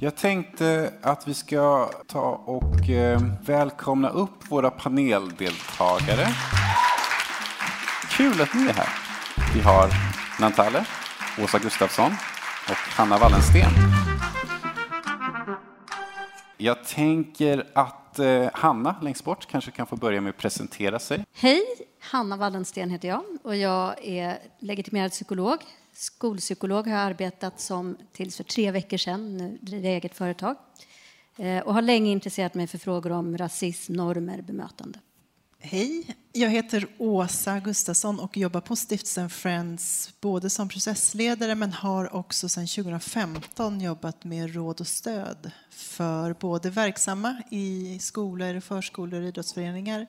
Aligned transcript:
Jag 0.00 0.16
tänkte 0.16 0.92
att 1.02 1.28
vi 1.28 1.34
ska 1.34 1.90
ta 2.06 2.42
och 2.46 2.90
eh, 2.90 3.20
välkomna 3.44 4.08
upp 4.08 4.50
våra 4.50 4.70
paneldeltagare. 4.70 6.26
Kul 8.10 8.40
att 8.40 8.54
ni 8.54 8.62
är 8.62 8.72
här. 8.72 8.88
Vi 9.54 9.60
har 9.60 9.88
Nantale, 10.40 10.84
Åsa 11.44 11.58
Gustafsson 11.58 12.12
och 12.68 12.96
Hanna 12.96 13.18
Wallensten. 13.18 13.70
Jag 16.56 16.84
tänker 16.84 17.66
att 17.74 18.18
eh, 18.18 18.48
Hanna 18.52 18.96
längst 19.02 19.24
bort 19.24 19.46
kanske 19.46 19.70
kan 19.70 19.86
få 19.86 19.96
börja 19.96 20.20
med 20.20 20.30
att 20.30 20.36
presentera 20.36 20.98
sig. 20.98 21.24
Hej, 21.32 21.64
Hanna 22.00 22.36
Wallensten 22.36 22.90
heter 22.90 23.08
jag 23.08 23.22
och 23.42 23.56
jag 23.56 24.04
är 24.04 24.38
legitimerad 24.58 25.10
psykolog. 25.10 25.58
Skolpsykolog 25.98 26.86
har 26.86 26.94
jag 26.94 27.02
arbetat 27.02 27.60
som 27.60 27.96
tills 28.12 28.36
för 28.36 28.44
tre 28.44 28.70
veckor 28.70 28.96
sedan, 28.96 29.36
nu 29.36 29.58
driver 29.60 29.88
jag 29.88 29.96
eget 29.96 30.14
företag 30.14 30.56
eh, 31.36 31.58
och 31.58 31.74
har 31.74 31.82
länge 31.82 32.10
intresserat 32.10 32.54
mig 32.54 32.66
för 32.66 32.78
frågor 32.78 33.12
om 33.12 33.38
rasism, 33.38 33.92
normer, 33.92 34.42
bemötande. 34.42 34.98
Hej, 35.58 36.16
jag 36.32 36.50
heter 36.50 36.86
Åsa 36.98 37.60
Gustafsson 37.60 38.20
och 38.20 38.36
jobbar 38.36 38.60
på 38.60 38.76
Stiftelsen 38.76 39.30
Friends 39.30 40.10
både 40.20 40.50
som 40.50 40.68
processledare 40.68 41.54
men 41.54 41.72
har 41.72 42.14
också 42.14 42.48
sedan 42.48 42.66
2015 42.66 43.80
jobbat 43.80 44.24
med 44.24 44.54
råd 44.54 44.80
och 44.80 44.86
stöd 44.86 45.50
för 45.70 46.34
både 46.40 46.70
verksamma 46.70 47.42
i 47.50 47.98
skolor, 47.98 48.60
förskolor 48.60 49.20
och 49.20 49.28
idrottsföreningar 49.28 50.06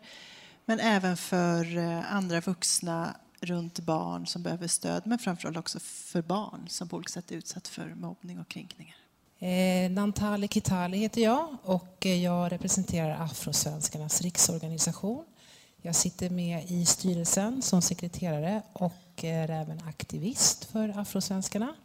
men 0.66 0.80
även 0.80 1.18
för 1.18 1.78
eh, 1.78 2.14
andra 2.14 2.42
vuxna 2.42 3.16
runt 3.42 3.80
barn 3.80 4.28
som 4.28 4.44
behöver 4.44 4.68
stöd 4.68 5.02
men 5.06 5.20
framförallt 5.20 5.58
också 5.58 5.80
för 5.80 6.22
barn 6.22 6.66
som 6.68 6.90
på 6.90 6.96
olika 6.96 7.10
sätt 7.10 7.32
är 7.32 7.36
utsatt 7.36 7.68
för 7.68 7.96
mobbning 7.96 8.40
och 8.40 8.48
kränkningar. 8.48 8.96
Eh, 9.40 9.92
Nantali 9.92 10.48
Kitali 10.48 10.98
heter 10.98 11.22
jag 11.22 11.58
och 11.64 12.06
jag 12.06 12.52
representerar 12.52 13.24
Afrosvenskarnas 13.24 14.22
riksorganisation 14.22 15.26
jag 15.82 15.96
sitter 15.96 16.30
med 16.30 16.72
i 16.72 16.86
styrelsen 16.86 17.62
som 17.62 17.82
sekreterare 17.82 18.62
och 18.74 19.24
är 19.24 19.52
även 19.52 19.82
aktivist 19.88 20.72
för 20.72 21.00
Afrosvenskarna. 21.00 21.76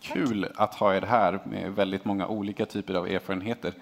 Kul 0.00 0.52
att 0.56 0.74
ha 0.74 0.94
er 0.94 1.02
här 1.02 1.40
med 1.44 1.72
väldigt 1.72 2.04
många 2.04 2.26
olika 2.26 2.66
typer 2.66 2.94
av 2.94 3.06
erfarenheter 3.06 3.74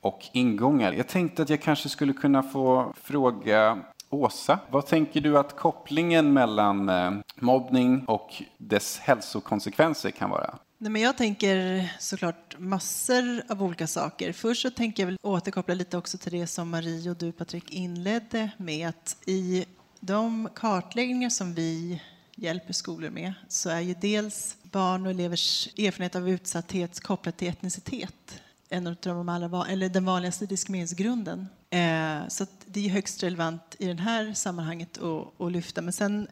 och 0.00 0.26
ingångar. 0.32 0.92
Jag 0.92 1.08
tänkte 1.08 1.42
att 1.42 1.50
jag 1.50 1.62
kanske 1.62 1.88
skulle 1.88 2.12
kunna 2.12 2.42
få 2.42 2.94
fråga 3.02 3.78
Åsa, 4.10 4.58
vad 4.70 4.86
tänker 4.86 5.20
du 5.20 5.38
att 5.38 5.56
kopplingen 5.56 6.32
mellan 6.32 6.88
eh, 6.88 7.12
mobbning 7.36 8.04
och 8.04 8.42
dess 8.58 8.98
hälsokonsekvenser 8.98 10.10
kan 10.10 10.30
vara? 10.30 10.58
Nej, 10.78 10.90
men 10.90 11.02
jag 11.02 11.16
tänker 11.16 11.88
såklart 11.98 12.58
massor 12.58 13.42
av 13.48 13.62
olika 13.62 13.86
saker. 13.86 14.32
Först 14.32 14.62
så 14.62 14.70
tänker 14.70 15.02
jag 15.02 15.06
väl 15.06 15.18
återkoppla 15.22 15.74
lite 15.74 15.96
också 15.96 16.18
till 16.18 16.32
det 16.32 16.46
som 16.46 16.70
Marie 16.70 17.10
och 17.10 17.16
du 17.16 17.32
Patrik 17.32 17.70
inledde 17.70 18.50
med 18.56 18.88
att 18.88 19.16
i 19.26 19.64
de 20.00 20.48
kartläggningar 20.54 21.30
som 21.30 21.54
vi 21.54 22.02
hjälper 22.36 22.72
skolor 22.72 23.10
med 23.10 23.32
så 23.48 23.70
är 23.70 23.80
ju 23.80 23.94
dels 23.94 24.56
barn 24.62 25.06
och 25.06 25.10
elevers 25.10 25.68
erfarenhet 25.78 26.16
av 26.16 26.28
utsatthet 26.28 27.00
kopplat 27.00 27.36
till 27.36 27.48
etnicitet 27.48 28.42
en 28.68 28.86
av 28.86 28.96
de 29.02 29.28
allra, 29.28 29.66
eller 29.66 29.88
den 29.88 30.04
vanligaste 30.04 30.46
diskrimineringsgrunden. 30.46 31.46
Eh, 31.70 32.28
så 32.28 32.46
det 32.66 32.86
är 32.86 32.90
högst 32.90 33.22
relevant 33.22 33.76
i 33.78 33.86
det 33.86 34.02
här 34.02 34.32
sammanhanget 34.32 34.98
att, 35.38 35.52
lyfta. 35.52 35.82
Men 35.82 35.92
sen 35.92 36.28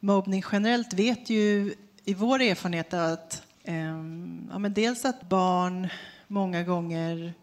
mobbning 0.00 0.42
generellt 0.52 0.92
vet 0.92 1.30
ju 1.30 1.74
i 2.04 2.14
vår 2.14 2.40
erfarenhet 2.42 2.94
att 2.94 3.42
ehm, 3.64 4.48
ja, 4.52 4.58
men 4.58 4.74
dels 4.74 5.04
att 5.04 5.28
barn 5.28 5.88
många 6.26 6.62
gånger 6.62 7.34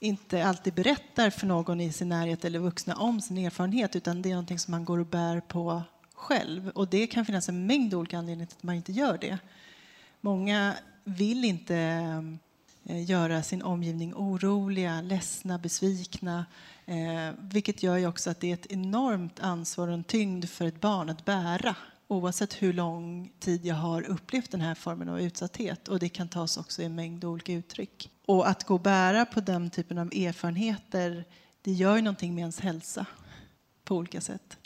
inte 0.00 0.46
alltid 0.46 0.74
berättar 0.74 1.30
för 1.30 1.46
någon 1.46 1.80
i 1.80 1.92
sin 1.92 2.08
närhet 2.08 2.44
eller 2.44 2.58
vuxna 2.58 2.96
om 2.96 3.20
sin 3.20 3.38
erfarenhet 3.38 3.96
utan 3.96 4.22
det 4.22 4.28
är 4.28 4.34
någonting 4.34 4.58
som 4.58 4.70
man 4.70 4.84
går 4.84 4.98
och 4.98 5.06
bär 5.06 5.40
på 5.40 5.82
själv. 6.14 6.68
Och 6.68 6.88
det 6.88 7.06
kan 7.06 7.24
finnas 7.24 7.48
en 7.48 7.66
mängd 7.66 7.94
olika 7.94 8.18
anledningar 8.18 8.46
till 8.46 8.56
att 8.56 8.62
man 8.62 8.74
inte 8.74 8.92
gör 8.92 9.18
det. 9.18 9.38
Många 10.20 10.74
vill 11.04 11.44
inte 11.44 11.76
ehm, 11.76 12.38
Eh, 12.88 13.10
göra 13.10 13.42
sin 13.42 13.62
omgivning 13.62 14.14
oroliga, 14.14 15.00
ledsna, 15.00 15.58
besvikna. 15.58 16.46
Eh, 16.86 17.34
vilket 17.38 17.82
gör 17.82 17.96
ju 17.96 18.06
också 18.06 18.30
att 18.30 18.40
det 18.40 18.50
är 18.50 18.54
ett 18.54 18.66
enormt 18.66 19.40
ansvar 19.40 19.88
och 19.88 19.94
en 19.94 20.04
tyngd 20.04 20.48
för 20.48 20.66
ett 20.66 20.80
barn 20.80 21.10
att 21.10 21.24
bära 21.24 21.76
oavsett 22.06 22.62
hur 22.62 22.72
lång 22.72 23.32
tid 23.38 23.66
jag 23.66 23.74
har 23.74 24.02
upplevt 24.02 24.50
den 24.50 24.60
här 24.60 24.74
formen 24.74 25.08
av 25.08 25.20
utsatthet. 25.20 25.88
Och 25.88 25.98
det 25.98 26.08
kan 26.08 26.28
tas 26.28 26.56
också 26.56 26.82
i 26.82 26.84
en 26.84 26.94
mängd 26.94 27.24
olika 27.24 27.52
uttryck. 27.52 28.10
Och 28.26 28.48
att 28.48 28.64
gå 28.64 28.74
och 28.74 28.80
bära 28.80 29.26
på 29.26 29.40
den 29.40 29.70
typen 29.70 29.98
av 29.98 30.06
erfarenheter, 30.06 31.24
det 31.62 31.72
gör 31.72 31.96
ju 31.96 32.02
någonting 32.02 32.34
med 32.34 32.42
ens 32.42 32.60
hälsa 32.60 33.06
på 33.84 33.96
olika 33.96 34.20
sätt. 34.20 34.58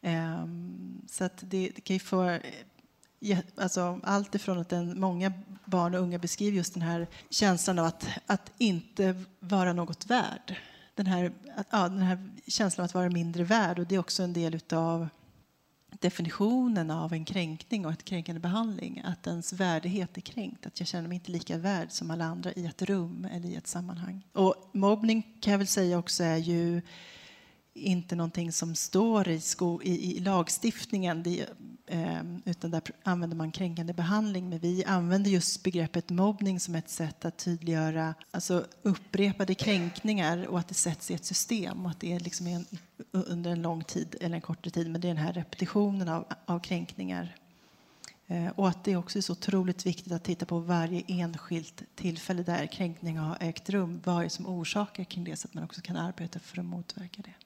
Eh, 0.00 0.46
så 1.08 1.24
att 1.24 1.38
det, 1.40 1.70
det, 1.74 1.80
kan 1.80 1.94
ju 1.94 2.00
få 2.00 2.38
alltså, 3.56 4.00
allt 4.02 4.34
ifrån 4.34 4.58
att 4.58 4.68
den, 4.68 5.00
många 5.00 5.32
barn 5.64 5.94
och 5.94 6.00
unga 6.00 6.18
beskriver 6.18 6.56
just 6.56 6.74
den 6.74 6.82
här 6.82 7.06
känslan 7.30 7.78
av 7.78 7.86
att, 7.86 8.08
att 8.26 8.52
inte 8.58 9.24
vara 9.40 9.72
något 9.72 10.06
värd. 10.06 10.56
Den 10.94 11.06
här, 11.06 11.32
att, 11.56 11.66
ja, 11.70 11.88
den 11.88 12.02
här 12.02 12.30
känslan 12.46 12.82
av 12.82 12.86
att 12.86 12.94
vara 12.94 13.10
mindre 13.10 13.44
värd 13.44 13.78
och 13.78 13.86
det 13.86 13.94
är 13.94 13.98
också 13.98 14.22
en 14.22 14.32
del 14.32 14.60
av 14.72 15.08
definitionen 16.00 16.90
av 16.90 17.12
en 17.12 17.24
kränkning 17.24 17.86
och 17.86 17.90
en 17.90 17.96
kränkande 17.96 18.40
behandling. 18.40 19.02
Att 19.04 19.26
ens 19.26 19.52
värdighet 19.52 20.16
är 20.16 20.20
kränkt, 20.20 20.66
att 20.66 20.80
jag 20.80 20.88
känner 20.88 21.08
mig 21.08 21.14
inte 21.14 21.32
lika 21.32 21.58
värd 21.58 21.90
som 21.90 22.10
alla 22.10 22.24
andra 22.24 22.52
i 22.52 22.66
ett 22.66 22.82
rum 22.82 23.28
eller 23.32 23.48
i 23.48 23.54
ett 23.54 23.66
sammanhang. 23.66 24.26
Och 24.32 24.70
mobbning 24.72 25.36
kan 25.40 25.50
jag 25.50 25.58
väl 25.58 25.66
säga 25.66 25.98
också 25.98 26.24
är 26.24 26.36
ju 26.36 26.82
inte 27.74 28.16
någonting 28.16 28.52
som 28.52 28.74
står 28.74 29.28
i, 29.28 29.40
sko, 29.40 29.82
i, 29.82 30.16
i 30.16 30.20
lagstiftningen, 30.20 31.22
det, 31.22 31.46
eh, 31.86 32.22
utan 32.44 32.70
där 32.70 32.82
använder 33.02 33.36
man 33.36 33.52
kränkande 33.52 33.92
behandling. 33.92 34.48
Men 34.48 34.58
vi 34.58 34.84
använder 34.84 35.30
just 35.30 35.62
begreppet 35.62 36.10
mobbning 36.10 36.60
som 36.60 36.74
ett 36.74 36.90
sätt 36.90 37.24
att 37.24 37.36
tydliggöra 37.36 38.14
alltså 38.30 38.64
upprepade 38.82 39.54
kränkningar 39.54 40.46
och 40.46 40.58
att 40.58 40.68
det 40.68 40.74
sätts 40.74 41.10
i 41.10 41.14
ett 41.14 41.24
system 41.24 41.84
och 41.84 41.90
att 41.90 42.00
det 42.00 42.12
är 42.12 42.20
liksom 42.20 42.46
en, 42.46 42.66
under 43.12 43.50
en 43.50 43.62
lång 43.62 43.84
tid 43.84 44.16
eller 44.20 44.34
en 44.34 44.40
kortare 44.40 44.70
tid, 44.70 44.90
men 44.90 45.00
det 45.00 45.08
är 45.08 45.14
den 45.14 45.24
här 45.24 45.32
repetitionen 45.32 46.08
av, 46.08 46.24
av 46.46 46.58
kränkningar. 46.58 47.36
Eh, 48.26 48.48
och 48.48 48.68
att 48.68 48.84
det 48.84 48.96
också 48.96 49.18
är 49.18 49.22
så 49.22 49.32
otroligt 49.32 49.86
viktigt 49.86 50.12
att 50.12 50.24
titta 50.24 50.46
på 50.46 50.58
varje 50.58 51.02
enskilt 51.06 51.82
tillfälle 51.94 52.42
där 52.42 52.66
kränkning 52.66 53.18
har 53.18 53.36
ägt 53.40 53.70
rum. 53.70 54.00
Vad 54.04 54.18
är 54.18 54.24
det 54.24 54.30
som 54.30 54.46
orsakar 54.46 55.04
kring 55.04 55.24
det 55.24 55.36
så 55.36 55.48
att 55.48 55.54
man 55.54 55.64
också 55.64 55.80
kan 55.80 55.96
arbeta 55.96 56.38
för 56.38 56.58
att 56.58 56.64
motverka 56.64 57.22
det. 57.22 57.43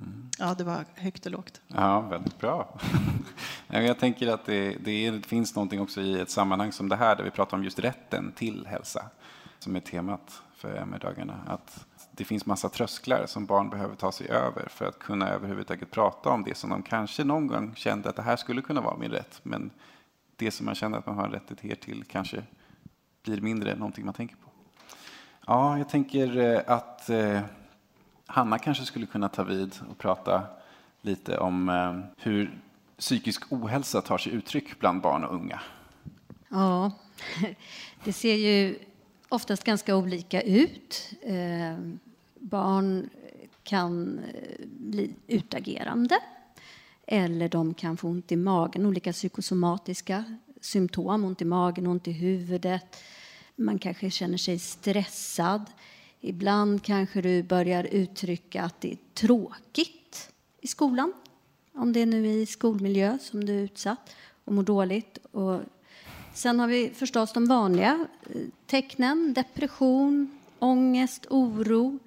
Mm. 0.00 0.30
Ja, 0.38 0.54
det 0.54 0.64
var 0.64 0.84
högt 0.94 1.26
och 1.26 1.32
lågt. 1.32 1.60
Ja, 1.68 2.00
väldigt 2.00 2.38
bra. 2.38 2.78
Jag 3.68 3.98
tänker 3.98 4.28
att 4.28 4.44
det, 4.44 4.76
det, 4.84 5.26
finns 5.26 5.54
någonting 5.54 5.80
också 5.80 6.00
i 6.00 6.20
ett 6.20 6.30
sammanhang 6.30 6.72
som 6.72 6.88
det 6.88 6.96
här 6.96 7.16
där 7.16 7.24
vi 7.24 7.30
pratar 7.30 7.56
om 7.56 7.64
just 7.64 7.78
rätten 7.78 8.32
till 8.32 8.66
hälsa 8.66 9.10
som 9.58 9.76
är 9.76 9.80
temat 9.80 10.42
för 10.54 10.74
MR-dagarna. 10.76 11.40
Att 11.46 11.86
det 12.10 12.24
finns 12.24 12.46
massa 12.46 12.68
trösklar 12.68 13.26
som 13.26 13.46
barn 13.46 13.70
behöver 13.70 13.96
ta 13.96 14.12
sig 14.12 14.28
över 14.28 14.68
för 14.68 14.84
att 14.84 14.98
kunna 14.98 15.28
överhuvudtaget 15.28 15.90
prata 15.90 16.30
om 16.30 16.44
det 16.44 16.56
som 16.56 16.70
de 16.70 16.82
kanske 16.82 17.24
någon 17.24 17.46
gång 17.46 17.74
kände 17.74 18.08
att 18.08 18.16
det 18.16 18.22
här 18.22 18.36
skulle 18.36 18.62
kunna 18.62 18.80
vara 18.80 18.96
min 18.96 19.10
rätt. 19.10 19.40
Men 19.42 19.70
det 20.36 20.50
som 20.50 20.66
man 20.66 20.74
känner 20.74 20.98
att 20.98 21.06
man 21.06 21.16
har 21.16 21.24
en 21.24 21.32
rättighet 21.32 21.80
till 21.80 22.04
kanske 22.04 22.42
blir 23.22 23.40
mindre 23.40 23.74
någonting 23.74 24.04
man 24.04 24.14
tänker 24.14 24.36
på. 24.36 24.50
Ja, 25.46 25.78
jag 25.78 25.88
tänker 25.88 26.38
eh, 26.38 26.60
att 26.66 27.10
eh, 27.10 27.40
Hanna 28.26 28.58
kanske 28.58 28.84
skulle 28.84 29.06
kunna 29.06 29.28
ta 29.28 29.42
vid 29.42 29.74
och 29.90 29.98
prata 29.98 30.42
lite 31.00 31.38
om 31.38 31.68
eh, 31.68 32.22
hur 32.24 32.58
psykisk 32.98 33.52
ohälsa 33.52 34.00
tar 34.00 34.18
sig 34.18 34.32
uttryck 34.32 34.78
bland 34.78 35.00
barn 35.00 35.24
och 35.24 35.34
unga. 35.34 35.60
Ja, 36.48 36.92
det 38.04 38.12
ser 38.12 38.34
ju 38.34 38.78
oftast 39.28 39.64
ganska 39.64 39.96
olika 39.96 40.40
ut. 40.40 41.12
Eh, 41.22 41.78
barn 42.34 43.10
kan 43.62 44.18
eh, 44.18 44.66
bli 44.66 45.14
utagerande 45.26 46.18
eller 47.06 47.48
de 47.48 47.74
kan 47.74 47.96
få 47.96 48.08
ont 48.08 48.32
i 48.32 48.36
magen, 48.36 48.86
olika 48.86 49.12
psykosomatiska 49.12 50.24
symptom, 50.60 51.24
ont 51.24 51.42
i 51.42 51.44
magen, 51.44 51.86
ont 51.86 52.08
i 52.08 52.12
huvudet. 52.12 52.96
Man 53.56 53.78
kanske 53.78 54.10
känner 54.10 54.38
sig 54.38 54.58
stressad. 54.58 55.70
Ibland 56.26 56.82
kanske 56.82 57.20
du 57.20 57.42
börjar 57.42 57.84
uttrycka 57.84 58.62
att 58.62 58.80
det 58.80 58.92
är 58.92 58.98
tråkigt 59.14 60.30
i 60.60 60.66
skolan. 60.66 61.12
Om 61.74 61.92
det 61.92 62.00
är 62.00 62.06
nu 62.06 62.26
i 62.26 62.46
skolmiljö 62.46 63.18
som 63.20 63.44
du 63.44 63.58
är 63.58 63.62
utsatt 63.62 64.16
och 64.44 64.52
mår 64.52 64.62
dåligt. 64.62 65.18
Och 65.32 65.60
sen 66.34 66.60
har 66.60 66.68
vi 66.68 66.90
förstås 66.94 67.32
de 67.32 67.46
vanliga 67.46 68.06
eh, 68.34 68.40
tecknen. 68.66 69.34
Depression, 69.34 70.38
ångest, 70.58 71.26
oro. 71.30 71.98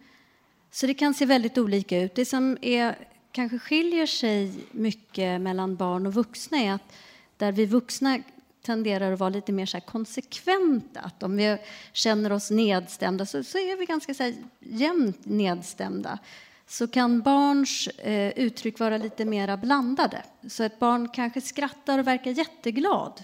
Så 0.72 0.88
det 0.88 0.94
kan 0.94 1.14
se 1.14 1.26
väldigt 1.26 1.58
olika 1.58 2.02
ut. 2.02 2.16
Det 2.16 2.26
som 2.26 2.58
är, 2.62 2.96
kanske 3.32 3.60
skiljer 3.60 4.06
sig 4.06 4.54
mycket 4.72 5.42
mellan 5.42 5.76
barn 5.76 6.08
och 6.08 6.14
vuxna 6.14 6.58
är 6.58 6.74
att 6.74 6.94
där 7.38 7.52
vi 7.52 7.66
vuxna 7.66 8.20
tenderar 8.62 9.12
att 9.12 9.20
vara 9.20 9.30
lite 9.30 9.52
mer 9.52 9.66
så 9.66 9.82
konsekventa. 9.82 11.00
Att 11.00 11.24
om 11.24 11.38
vi 11.38 11.58
känner 11.94 12.32
oss 12.32 12.52
nedstämda 12.52 13.26
så, 13.26 13.44
så 13.44 13.58
är 13.58 13.78
vi 13.78 13.86
ganska 13.86 14.14
så 14.14 14.24
här 14.24 14.36
jämnt 14.60 15.26
nedstämda. 15.26 16.20
Så 16.68 16.88
kan 16.88 17.22
barns 17.22 17.88
eh, 17.88 18.34
uttryck 18.36 18.80
vara 18.80 18.98
lite 18.98 19.26
mer 19.26 19.58
blandade. 19.58 20.24
Så 20.48 20.64
ett 20.64 20.80
barn 20.80 21.10
kanske 21.10 21.42
skrattar 21.42 22.00
och 22.00 22.08
verkar 22.08 22.32
jätteglad. 22.32 23.24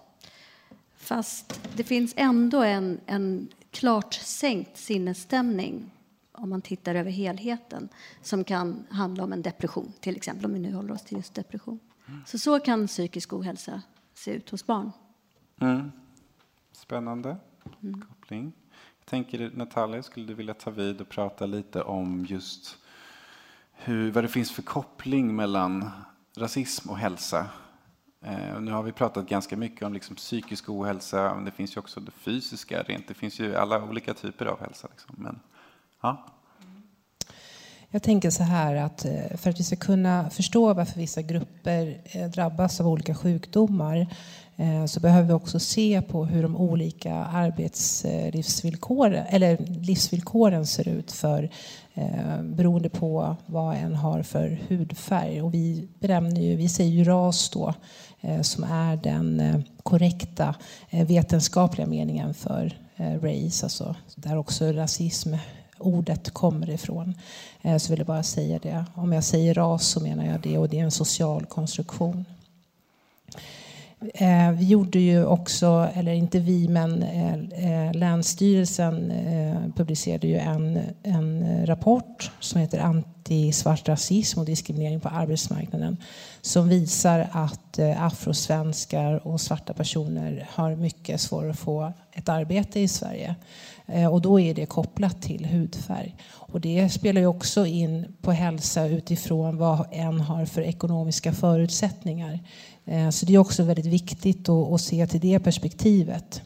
Fast 0.96 1.60
det 1.76 1.84
finns 1.84 2.14
ändå 2.18 2.62
en, 2.62 3.00
en 3.06 3.48
klart 3.72 4.14
sänkt 4.14 4.78
sinnesstämning 4.78 5.92
om 6.32 6.50
man 6.50 6.62
tittar 6.62 6.96
över 6.96 7.12
helheten 7.12 7.90
som 8.22 8.44
kan 8.44 8.86
handla 8.90 9.24
om 9.24 9.34
en 9.34 9.42
depression, 9.42 9.94
till 10.00 10.16
exempel 10.16 10.46
om 10.46 10.54
vi 10.54 10.60
nu 10.60 10.74
håller 10.74 10.94
oss 10.94 11.04
till 11.04 11.18
just 11.18 11.34
depression. 11.34 11.80
Så 12.26 12.40
så 12.40 12.60
kan 12.60 12.88
psykisk 12.88 13.34
ohälsa 13.34 13.82
se 14.14 14.32
ut 14.32 14.50
hos 14.50 14.66
barn. 14.66 14.92
Mm. 15.62 15.92
Spännande 16.72 17.38
mm. 17.84 18.02
koppling. 18.02 18.54
Jag 19.00 19.06
tänker, 19.06 19.52
Natalia, 19.54 20.04
skulle 20.04 20.26
du 20.26 20.34
vilja 20.34 20.54
ta 20.54 20.72
vid 20.72 21.02
och 21.02 21.10
prata 21.10 21.46
lite 21.46 21.82
om 21.82 22.26
just 22.30 22.78
hur, 23.72 24.12
vad 24.12 24.24
det 24.24 24.28
finns 24.28 24.52
för 24.52 24.62
koppling 24.62 25.36
mellan 25.36 25.90
rasism 26.38 26.90
och 26.90 26.98
hälsa? 26.98 27.50
Eh, 28.22 28.62
nu 28.62 28.72
har 28.72 28.84
vi 28.84 28.92
pratat 28.92 29.28
ganska 29.28 29.58
mycket 29.58 29.82
om 29.82 29.94
liksom 29.94 30.16
psykisk 30.16 30.70
ohälsa, 30.70 31.36
men 31.36 31.46
det 31.46 31.52
finns 31.52 31.76
ju 31.76 31.80
också 31.80 32.00
det 32.00 32.12
fysiska. 32.12 32.84
Rent. 32.84 33.08
Det 33.08 33.14
finns 33.14 33.40
ju 33.40 33.56
alla 33.56 33.84
olika 33.84 34.14
typer 34.14 34.46
av 34.46 34.60
hälsa. 34.60 34.88
Liksom. 34.92 35.16
Men, 35.18 35.40
ja. 36.02 36.26
Jag 37.90 38.04
tänker 38.04 38.30
så 38.30 38.44
här 38.44 38.76
att 38.76 39.06
eh, 39.06 39.38
för 39.38 39.50
att 39.50 39.60
vi 39.60 39.64
ska 39.64 39.76
kunna 39.76 40.30
förstå 40.30 40.74
varför 40.74 41.00
vissa 41.00 41.22
grupper 41.22 42.02
eh, 42.04 42.30
drabbas 42.30 42.82
av 42.82 42.88
olika 42.88 43.16
sjukdomar 43.16 44.08
Eh, 44.58 44.86
så 44.86 45.00
behöver 45.00 45.28
vi 45.28 45.34
också 45.34 45.60
se 45.60 46.02
på 46.02 46.26
hur 46.26 46.44
de 46.44 46.58
olika 46.58 47.14
arbetslivsvillkoren 47.14 49.26
eller 49.30 49.58
livsvillkoren 49.82 50.66
ser 50.66 50.88
ut 50.88 51.12
för 51.12 51.50
eh, 51.94 52.42
beroende 52.42 52.90
på 52.90 53.36
vad 53.46 53.76
en 53.76 53.96
har 53.96 54.24
för 54.24 54.60
hudfärg. 54.68 55.42
Och 55.42 55.54
vi, 55.54 55.88
benämner 56.00 56.42
ju, 56.42 56.56
vi 56.56 56.70
säger 56.70 56.92
ju 56.92 57.04
ras 57.04 57.50
då 57.50 57.74
eh, 58.22 58.42
som 58.42 58.64
är 58.64 58.96
den 58.96 59.64
korrekta 59.84 60.56
vetenskapliga 60.90 61.88
meningen 61.88 62.34
för 62.34 62.78
race, 62.98 63.66
alltså 63.66 63.96
där 64.16 64.38
också 64.38 64.72
rasism 64.72 65.34
ordet 65.78 66.32
kommer 66.32 66.70
ifrån. 66.70 67.14
Eh, 67.62 67.78
så 67.78 67.90
vill 67.90 68.00
jag 68.00 68.08
bara 68.08 68.24
säga 68.24 68.60
det. 68.60 68.86
Om 68.94 69.14
jag 69.14 69.24
säger 69.24 69.54
ras 69.54 69.88
så 69.88 70.00
menar 70.00 70.26
jag 70.26 70.40
det 70.40 70.58
och 70.58 70.70
det 70.70 70.80
är 70.80 70.84
en 70.84 70.92
social 70.92 71.46
konstruktion. 71.46 72.26
Eh, 74.14 74.52
vi 74.52 74.66
gjorde 74.66 75.00
ju 75.00 75.26
också, 75.26 75.90
eller 75.94 76.12
inte 76.12 76.40
vi, 76.40 76.68
men 76.68 77.04
eh, 77.04 77.34
eh 77.34 77.94
Länsstyrelsen 77.94 79.12
eh, 79.12 79.74
publicerade 79.76 80.28
ju 80.28 80.38
en, 80.38 80.80
en 81.04 81.66
rapport 81.66 82.32
som 82.40 82.62
heter 82.62 82.80
Anti-svart 82.80 83.88
rasism 83.88 84.40
och 84.40 84.46
diskriminering 84.46 85.00
på 85.00 85.10
arbetsmarknaden 85.10 85.98
som 86.42 86.70
visar 86.70 87.28
att 87.32 87.80
eh, 87.80 88.04
afrosvenskar 88.04 89.28
och 89.28 89.42
svarta 89.42 89.74
personer 89.74 90.48
har 90.52 90.76
mycket 90.76 91.22
svårare 91.22 91.52
att 91.52 91.60
få 91.60 91.94
ett 92.14 92.30
arbete 92.30 92.80
i 92.80 92.88
Sverige. 92.88 93.36
Eh, 93.88 94.14
och 94.14 94.22
då 94.22 94.40
är 94.40 94.54
det 94.54 94.66
kopplat 94.66 95.22
till 95.22 95.46
hudfärg. 95.46 96.16
Och 96.32 96.62
det 96.62 96.90
spelar 96.90 97.22
ju 97.22 97.28
också 97.28 97.66
in 97.66 98.16
på 98.22 98.32
hälsa 98.32 98.86
utifrån 98.86 99.58
vad 99.58 99.88
en 99.92 100.20
har 100.20 100.46
för 100.46 100.62
ekonomiska 100.62 101.34
förutsättningar. 101.34 102.40
Eh, 102.86 103.10
så 103.10 103.26
det 103.26 103.34
är 103.34 103.38
också 103.38 103.64
väldigt 103.64 103.86
viktigt 103.86 104.50
att 104.50 104.82
se 104.82 105.08
till 105.08 105.20
det 105.20 105.40
perspektivet. 105.40 106.42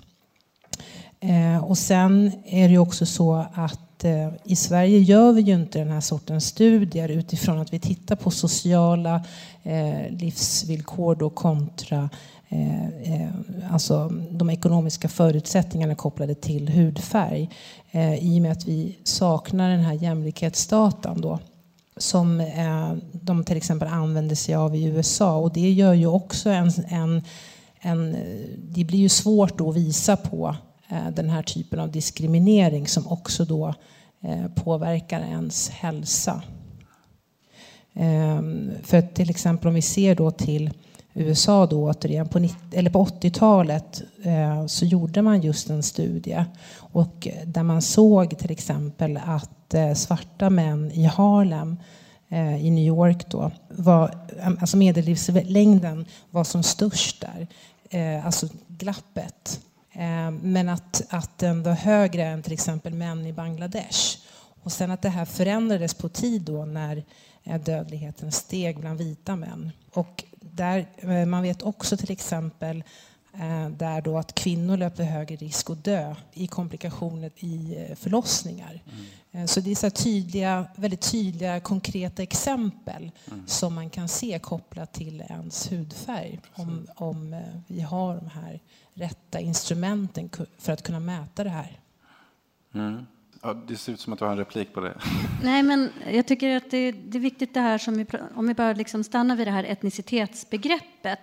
Eh, 1.20 1.64
och 1.64 1.78
sen 1.78 2.32
är 2.46 2.70
det 2.70 2.78
också 2.78 3.06
så 3.06 3.46
att 3.54 4.04
eh, 4.04 4.30
i 4.44 4.56
Sverige 4.56 5.00
gör 5.00 5.32
vi 5.32 5.42
ju 5.42 5.54
inte 5.54 5.80
den 5.80 5.92
här 5.92 6.02
sortens 6.02 6.46
studier 6.46 7.10
utifrån 7.10 7.60
att 7.60 7.74
vi 7.74 7.80
tittar 7.80 8.16
på 8.16 8.32
sociala 8.32 9.24
livsvillkor 10.10 11.16
då 11.16 11.30
kontra 11.30 12.10
alltså 13.70 14.10
de 14.32 14.50
ekonomiska 14.50 15.10
förutsättningarna 15.10 15.96
kopplade 15.96 16.36
till 16.36 16.70
hudfärg 16.70 17.50
i 18.20 18.38
och 18.38 18.42
med 18.42 18.52
att 18.52 18.68
vi 18.68 18.98
saknar 19.04 19.70
den 19.70 19.80
här 19.80 19.94
jämlikhetsdatan 19.94 21.22
då 21.22 21.40
som 22.00 22.42
eh, 22.42 22.94
de 23.12 23.44
till 23.44 23.57
exempel 23.57 23.88
använder 23.88 24.36
sig 24.36 24.56
av 24.56 24.75
i 24.75 24.84
USA 24.84 25.38
och 25.38 25.54
det 25.54 25.72
gör 25.72 25.94
ju 25.94 26.07
också 26.07 26.50
en, 26.50 26.72
en, 26.88 27.24
en 27.80 28.16
eh, 28.16 28.22
det 28.57 28.84
blir 28.84 29.00
ju 29.00 29.10
svårt 29.10 29.62
att 29.62 29.75
visa 29.75 30.18
på 30.18 30.56
eh, 30.90 31.10
den 31.16 31.30
här 31.30 31.44
typen 31.44 31.80
av 31.80 31.92
diskriminering 31.92 32.88
som 32.88 33.07
också 33.07 33.46
då 33.46 33.74
påverkar 34.56 35.22
ens 35.22 35.69
hälsa. 35.69 36.42
Ehm, 37.94 38.72
för 38.84 39.02
till 39.02 39.30
exempel 39.30 39.68
om 39.68 39.74
vi 39.74 39.81
ser 39.81 40.16
då 40.16 40.31
till 40.31 40.69
USA 41.19 41.66
då 41.66 41.83
återigen 41.83 42.27
på, 42.27 42.39
på 42.92 43.06
80-talet 43.06 44.01
eh, 44.24 44.66
så 44.66 44.86
gjorde 44.86 45.21
man 45.21 45.42
just 45.42 45.69
en 45.69 45.83
studie 45.83 46.45
och 46.75 47.27
eh, 47.27 47.48
där 47.48 47.63
man 47.63 47.81
såg 47.81 48.38
till 48.38 48.51
exempel 48.51 49.19
att 49.25 49.74
eh, 49.74 49.94
svarta 49.94 50.50
män 50.50 50.92
i 50.92 51.04
Harlem 51.04 51.77
eh, 52.30 52.66
i 52.66 52.69
New 52.69 52.86
York 52.86 53.30
då 53.30 53.51
var, 53.69 54.13
eh, 54.39 54.48
alltså 54.48 54.77
medellivslängden 54.77 56.06
var 56.31 56.44
som 56.44 56.63
störst 56.63 57.21
där, 57.21 57.48
eh, 57.89 58.25
alltså 58.25 58.48
glappet. 58.68 59.62
Men 60.42 60.69
att, 60.69 61.01
att 61.10 61.38
den 61.38 61.63
var 61.63 61.71
högre 61.71 62.24
än 62.24 62.44
till 62.44 62.54
exempel 62.54 62.94
män 62.94 63.25
i 63.25 63.33
Bangladesh. 63.33 64.18
Och 64.63 64.71
sen 64.71 64.92
att 64.92 65.01
det 65.01 65.10
här 65.10 65.25
förändrades 65.25 65.94
på 65.94 66.10
tid 66.10 66.42
då 66.42 66.66
när 66.66 67.04
dödligheten 67.66 68.31
steg 68.31 68.80
bland 68.80 68.98
vita 69.00 69.36
män. 69.36 69.71
Och 69.94 70.24
där, 70.40 70.88
eh, 70.98 71.26
man 71.26 71.44
vet 71.44 71.62
också 71.62 71.98
till 71.98 72.12
exempel 72.12 72.84
eh, 73.34 73.70
där 73.70 74.02
då 74.02 74.18
att 74.18 74.36
kvinnor 74.36 74.78
löper 74.78 75.04
högre 75.04 75.36
risk 75.36 75.70
att 75.70 75.84
dö 75.84 76.16
i 76.34 76.48
komplikationer 76.48 77.32
i 77.36 77.76
eh, 77.78 77.96
förlossningar. 77.96 78.82
Mm. 79.32 79.48
Så 79.48 79.60
det 79.60 79.72
är 79.72 79.76
så 79.76 79.90
tydliga, 79.90 80.66
väldigt 80.76 81.12
tydliga, 81.12 81.60
konkreta 81.60 82.24
exempel 82.24 83.12
mm. 83.32 83.48
som 83.48 83.74
man 83.74 83.90
kan 83.90 84.10
se 84.10 84.40
kopplat 84.40 84.94
till 84.94 85.22
ens 85.30 85.72
hudfärg. 85.72 86.40
Om, 86.54 86.88
om 86.96 87.42
vi 87.68 87.82
har 87.82 88.16
de 88.16 88.28
här 88.30 88.60
rätta 88.94 89.40
instrumenten 89.40 90.30
för 90.58 90.74
att 90.74 90.84
kunna 90.84 91.00
mäta 91.00 91.44
det 91.44 91.50
här. 91.50 91.80
Mm. 92.74 93.06
Ja, 93.42 93.54
det 93.54 93.76
ser 93.76 93.94
ut 93.94 94.00
som 94.00 94.14
att 94.14 94.20
du 94.20 94.26
har 94.26 94.31
en 94.31 94.38
replik 94.38 94.74
på 94.74 94.80
det. 94.80 94.98
Nej, 95.44 95.64
men 95.64 95.90
jag 96.12 96.28
tycker 96.28 96.58
att 96.58 96.72
det, 96.72 96.92
det 96.92 97.18
är 97.18 97.22
viktigt 97.22 97.54
det 97.54 97.60
här 97.60 97.78
som 97.78 97.98
vi, 97.98 98.06
om 98.36 98.48
vi 98.48 98.54
bara 98.54 98.74
liksom 98.74 99.04
stannar 99.04 99.36
vid 99.36 99.48
det 99.48 99.52
här 99.52 99.64
etnicitetsbegreppet 99.64 101.19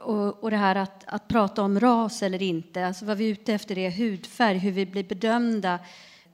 och, 0.00 0.42
och 0.42 0.50
det 0.50 0.56
här 0.56 0.76
att, 0.76 1.04
att 1.06 1.28
prata 1.28 1.62
om 1.62 1.80
ras 1.80 2.22
eller 2.22 2.42
inte. 2.42 2.86
Alltså 2.86 3.04
vad 3.04 3.16
vi 3.16 3.24
är 3.24 3.32
ute 3.32 3.54
efter 3.54 3.78
är 3.78 3.90
hudfärg, 3.90 4.58
hur 4.58 4.70
vi 4.70 4.86
blir 4.86 5.04
bedömda 5.04 5.78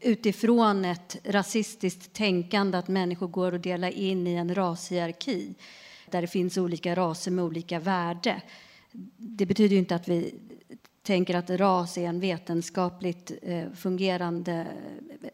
utifrån 0.00 0.84
ett 0.84 1.16
rasistiskt 1.24 2.12
tänkande 2.12 2.78
att 2.78 2.88
människor 2.88 3.28
går 3.28 3.54
att 3.54 3.62
dela 3.62 3.90
in 3.90 4.26
i 4.26 4.34
en 4.34 4.54
rashierarki 4.54 5.54
där 6.10 6.20
det 6.20 6.28
finns 6.28 6.58
olika 6.58 6.94
raser 6.94 7.30
med 7.30 7.44
olika 7.44 7.78
värde. 7.78 8.42
Det 9.16 9.46
betyder 9.46 9.72
ju 9.72 9.78
inte 9.78 9.94
att 9.94 10.08
vi 10.08 10.34
tänker 11.02 11.34
att 11.34 11.50
ras 11.50 11.98
är 11.98 12.04
en 12.04 12.20
vetenskapligt 12.20 13.32
eh, 13.42 13.70
fungerande, 13.72 14.66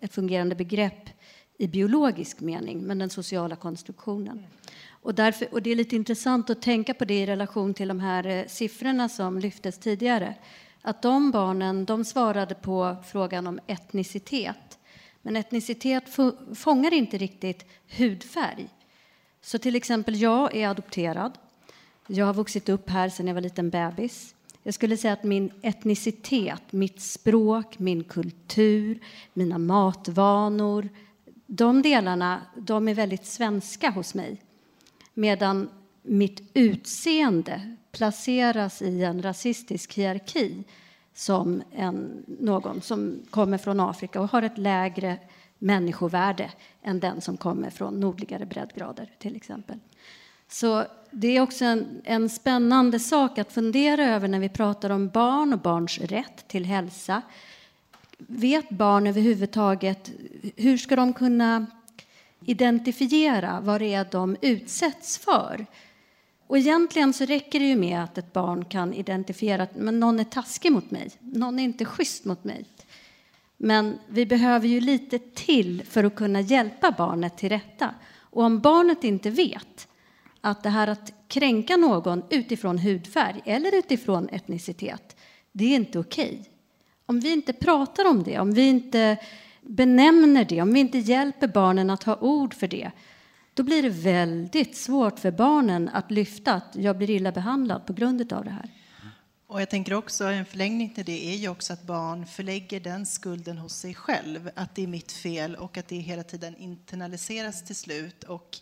ett 0.00 0.14
fungerande 0.14 0.54
begrepp 0.54 1.10
i 1.58 1.68
biologisk 1.68 2.40
mening, 2.40 2.82
men 2.82 2.98
den 2.98 3.10
sociala 3.10 3.56
konstruktionen. 3.56 4.46
Och, 4.88 5.14
därför, 5.14 5.54
och 5.54 5.62
det 5.62 5.70
är 5.70 5.76
lite 5.76 5.96
intressant 5.96 6.50
att 6.50 6.62
tänka 6.62 6.94
på 6.94 7.04
det 7.04 7.22
i 7.22 7.26
relation 7.26 7.74
till 7.74 7.88
de 7.88 8.00
här 8.00 8.26
eh, 8.26 8.46
siffrorna 8.46 9.08
som 9.08 9.38
lyftes 9.38 9.78
tidigare. 9.78 10.34
Att 10.82 11.02
de 11.02 11.30
barnen 11.30 11.84
de 11.84 12.04
svarade 12.04 12.54
på 12.54 12.96
frågan 13.06 13.46
om 13.46 13.60
etnicitet. 13.66 14.78
Men 15.22 15.36
etnicitet 15.36 16.04
fångar 16.54 16.94
inte 16.94 17.18
riktigt 17.18 17.64
hudfärg. 17.96 18.68
Så 19.40 19.58
till 19.58 19.76
exempel, 19.76 20.20
jag 20.20 20.56
är 20.56 20.68
adopterad. 20.68 21.38
Jag 22.06 22.26
har 22.26 22.34
vuxit 22.34 22.68
upp 22.68 22.90
här 22.90 23.08
sedan 23.08 23.26
jag 23.26 23.34
var 23.34 23.40
liten 23.40 23.70
bebis. 23.70 24.35
Jag 24.66 24.74
skulle 24.74 24.96
säga 24.96 25.12
att 25.12 25.24
min 25.24 25.50
etnicitet, 25.62 26.72
mitt 26.72 27.00
språk, 27.00 27.78
min 27.78 28.04
kultur, 28.04 29.00
mina 29.32 29.58
matvanor, 29.58 30.88
de 31.46 31.82
delarna 31.82 32.40
de 32.56 32.88
är 32.88 32.94
väldigt 32.94 33.26
svenska 33.26 33.90
hos 33.90 34.14
mig. 34.14 34.42
Medan 35.14 35.68
mitt 36.02 36.50
utseende 36.54 37.76
placeras 37.92 38.82
i 38.82 39.04
en 39.04 39.22
rasistisk 39.22 39.94
hierarki 39.94 40.64
som 41.14 41.62
en, 41.72 42.24
någon 42.26 42.80
som 42.80 43.22
kommer 43.30 43.58
från 43.58 43.80
Afrika 43.80 44.20
och 44.20 44.30
har 44.30 44.42
ett 44.42 44.58
lägre 44.58 45.18
människovärde 45.58 46.50
än 46.82 47.00
den 47.00 47.20
som 47.20 47.36
kommer 47.36 47.70
från 47.70 48.00
nordligare 48.00 48.46
breddgrader, 48.46 49.10
till 49.18 49.36
exempel. 49.36 49.78
Så 50.48 50.86
det 51.10 51.36
är 51.36 51.40
också 51.40 51.64
en, 51.64 52.02
en 52.04 52.28
spännande 52.28 53.00
sak 53.00 53.38
att 53.38 53.52
fundera 53.52 54.04
över 54.04 54.28
när 54.28 54.40
vi 54.40 54.48
pratar 54.48 54.90
om 54.90 55.08
barn 55.08 55.52
och 55.52 55.58
barns 55.58 55.98
rätt 55.98 56.48
till 56.48 56.64
hälsa. 56.64 57.22
Vet 58.18 58.68
barn 58.68 59.06
överhuvudtaget, 59.06 60.10
hur 60.56 60.76
ska 60.76 60.96
de 60.96 61.12
kunna 61.12 61.66
identifiera 62.44 63.60
vad 63.60 63.80
det 63.80 63.94
är 63.94 64.06
de 64.10 64.36
utsätts 64.40 65.18
för? 65.18 65.66
Och 66.46 66.58
egentligen 66.58 67.12
så 67.12 67.24
räcker 67.24 67.60
det 67.60 67.66
ju 67.66 67.76
med 67.76 68.04
att 68.04 68.18
ett 68.18 68.32
barn 68.32 68.64
kan 68.64 68.94
identifiera 68.94 69.62
att 69.62 69.76
men 69.76 70.00
någon 70.00 70.20
är 70.20 70.24
taskig 70.24 70.72
mot 70.72 70.90
mig, 70.90 71.10
någon 71.20 71.58
är 71.58 71.64
inte 71.64 71.84
schysst 71.84 72.24
mot 72.24 72.44
mig. 72.44 72.64
Men 73.56 73.98
vi 74.08 74.26
behöver 74.26 74.68
ju 74.68 74.80
lite 74.80 75.18
till 75.18 75.82
för 75.84 76.04
att 76.04 76.14
kunna 76.14 76.40
hjälpa 76.40 76.94
barnet 76.98 77.36
till 77.38 77.48
rätta. 77.48 77.94
Och 78.18 78.42
om 78.42 78.60
barnet 78.60 79.04
inte 79.04 79.30
vet 79.30 79.88
att 80.46 80.62
det 80.62 80.70
här 80.70 80.88
att 80.88 81.12
kränka 81.28 81.76
någon 81.76 82.22
utifrån 82.30 82.78
hudfärg 82.78 83.42
eller 83.44 83.78
utifrån 83.78 84.28
etnicitet, 84.28 85.16
det 85.52 85.64
är 85.64 85.76
inte 85.76 85.98
okej. 85.98 86.38
Okay. 86.40 86.52
Om 87.06 87.20
vi 87.20 87.32
inte 87.32 87.52
pratar 87.52 88.04
om 88.04 88.22
det, 88.22 88.38
om 88.38 88.52
vi 88.52 88.68
inte 88.68 89.16
benämner 89.60 90.44
det, 90.44 90.62
om 90.62 90.72
vi 90.72 90.80
inte 90.80 90.98
hjälper 90.98 91.48
barnen 91.48 91.90
att 91.90 92.02
ha 92.02 92.16
ord 92.16 92.54
för 92.54 92.68
det, 92.68 92.90
då 93.54 93.62
blir 93.62 93.82
det 93.82 93.88
väldigt 93.88 94.76
svårt 94.76 95.18
för 95.18 95.30
barnen 95.30 95.88
att 95.88 96.10
lyfta 96.10 96.52
att 96.52 96.76
jag 96.76 96.98
blir 96.98 97.10
illa 97.10 97.32
behandlad 97.32 97.86
på 97.86 97.92
grund 97.92 98.32
av 98.32 98.44
det 98.44 98.50
här. 98.50 98.70
Och 99.46 99.60
jag 99.60 99.70
tänker 99.70 99.94
också 99.94 100.24
en 100.24 100.46
förlängning 100.46 100.90
till 100.90 101.04
det 101.04 101.26
är 101.26 101.36
ju 101.36 101.48
också 101.48 101.72
att 101.72 101.82
barn 101.82 102.26
förlägger 102.26 102.80
den 102.80 103.06
skulden 103.06 103.58
hos 103.58 103.76
sig 103.76 103.94
själv, 103.94 104.50
att 104.54 104.74
det 104.74 104.82
är 104.82 104.86
mitt 104.86 105.12
fel 105.12 105.56
och 105.56 105.78
att 105.78 105.88
det 105.88 105.96
hela 105.96 106.22
tiden 106.22 106.56
internaliseras 106.56 107.64
till 107.64 107.76
slut. 107.76 108.24
Och 108.24 108.58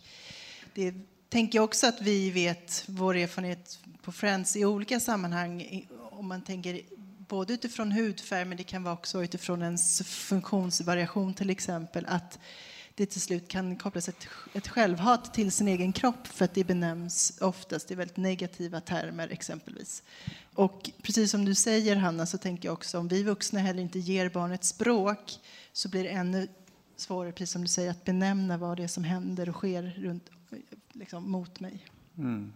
det 0.73 0.93
tänker 1.35 1.59
också 1.59 1.87
att 1.87 2.01
vi 2.01 2.29
vet, 2.31 2.83
vår 2.87 3.15
erfarenhet 3.15 3.79
på 4.01 4.11
Friends 4.11 4.55
i 4.55 4.65
olika 4.65 4.99
sammanhang, 4.99 5.85
om 6.11 6.27
man 6.27 6.41
tänker 6.41 6.81
både 7.27 7.53
utifrån 7.53 7.91
hudfärg 7.91 8.45
men 8.45 8.57
det 8.57 8.63
kan 8.63 8.83
vara 8.83 8.93
också 8.93 9.23
utifrån 9.23 9.61
ens 9.61 10.01
funktionsvariation 10.07 11.33
till 11.33 11.49
exempel, 11.49 12.05
att 12.07 12.39
det 12.95 13.05
till 13.05 13.21
slut 13.21 13.47
kan 13.47 13.75
kopplas 13.75 14.09
ett, 14.09 14.27
ett 14.53 14.67
självhat 14.67 15.33
till 15.33 15.51
sin 15.51 15.67
egen 15.67 15.93
kropp 15.93 16.27
för 16.27 16.45
att 16.45 16.53
det 16.53 16.63
benämns 16.63 17.37
oftast 17.41 17.91
i 17.91 17.95
väldigt 17.95 18.17
negativa 18.17 18.81
termer 18.81 19.27
exempelvis. 19.27 20.03
Och 20.53 20.89
precis 21.01 21.31
som 21.31 21.45
du 21.45 21.55
säger 21.55 21.95
Hanna 21.95 22.25
så 22.25 22.37
tänker 22.37 22.67
jag 22.67 22.73
också 22.73 22.99
om 22.99 23.07
vi 23.07 23.23
vuxna 23.23 23.59
heller 23.59 23.81
inte 23.81 23.99
ger 23.99 24.29
barnet 24.29 24.63
språk 24.63 25.39
så 25.73 25.89
blir 25.89 26.03
det 26.03 26.09
ännu 26.09 26.47
svårare, 26.97 27.31
precis 27.31 27.51
som 27.51 27.61
du 27.61 27.67
säger, 27.67 27.91
att 27.91 28.05
benämna 28.05 28.57
vad 28.57 28.77
det 28.77 28.83
är 28.83 28.87
som 28.87 29.03
händer 29.03 29.49
och 29.49 29.55
sker 29.55 29.95
runt, 29.97 30.29
liksom, 30.93 31.31
mot 31.31 31.59
mig. 31.59 31.85
Mm. 32.17 32.53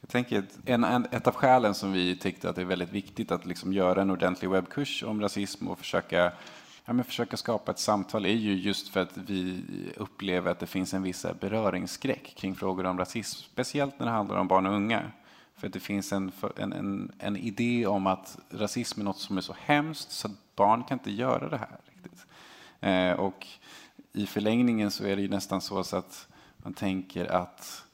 Jag 0.00 0.10
tänker 0.10 0.38
att 0.38 0.58
en, 0.64 0.84
en, 0.84 1.06
ett 1.10 1.26
av 1.26 1.34
skälen 1.34 1.74
som 1.74 1.92
vi 1.92 2.16
tyckte 2.16 2.50
att 2.50 2.56
det 2.56 2.62
är 2.62 2.66
väldigt 2.66 2.92
viktigt 2.92 3.32
att 3.32 3.46
liksom 3.46 3.72
göra 3.72 4.02
en 4.02 4.10
ordentlig 4.10 4.50
webbkurs 4.50 5.02
om 5.02 5.20
rasism 5.20 5.68
och 5.68 5.78
försöka 5.78 6.32
ja, 6.84 6.92
men 6.92 7.04
försöka 7.04 7.36
skapa 7.36 7.70
ett 7.70 7.78
samtal 7.78 8.26
är 8.26 8.34
ju 8.34 8.54
just 8.54 8.88
för 8.88 9.00
att 9.00 9.16
vi 9.16 9.62
upplever 9.96 10.50
att 10.50 10.58
det 10.58 10.66
finns 10.66 10.94
en 10.94 11.02
viss 11.02 11.26
beröringsskräck 11.40 12.34
kring 12.36 12.54
frågor 12.54 12.86
om 12.86 12.98
rasism, 12.98 13.42
speciellt 13.52 13.98
när 13.98 14.06
det 14.06 14.12
handlar 14.12 14.36
om 14.36 14.48
barn 14.48 14.66
och 14.66 14.74
unga. 14.74 15.02
För 15.54 15.66
att 15.66 15.72
det 15.72 15.80
finns 15.80 16.12
en, 16.12 16.32
en, 16.56 16.72
en, 16.72 17.12
en 17.18 17.36
idé 17.36 17.86
om 17.86 18.06
att 18.06 18.38
rasism 18.50 19.00
är 19.00 19.04
något 19.04 19.18
som 19.18 19.36
är 19.36 19.40
så 19.40 19.56
hemskt 19.60 20.10
så 20.10 20.28
att 20.28 20.56
barn 20.56 20.84
kan 20.84 20.98
inte 20.98 21.10
göra 21.10 21.48
det 21.48 21.58
här. 21.58 21.80
riktigt. 21.84 22.26
Eh, 22.80 23.12
och 23.12 23.46
i 24.12 24.26
förlängningen 24.26 24.90
så 24.90 25.04
är 25.04 25.16
det 25.16 25.22
ju 25.22 25.28
nästan 25.28 25.60
så 25.60 25.80
att 25.80 26.28
man 26.62 26.74
tänker 26.74 27.32
att 27.32 27.84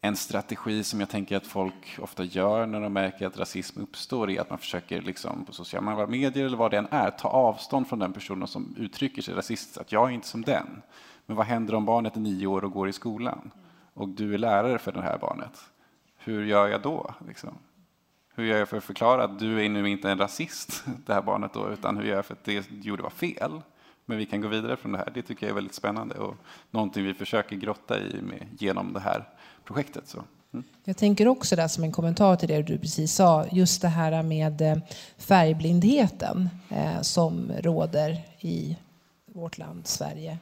en 0.00 0.16
strategi 0.16 0.84
som 0.84 1.00
jag 1.00 1.08
tänker 1.08 1.36
att 1.36 1.46
folk 1.46 1.98
ofta 1.98 2.24
gör 2.24 2.66
när 2.66 2.80
de 2.80 2.92
märker 2.92 3.26
att 3.26 3.38
rasism 3.38 3.80
uppstår 3.80 4.30
är 4.30 4.40
att 4.40 4.50
man 4.50 4.58
försöker 4.58 5.02
liksom 5.02 5.44
på 5.44 5.52
sociala 5.52 6.06
medier 6.06 6.46
eller 6.46 6.56
vad 6.56 6.70
det 6.70 6.78
än 6.78 6.88
är 6.90 7.10
ta 7.10 7.28
avstånd 7.28 7.88
från 7.88 7.98
den 7.98 8.12
personen 8.12 8.48
som 8.48 8.74
uttrycker 8.78 9.22
sig 9.22 9.34
rasistiskt, 9.34 9.78
att 9.78 9.92
jag 9.92 10.08
är 10.08 10.14
inte 10.14 10.28
som 10.28 10.42
den. 10.42 10.82
Men 11.26 11.36
vad 11.36 11.46
händer 11.46 11.74
om 11.74 11.84
barnet 11.84 12.16
är 12.16 12.20
nio 12.20 12.46
år 12.46 12.64
och 12.64 12.72
går 12.72 12.88
i 12.88 12.92
skolan 12.92 13.50
och 13.94 14.08
du 14.08 14.34
är 14.34 14.38
lärare 14.38 14.78
för 14.78 14.92
det 14.92 15.02
här 15.02 15.18
barnet? 15.18 15.60
Hur 16.16 16.44
gör 16.44 16.68
jag 16.68 16.82
då? 16.82 17.14
Liksom? 17.26 17.58
Hur 18.34 18.44
gör 18.44 18.58
jag 18.58 18.68
för 18.68 18.76
att 18.76 18.84
förklara 18.84 19.24
att 19.24 19.38
du 19.38 19.64
är 19.64 19.68
nu 19.68 19.88
inte 19.88 20.10
en 20.10 20.18
rasist, 20.18 20.84
det 21.06 21.14
här 21.14 21.22
barnet 21.22 21.52
då, 21.52 21.70
utan 21.70 21.96
hur 21.96 22.04
gör 22.04 22.16
jag 22.16 22.26
för 22.26 22.34
att 22.34 22.44
det 22.44 22.68
du 22.68 22.80
gjorde 22.80 23.02
var 23.02 23.10
fel? 23.10 23.60
Men 24.06 24.18
vi 24.18 24.26
kan 24.26 24.40
gå 24.40 24.48
vidare 24.48 24.76
från 24.76 24.92
det 24.92 24.98
här. 24.98 25.10
Det 25.14 25.22
tycker 25.22 25.46
jag 25.46 25.50
är 25.50 25.54
väldigt 25.54 25.74
spännande 25.74 26.14
och 26.14 26.34
någonting 26.70 27.04
vi 27.04 27.14
försöker 27.14 27.56
grotta 27.56 27.98
i 27.98 28.20
med, 28.22 28.46
genom 28.58 28.92
det 28.92 29.00
här 29.00 29.28
projektet. 29.64 30.08
Så. 30.08 30.22
Mm. 30.52 30.64
Jag 30.84 30.96
tänker 30.96 31.28
också 31.28 31.56
där 31.56 31.68
som 31.68 31.84
en 31.84 31.92
kommentar 31.92 32.36
till 32.36 32.48
det 32.48 32.62
du 32.62 32.78
precis 32.78 33.14
sa, 33.14 33.46
just 33.52 33.82
det 33.82 33.88
här 33.88 34.22
med 34.22 34.60
eh, 34.60 34.76
färgblindheten 35.18 36.48
eh, 36.68 37.00
som 37.00 37.52
råder 37.60 38.22
i 38.40 38.76
vårt 39.26 39.58
land, 39.58 39.86
Sverige. 39.86 40.38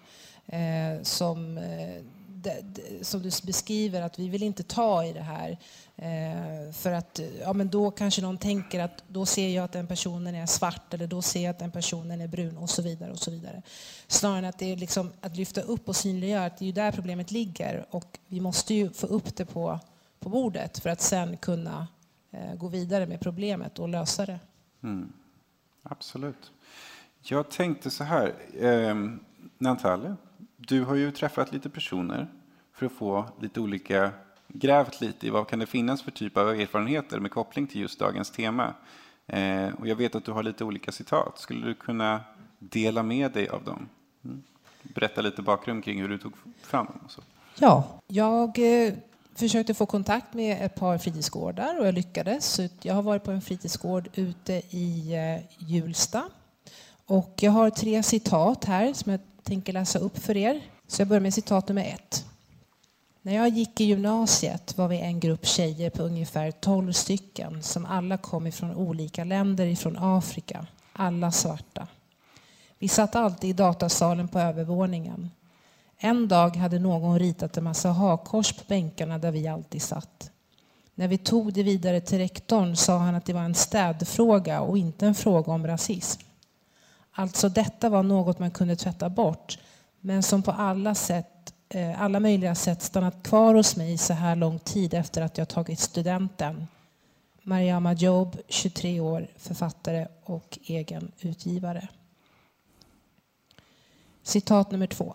Eh, 0.46 1.02
som, 1.02 1.58
eh, 1.58 2.02
det, 2.44 3.04
som 3.04 3.22
du 3.22 3.30
beskriver, 3.46 4.02
att 4.02 4.18
vi 4.18 4.28
vill 4.28 4.42
inte 4.42 4.62
ta 4.62 5.04
i 5.04 5.12
det 5.12 5.20
här. 5.20 5.58
Eh, 5.96 6.72
för 6.72 6.92
att 6.92 7.20
ja, 7.40 7.52
men 7.52 7.68
då 7.68 7.90
kanske 7.90 8.22
någon 8.22 8.38
tänker 8.38 8.80
att 8.80 9.04
då 9.08 9.26
ser 9.26 9.48
jag 9.48 9.64
att 9.64 9.72
den 9.72 9.86
personen 9.86 10.34
är 10.34 10.46
svart 10.46 10.94
eller 10.94 11.06
då 11.06 11.22
ser 11.22 11.42
jag 11.42 11.50
att 11.50 11.58
den 11.58 11.70
personen 11.70 12.20
är 12.20 12.28
brun 12.28 12.56
och 12.56 12.70
så 12.70 12.82
vidare. 12.82 13.12
och 13.12 13.18
så 13.18 13.30
vidare. 13.30 13.62
Snarare 14.06 14.38
än 14.38 14.44
att 14.44 14.58
det 14.58 14.72
är 14.72 14.76
liksom 14.76 15.12
att 15.20 15.36
lyfta 15.36 15.60
upp 15.60 15.88
och 15.88 15.96
synliggöra 15.96 16.44
att 16.44 16.58
det 16.58 16.68
är 16.68 16.72
där 16.72 16.92
problemet 16.92 17.30
ligger 17.30 17.86
och 17.90 18.18
vi 18.26 18.40
måste 18.40 18.74
ju 18.74 18.90
få 18.90 19.06
upp 19.06 19.36
det 19.36 19.44
på, 19.44 19.80
på 20.20 20.28
bordet 20.28 20.78
för 20.78 20.90
att 20.90 21.00
sen 21.00 21.36
kunna 21.36 21.86
eh, 22.30 22.54
gå 22.54 22.68
vidare 22.68 23.06
med 23.06 23.20
problemet 23.20 23.78
och 23.78 23.88
lösa 23.88 24.26
det. 24.26 24.38
Mm. 24.82 25.12
Absolut. 25.82 26.52
Jag 27.22 27.50
tänkte 27.50 27.90
så 27.90 28.04
här, 28.04 28.34
eh, 28.60 28.94
Natalie, 29.58 30.16
du 30.66 30.84
har 30.84 30.94
ju 30.94 31.10
träffat 31.10 31.52
lite 31.52 31.70
personer 31.70 32.26
för 32.72 32.86
att 32.86 32.92
få 32.92 33.24
lite 33.40 33.60
olika 33.60 34.10
grävt 34.48 35.00
lite 35.00 35.26
i 35.26 35.30
vad 35.30 35.48
kan 35.48 35.58
det 35.58 35.66
finnas 35.66 36.02
för 36.02 36.10
typ 36.10 36.36
av 36.36 36.48
erfarenheter 36.48 37.20
med 37.20 37.30
koppling 37.30 37.66
till 37.66 37.80
just 37.80 37.98
dagens 37.98 38.30
tema. 38.30 38.74
Eh, 39.26 39.68
och 39.78 39.88
jag 39.88 39.96
vet 39.96 40.14
att 40.14 40.24
du 40.24 40.32
har 40.32 40.42
lite 40.42 40.64
olika 40.64 40.92
citat. 40.92 41.38
Skulle 41.38 41.66
du 41.66 41.74
kunna 41.74 42.20
dela 42.58 43.02
med 43.02 43.32
dig 43.32 43.48
av 43.48 43.64
dem? 43.64 43.88
Mm. 44.24 44.42
Berätta 44.82 45.20
lite 45.20 45.42
bakgrund 45.42 45.84
kring 45.84 46.00
hur 46.00 46.08
du 46.08 46.18
tog 46.18 46.32
fram 46.62 46.86
dem. 46.86 47.00
Så. 47.08 47.20
Ja, 47.58 48.00
jag 48.06 48.58
eh, 48.58 48.94
försökte 49.34 49.74
få 49.74 49.86
kontakt 49.86 50.34
med 50.34 50.66
ett 50.66 50.74
par 50.74 50.98
fritidsgårdar 50.98 51.80
och 51.80 51.86
jag 51.86 51.94
lyckades. 51.94 52.60
Jag 52.82 52.94
har 52.94 53.02
varit 53.02 53.24
på 53.24 53.30
en 53.30 53.42
fritidsgård 53.42 54.08
ute 54.14 54.52
i 54.70 55.14
eh, 55.14 55.66
Hjulsta. 55.68 56.22
Och 57.06 57.34
jag 57.40 57.52
har 57.52 57.70
tre 57.70 58.02
citat 58.02 58.64
här 58.64 58.92
som 58.92 59.12
jag 59.12 59.20
tänker 59.44 59.72
läsa 59.72 59.98
upp 59.98 60.18
för 60.18 60.36
er. 60.36 60.60
Så 60.86 61.00
jag 61.00 61.08
börjar 61.08 61.20
med 61.20 61.34
citat 61.34 61.68
nummer 61.68 61.84
ett. 61.84 62.24
När 63.22 63.34
jag 63.34 63.48
gick 63.48 63.80
i 63.80 63.84
gymnasiet 63.84 64.78
var 64.78 64.88
vi 64.88 65.00
en 65.00 65.20
grupp 65.20 65.46
tjejer 65.46 65.90
på 65.90 66.02
ungefär 66.02 66.50
12 66.50 66.92
stycken 66.92 67.62
som 67.62 67.86
alla 67.86 68.16
kom 68.16 68.46
ifrån 68.46 68.74
olika 68.74 69.24
länder 69.24 69.66
ifrån 69.66 69.96
Afrika. 69.98 70.66
Alla 70.92 71.32
svarta. 71.32 71.86
Vi 72.78 72.88
satt 72.88 73.16
alltid 73.16 73.50
i 73.50 73.52
datasalen 73.52 74.28
på 74.28 74.38
övervåningen. 74.38 75.30
En 75.98 76.28
dag 76.28 76.56
hade 76.56 76.78
någon 76.78 77.18
ritat 77.18 77.56
en 77.56 77.64
massa 77.64 77.88
hakkors 77.88 78.52
på 78.52 78.62
bänkarna 78.66 79.18
där 79.18 79.30
vi 79.30 79.48
alltid 79.48 79.82
satt. 79.82 80.30
När 80.94 81.08
vi 81.08 81.18
tog 81.18 81.52
det 81.52 81.62
vidare 81.62 82.00
till 82.00 82.18
rektorn 82.18 82.76
sa 82.76 82.98
han 82.98 83.14
att 83.14 83.24
det 83.24 83.32
var 83.32 83.42
en 83.42 83.54
städfråga 83.54 84.60
och 84.60 84.78
inte 84.78 85.06
en 85.06 85.14
fråga 85.14 85.52
om 85.52 85.66
rasism. 85.66 86.22
Alltså 87.16 87.48
detta 87.48 87.88
var 87.88 88.02
något 88.02 88.38
man 88.38 88.50
kunde 88.50 88.76
tvätta 88.76 89.08
bort 89.08 89.58
men 90.00 90.22
som 90.22 90.42
på 90.42 90.52
alla 90.52 90.94
sätt 90.94 91.54
eh, 91.68 92.02
alla 92.02 92.20
möjliga 92.20 92.54
sätt 92.54 92.82
stannat 92.82 93.22
kvar 93.22 93.54
hos 93.54 93.76
mig 93.76 93.98
så 93.98 94.12
här 94.12 94.36
lång 94.36 94.58
tid 94.58 94.94
efter 94.94 95.22
att 95.22 95.38
jag 95.38 95.48
tagit 95.48 95.80
studenten. 95.80 96.66
Mariama 97.42 97.92
Job, 97.92 98.36
23 98.48 99.00
år, 99.00 99.26
författare 99.36 100.06
och 100.24 100.58
egen 100.64 101.12
utgivare. 101.20 101.88
Citat 104.22 104.70
nummer 104.70 104.86
två. 104.86 105.14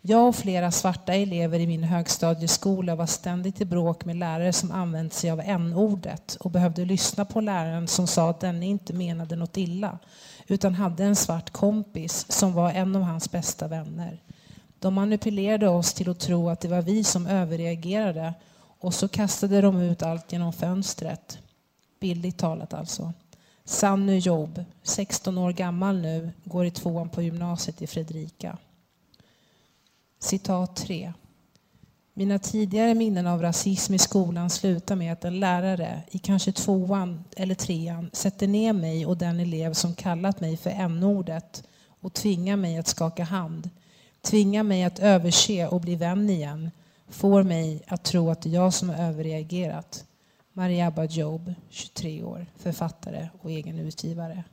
Jag 0.00 0.28
och 0.28 0.36
flera 0.36 0.70
svarta 0.70 1.14
elever 1.14 1.58
i 1.58 1.66
min 1.66 1.82
högstadieskola 1.82 2.94
var 2.94 3.06
ständigt 3.06 3.60
i 3.60 3.64
bråk 3.64 4.04
med 4.04 4.16
lärare 4.16 4.52
som 4.52 4.70
använt 4.70 5.12
sig 5.12 5.30
av 5.30 5.40
n-ordet 5.40 6.36
och 6.40 6.50
behövde 6.50 6.84
lyssna 6.84 7.24
på 7.24 7.40
läraren 7.40 7.88
som 7.88 8.06
sa 8.06 8.30
att 8.30 8.40
denne 8.40 8.66
inte 8.66 8.92
menade 8.92 9.36
något 9.36 9.56
illa 9.56 9.98
utan 10.52 10.74
hade 10.74 11.04
en 11.04 11.16
svart 11.16 11.50
kompis 11.50 12.26
som 12.28 12.52
var 12.52 12.70
en 12.70 12.96
av 12.96 13.02
hans 13.02 13.30
bästa 13.30 13.68
vänner. 13.68 14.22
De 14.78 14.94
manipulerade 14.94 15.68
oss 15.68 15.94
till 15.94 16.10
att 16.10 16.20
tro 16.20 16.48
att 16.48 16.60
det 16.60 16.68
var 16.68 16.82
vi 16.82 17.04
som 17.04 17.26
överreagerade 17.26 18.34
och 18.54 18.94
så 18.94 19.08
kastade 19.08 19.60
de 19.60 19.80
ut 19.80 20.02
allt 20.02 20.32
genom 20.32 20.52
fönstret. 20.52 21.38
Bildligt 22.00 22.38
talat 22.38 22.74
alltså. 22.74 23.12
Sanny 23.64 24.18
Jobb, 24.18 24.64
16 24.82 25.38
år 25.38 25.52
gammal 25.52 25.98
nu, 26.00 26.32
går 26.44 26.66
i 26.66 26.70
tvåan 26.70 27.08
på 27.08 27.22
gymnasiet 27.22 27.82
i 27.82 27.86
Fredrika. 27.86 28.58
Citat 30.18 30.76
3. 30.76 31.12
Mina 32.14 32.38
tidigare 32.38 32.94
minnen 32.94 33.26
av 33.26 33.42
rasism 33.42 33.94
i 33.94 33.98
skolan 33.98 34.50
slutar 34.50 34.96
med 34.96 35.12
att 35.12 35.24
en 35.24 35.40
lärare 35.40 36.02
i 36.10 36.18
kanske 36.18 36.52
tvåan 36.52 37.24
eller 37.36 37.54
trean 37.54 38.10
sätter 38.12 38.46
ner 38.46 38.72
mig 38.72 39.06
och 39.06 39.16
den 39.16 39.40
elev 39.40 39.72
som 39.72 39.94
kallat 39.94 40.40
mig 40.40 40.56
för 40.56 40.70
n-ordet 40.70 41.68
och 42.00 42.12
tvingar 42.12 42.56
mig 42.56 42.78
att 42.78 42.86
skaka 42.86 43.24
hand, 43.24 43.70
tvingar 44.20 44.62
mig 44.62 44.84
att 44.84 44.98
överse 44.98 45.68
och 45.68 45.80
bli 45.80 45.96
vän 45.96 46.30
igen, 46.30 46.70
får 47.08 47.42
mig 47.42 47.82
att 47.86 48.04
tro 48.04 48.30
att 48.30 48.42
det 48.42 48.48
är 48.48 48.54
jag 48.54 48.74
som 48.74 48.88
har 48.88 48.96
överreagerat. 48.96 50.04
Mariaba 50.52 51.04
Job, 51.04 51.54
23 51.70 52.22
år, 52.22 52.46
författare 52.56 53.28
och 53.40 53.50
egen 53.50 53.78
utgivare. 53.78 54.44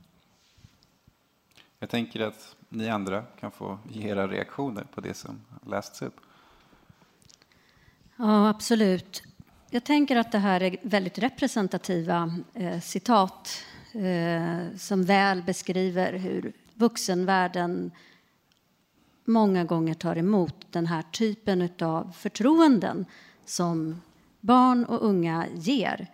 Jag 1.78 1.90
tänker 1.90 2.20
att 2.20 2.56
ni 2.68 2.88
andra 2.88 3.22
kan 3.22 3.50
få 3.50 3.78
ge 3.90 4.08
era 4.08 4.28
reaktioner 4.28 4.86
på 4.94 5.00
det 5.00 5.14
som 5.14 5.40
lästs 5.66 6.02
upp. 6.02 6.16
Ja, 8.22 8.48
absolut. 8.48 9.22
Jag 9.70 9.84
tänker 9.84 10.16
att 10.16 10.32
det 10.32 10.38
här 10.38 10.62
är 10.62 10.76
väldigt 10.82 11.18
representativa 11.18 12.34
eh, 12.54 12.80
citat 12.80 13.64
eh, 13.92 14.76
som 14.76 15.04
väl 15.04 15.42
beskriver 15.42 16.12
hur 16.12 16.52
vuxenvärlden 16.74 17.90
många 19.24 19.64
gånger 19.64 19.94
tar 19.94 20.16
emot 20.16 20.54
den 20.70 20.86
här 20.86 21.02
typen 21.02 21.68
av 21.80 22.12
förtroenden 22.16 23.06
som 23.44 24.00
barn 24.40 24.84
och 24.84 25.04
unga 25.04 25.46
ger. 25.54 26.06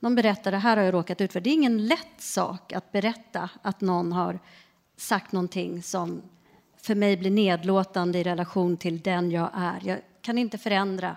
De 0.00 0.14
berättar 0.14 0.50
det 0.50 0.58
här 0.58 0.76
har 0.76 0.84
jag 0.84 0.94
råkat 0.94 1.20
ut 1.20 1.32
för. 1.32 1.40
Det 1.40 1.50
är 1.50 1.54
ingen 1.54 1.86
lätt 1.86 2.20
sak 2.20 2.72
att 2.72 2.92
berätta 2.92 3.50
att 3.62 3.80
någon 3.80 4.12
har 4.12 4.38
sagt 4.96 5.32
någonting 5.32 5.82
som 5.82 6.22
för 6.76 6.94
mig 6.94 7.16
blir 7.16 7.30
nedlåtande 7.30 8.18
i 8.18 8.24
relation 8.24 8.76
till 8.76 9.00
den 9.00 9.30
jag 9.30 9.50
är. 9.54 9.80
Jag 9.84 9.98
kan 10.22 10.38
inte 10.38 10.58
förändra 10.58 11.16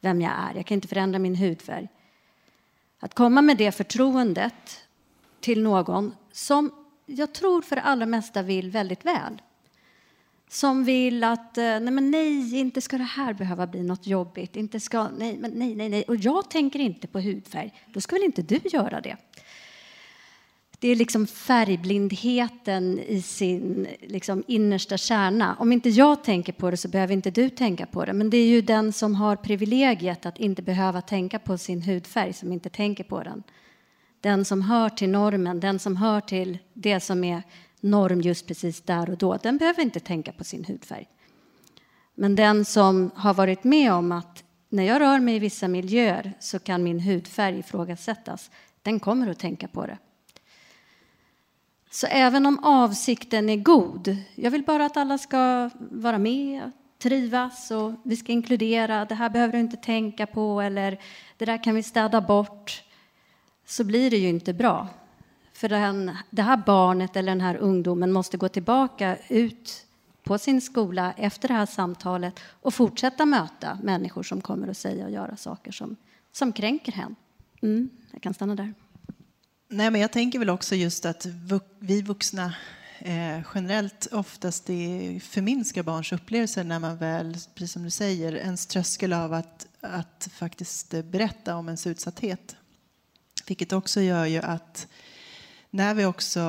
vem 0.00 0.20
jag 0.20 0.32
är. 0.32 0.54
Jag 0.54 0.66
kan 0.66 0.74
inte 0.74 0.88
förändra 0.88 1.18
min 1.18 1.34
hudfärg. 1.34 1.88
Att 3.00 3.14
komma 3.14 3.42
med 3.42 3.56
det 3.56 3.72
förtroendet 3.72 4.80
till 5.40 5.62
någon 5.62 6.14
som 6.32 6.70
jag 7.06 7.32
tror 7.34 7.62
för 7.62 7.76
det 7.76 7.82
allra 7.82 8.06
mesta 8.06 8.42
vill 8.42 8.70
väldigt 8.70 9.04
väl. 9.04 9.42
Som 10.48 10.84
vill 10.84 11.24
att, 11.24 11.58
eh, 11.58 11.62
nej 11.64 11.90
men 11.90 12.10
nej, 12.10 12.58
inte 12.58 12.80
ska 12.80 12.98
det 12.98 13.04
här 13.04 13.32
behöva 13.32 13.66
bli 13.66 13.82
något 13.82 14.06
jobbigt. 14.06 14.56
Inte 14.56 14.80
ska, 14.80 15.08
nej, 15.08 15.36
men 15.38 15.50
nej, 15.50 15.74
nej, 15.74 15.88
nej. 15.88 16.02
Och 16.02 16.16
jag 16.16 16.50
tänker 16.50 16.78
inte 16.78 17.06
på 17.06 17.20
hudfärg. 17.20 17.72
Då 17.92 18.00
ska 18.00 18.16
väl 18.16 18.24
inte 18.24 18.42
du 18.42 18.60
göra 18.64 19.00
det? 19.00 19.16
Det 20.80 20.88
är 20.88 20.96
liksom 20.96 21.26
färgblindheten 21.26 22.98
i 22.98 23.22
sin 23.22 23.86
liksom, 24.00 24.44
innersta 24.46 24.96
kärna. 24.96 25.56
Om 25.58 25.72
inte 25.72 25.88
jag 25.88 26.24
tänker 26.24 26.52
på 26.52 26.70
det 26.70 26.76
så 26.76 26.88
behöver 26.88 27.14
inte 27.14 27.30
du 27.30 27.50
tänka 27.50 27.86
på 27.86 28.04
det. 28.04 28.12
Men 28.12 28.30
det 28.30 28.36
är 28.36 28.46
ju 28.46 28.60
den 28.60 28.92
som 28.92 29.14
har 29.14 29.36
privilegiet 29.36 30.26
att 30.26 30.38
inte 30.38 30.62
behöva 30.62 31.00
tänka 31.00 31.38
på 31.38 31.58
sin 31.58 31.82
hudfärg 31.82 32.32
som 32.32 32.52
inte 32.52 32.70
tänker 32.70 33.04
på 33.04 33.22
den. 33.22 33.42
Den 34.20 34.44
som 34.44 34.62
hör 34.62 34.88
till 34.88 35.08
normen, 35.08 35.60
den 35.60 35.78
som 35.78 35.96
hör 35.96 36.20
till 36.20 36.58
det 36.74 37.00
som 37.00 37.24
är 37.24 37.42
norm 37.80 38.20
just 38.20 38.46
precis 38.46 38.82
där 38.82 39.10
och 39.10 39.18
då, 39.18 39.38
den 39.42 39.58
behöver 39.58 39.82
inte 39.82 40.00
tänka 40.00 40.32
på 40.32 40.44
sin 40.44 40.64
hudfärg. 40.64 41.08
Men 42.14 42.34
den 42.34 42.64
som 42.64 43.10
har 43.14 43.34
varit 43.34 43.64
med 43.64 43.92
om 43.92 44.12
att 44.12 44.44
när 44.68 44.82
jag 44.82 45.00
rör 45.00 45.20
mig 45.20 45.36
i 45.36 45.38
vissa 45.38 45.68
miljöer 45.68 46.32
så 46.40 46.58
kan 46.58 46.82
min 46.82 47.00
hudfärg 47.00 47.58
ifrågasättas, 47.58 48.50
den 48.82 49.00
kommer 49.00 49.30
att 49.30 49.38
tänka 49.38 49.68
på 49.68 49.86
det. 49.86 49.98
Så 51.90 52.06
även 52.06 52.46
om 52.46 52.64
avsikten 52.64 53.48
är 53.48 53.56
god, 53.56 54.16
jag 54.34 54.50
vill 54.50 54.64
bara 54.64 54.86
att 54.86 54.96
alla 54.96 55.18
ska 55.18 55.70
vara 55.78 56.18
med, 56.18 56.70
trivas 56.98 57.70
och 57.70 57.92
vi 58.02 58.16
ska 58.16 58.32
inkludera, 58.32 59.04
det 59.04 59.14
här 59.14 59.30
behöver 59.30 59.52
du 59.52 59.60
inte 59.60 59.76
tänka 59.76 60.26
på 60.26 60.60
eller 60.60 61.00
det 61.36 61.44
där 61.44 61.64
kan 61.64 61.74
vi 61.74 61.82
städa 61.82 62.20
bort, 62.20 62.82
så 63.66 63.84
blir 63.84 64.10
det 64.10 64.16
ju 64.16 64.28
inte 64.28 64.52
bra. 64.52 64.88
För 65.52 65.68
den, 65.68 66.16
det 66.30 66.42
här 66.42 66.62
barnet 66.66 67.16
eller 67.16 67.32
den 67.32 67.40
här 67.40 67.56
ungdomen 67.56 68.12
måste 68.12 68.36
gå 68.36 68.48
tillbaka 68.48 69.16
ut 69.28 69.86
på 70.24 70.38
sin 70.38 70.60
skola 70.60 71.12
efter 71.16 71.48
det 71.48 71.54
här 71.54 71.66
samtalet 71.66 72.40
och 72.62 72.74
fortsätta 72.74 73.26
möta 73.26 73.78
människor 73.82 74.22
som 74.22 74.40
kommer 74.40 74.68
att 74.68 74.76
säga 74.76 75.04
och 75.04 75.10
göra 75.10 75.36
saker 75.36 75.72
som, 75.72 75.96
som 76.32 76.52
kränker 76.52 76.92
henne. 76.92 77.14
Mm, 77.62 77.90
jag 78.12 78.22
kan 78.22 78.34
stanna 78.34 78.54
där. 78.54 78.74
Nej, 79.70 79.90
men 79.90 80.00
jag 80.00 80.12
tänker 80.12 80.38
väl 80.38 80.50
också 80.50 80.74
just 80.74 81.04
att 81.04 81.26
vi 81.78 82.02
vuxna 82.02 82.54
eh, 82.98 83.40
generellt 83.54 84.08
oftast 84.12 84.66
det 84.66 85.20
förminskar 85.22 85.82
barns 85.82 86.12
upplevelser 86.12 86.64
när 86.64 86.78
man 86.78 86.96
väl, 86.96 87.36
precis 87.54 87.72
som 87.72 87.82
du 87.82 87.90
säger, 87.90 88.36
ens 88.36 88.66
tröskel 88.66 89.12
av 89.12 89.32
att, 89.32 89.66
att 89.80 90.28
faktiskt 90.32 90.94
berätta 91.04 91.56
om 91.56 91.68
ens 91.68 91.86
utsatthet. 91.86 92.56
Vilket 93.46 93.72
också 93.72 94.00
gör 94.00 94.24
ju 94.24 94.38
att 94.38 94.86
när 95.70 95.94
vi 95.94 96.04
också 96.04 96.42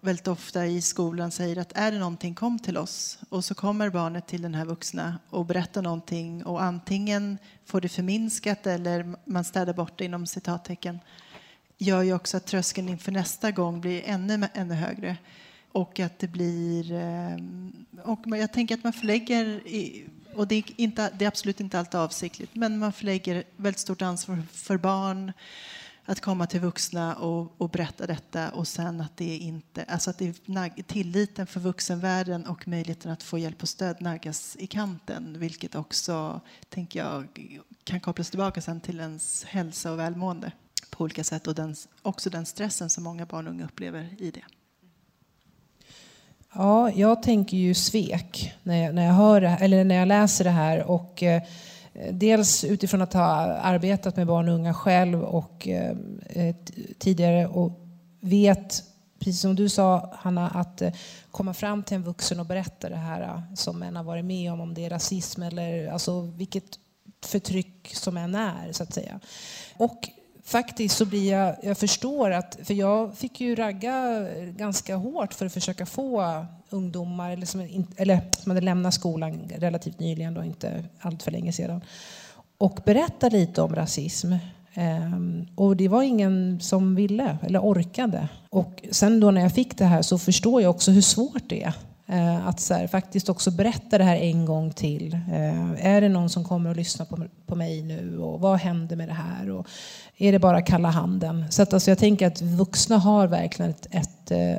väldigt 0.00 0.28
ofta 0.28 0.66
i 0.66 0.80
skolan 0.80 1.30
säger 1.30 1.56
att 1.56 1.72
är 1.74 1.92
det 1.92 1.98
någonting, 1.98 2.34
kom 2.34 2.58
till 2.58 2.76
oss. 2.76 3.18
Och 3.28 3.44
så 3.44 3.54
kommer 3.54 3.90
barnet 3.90 4.26
till 4.26 4.42
den 4.42 4.54
här 4.54 4.64
vuxna 4.64 5.18
och 5.30 5.46
berättar 5.46 5.82
någonting 5.82 6.44
och 6.44 6.62
antingen 6.62 7.38
får 7.64 7.80
det 7.80 7.88
förminskat 7.88 8.66
eller 8.66 9.14
man 9.24 9.44
städar 9.44 9.72
bort 9.72 9.98
det 9.98 10.04
inom 10.04 10.26
citattecken 10.26 10.98
gör 11.78 12.02
ju 12.02 12.14
också 12.14 12.36
att 12.36 12.46
tröskeln 12.46 12.88
inför 12.88 13.12
nästa 13.12 13.50
gång 13.50 13.80
blir 13.80 14.02
ännu, 14.04 14.48
ännu 14.54 14.74
högre. 14.74 15.16
Och 15.72 16.00
att 16.00 16.18
det 16.18 16.28
blir... 16.28 16.92
Eh, 16.92 17.36
och 18.04 18.38
jag 18.38 18.52
tänker 18.52 18.74
att 18.74 18.84
man 18.84 18.92
förlägger, 18.92 19.60
och 20.34 20.48
det 20.48 20.54
är, 20.54 20.64
inte, 20.76 21.10
det 21.18 21.24
är 21.24 21.28
absolut 21.28 21.60
inte 21.60 21.78
alltid 21.78 22.00
avsiktligt, 22.00 22.54
men 22.54 22.78
man 22.78 22.92
förlägger 22.92 23.44
väldigt 23.56 23.80
stort 23.80 24.02
ansvar 24.02 24.42
för 24.52 24.76
barn 24.76 25.32
att 26.04 26.20
komma 26.20 26.46
till 26.46 26.60
vuxna 26.60 27.14
och, 27.14 27.60
och 27.60 27.70
berätta 27.70 28.06
detta 28.06 28.50
och 28.50 28.68
sen 28.68 29.00
att 29.00 29.16
det 29.16 29.36
inte, 29.36 29.84
alltså 29.84 30.10
att 30.10 30.18
det 30.18 30.32
tilliten 30.86 31.46
för 31.46 31.60
vuxenvärlden 31.60 32.46
och 32.46 32.68
möjligheten 32.68 33.12
att 33.12 33.22
få 33.22 33.38
hjälp 33.38 33.62
och 33.62 33.68
stöd 33.68 34.00
naggas 34.00 34.56
i 34.58 34.66
kanten, 34.66 35.36
vilket 35.38 35.74
också, 35.74 36.40
tänker 36.68 37.00
jag, 37.00 37.26
kan 37.84 38.00
kopplas 38.00 38.30
tillbaka 38.30 38.60
sen 38.60 38.80
till 38.80 39.00
ens 39.00 39.44
hälsa 39.44 39.92
och 39.92 39.98
välmående 39.98 40.52
på 40.90 41.04
olika 41.04 41.24
sätt 41.24 41.46
och 41.46 41.54
den, 41.54 41.76
också 42.02 42.30
den 42.30 42.46
stressen 42.46 42.90
som 42.90 43.04
många 43.04 43.26
barn 43.26 43.46
och 43.46 43.52
unga 43.52 43.64
upplever 43.64 44.08
i 44.18 44.30
det. 44.30 44.44
Ja, 46.54 46.90
jag 46.90 47.22
tänker 47.22 47.56
ju 47.56 47.74
svek 47.74 48.54
när 48.62 48.84
jag, 48.84 48.94
när 48.94 49.06
jag, 49.06 49.12
hör 49.12 49.42
eller 49.42 49.84
när 49.84 49.94
jag 49.94 50.08
läser 50.08 50.44
det 50.44 50.50
här. 50.50 50.84
Och, 50.84 51.22
eh, 51.22 51.42
dels 52.10 52.64
utifrån 52.64 53.02
att 53.02 53.12
ha 53.12 53.22
arbetat 53.52 54.16
med 54.16 54.26
barn 54.26 54.48
och 54.48 54.54
unga 54.54 54.74
själv 54.74 55.22
och 55.22 55.68
eh, 55.68 55.96
eh 56.28 56.54
tidigare 56.98 57.46
och 57.46 57.72
vet, 58.20 58.84
precis 59.18 59.40
som 59.40 59.54
du 59.54 59.68
sa 59.68 60.14
Hanna, 60.18 60.48
att 60.48 60.82
eh, 60.82 60.92
komma 61.30 61.54
fram 61.54 61.82
till 61.82 61.94
en 61.94 62.02
vuxen 62.02 62.40
och 62.40 62.46
berätta 62.46 62.88
det 62.88 62.96
här 62.96 63.22
eh, 63.22 63.54
som 63.54 63.82
en 63.82 63.96
har 63.96 64.04
varit 64.04 64.24
med 64.24 64.52
om, 64.52 64.60
om 64.60 64.74
det 64.74 64.84
är 64.84 64.90
rasism 64.90 65.42
eller 65.42 65.88
alltså 65.88 66.20
vilket 66.20 66.78
förtryck 67.24 67.90
som 67.94 68.16
än 68.16 68.34
är, 68.34 68.72
så 68.72 68.82
att 68.82 68.94
säga. 68.94 69.20
Och 69.76 70.08
faktiskt 70.48 70.96
så 70.96 71.04
blir 71.04 71.32
jag, 71.32 71.56
jag 71.62 71.78
förstår 71.78 72.30
att, 72.30 72.58
för 72.62 72.74
jag 72.74 73.14
fick 73.14 73.40
ju 73.40 73.54
ragga 73.54 74.26
ganska 74.56 74.96
hårt 74.96 75.34
för 75.34 75.46
att 75.46 75.52
försöka 75.52 75.86
få 75.86 76.46
ungdomar 76.70 77.30
eller 77.30 77.46
som, 77.46 77.86
eller 77.96 78.20
som 78.38 78.50
hade 78.50 78.60
lämnat 78.60 78.94
skolan 78.94 79.50
relativt 79.56 80.00
nyligen, 80.00 80.34
då, 80.34 80.44
inte 80.44 80.84
allt 81.00 81.22
för 81.22 81.30
länge 81.30 81.52
sedan, 81.52 81.80
och 82.58 82.80
berätta 82.84 83.28
lite 83.28 83.62
om 83.62 83.74
rasism. 83.74 84.32
Ehm, 84.74 85.46
och 85.54 85.76
det 85.76 85.88
var 85.88 86.02
ingen 86.02 86.60
som 86.60 86.94
ville 86.94 87.38
eller 87.42 87.60
orkade. 87.60 88.28
Och 88.50 88.82
sen 88.90 89.20
då 89.20 89.30
när 89.30 89.40
jag 89.40 89.52
fick 89.52 89.78
det 89.78 89.84
här 89.84 90.02
så 90.02 90.18
förstår 90.18 90.62
jag 90.62 90.70
också 90.70 90.90
hur 90.90 91.02
svårt 91.02 91.48
det 91.48 91.62
är 91.62 91.72
eh, 92.06 92.46
att 92.46 92.60
så 92.60 92.74
här, 92.74 92.86
faktiskt 92.86 93.28
också 93.28 93.50
berätta 93.50 93.98
det 93.98 94.04
här 94.04 94.16
en 94.16 94.44
gång 94.44 94.72
till. 94.72 95.14
Eh, 95.14 95.86
är 95.86 96.00
det 96.00 96.08
någon 96.08 96.30
som 96.30 96.44
kommer 96.44 96.70
att 96.70 96.76
lyssna 96.76 97.04
på, 97.04 97.24
på 97.46 97.54
mig 97.54 97.82
nu? 97.82 98.18
Och 98.18 98.40
vad 98.40 98.58
händer 98.58 98.96
med 98.96 99.08
det 99.08 99.14
här? 99.14 99.50
Och 99.50 99.66
är 100.18 100.32
det 100.32 100.38
bara 100.38 100.62
kalla 100.62 100.90
handen? 100.90 101.44
Så 101.50 101.62
att, 101.62 101.72
alltså, 101.72 101.90
jag 101.90 101.98
tänker 101.98 102.26
att 102.26 102.42
vuxna 102.42 102.98
har 102.98 103.26
verkligen 103.26 103.70
ett, 103.70 103.86
ett, 103.90 104.30
eh, 104.30 104.56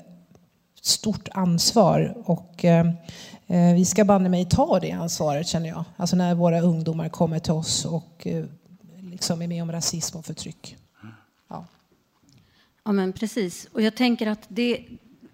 stort 0.81 1.29
ansvar. 1.31 2.13
Och 2.25 2.65
eh, 2.65 2.87
eh, 3.47 3.73
vi 3.75 3.85
ska 3.85 4.05
banne 4.05 4.29
mig 4.29 4.45
ta 4.49 4.79
det 4.79 4.91
ansvaret 4.91 5.47
känner 5.47 5.69
jag. 5.69 5.83
Alltså 5.97 6.15
när 6.15 6.35
våra 6.35 6.61
ungdomar 6.61 7.09
kommer 7.09 7.39
till 7.39 7.53
oss 7.53 7.85
och 7.85 8.27
eh, 8.27 8.45
liksom 9.01 9.41
är 9.41 9.47
med 9.47 9.63
om 9.63 9.71
rasism 9.71 10.17
och 10.17 10.25
förtryck. 10.25 10.75
Ja. 11.47 11.65
Ja, 12.83 12.91
men 12.91 13.13
precis. 13.13 13.67
Och 13.73 13.81
jag 13.81 13.95
tänker 13.95 14.27
att 14.27 14.45
det, 14.47 14.85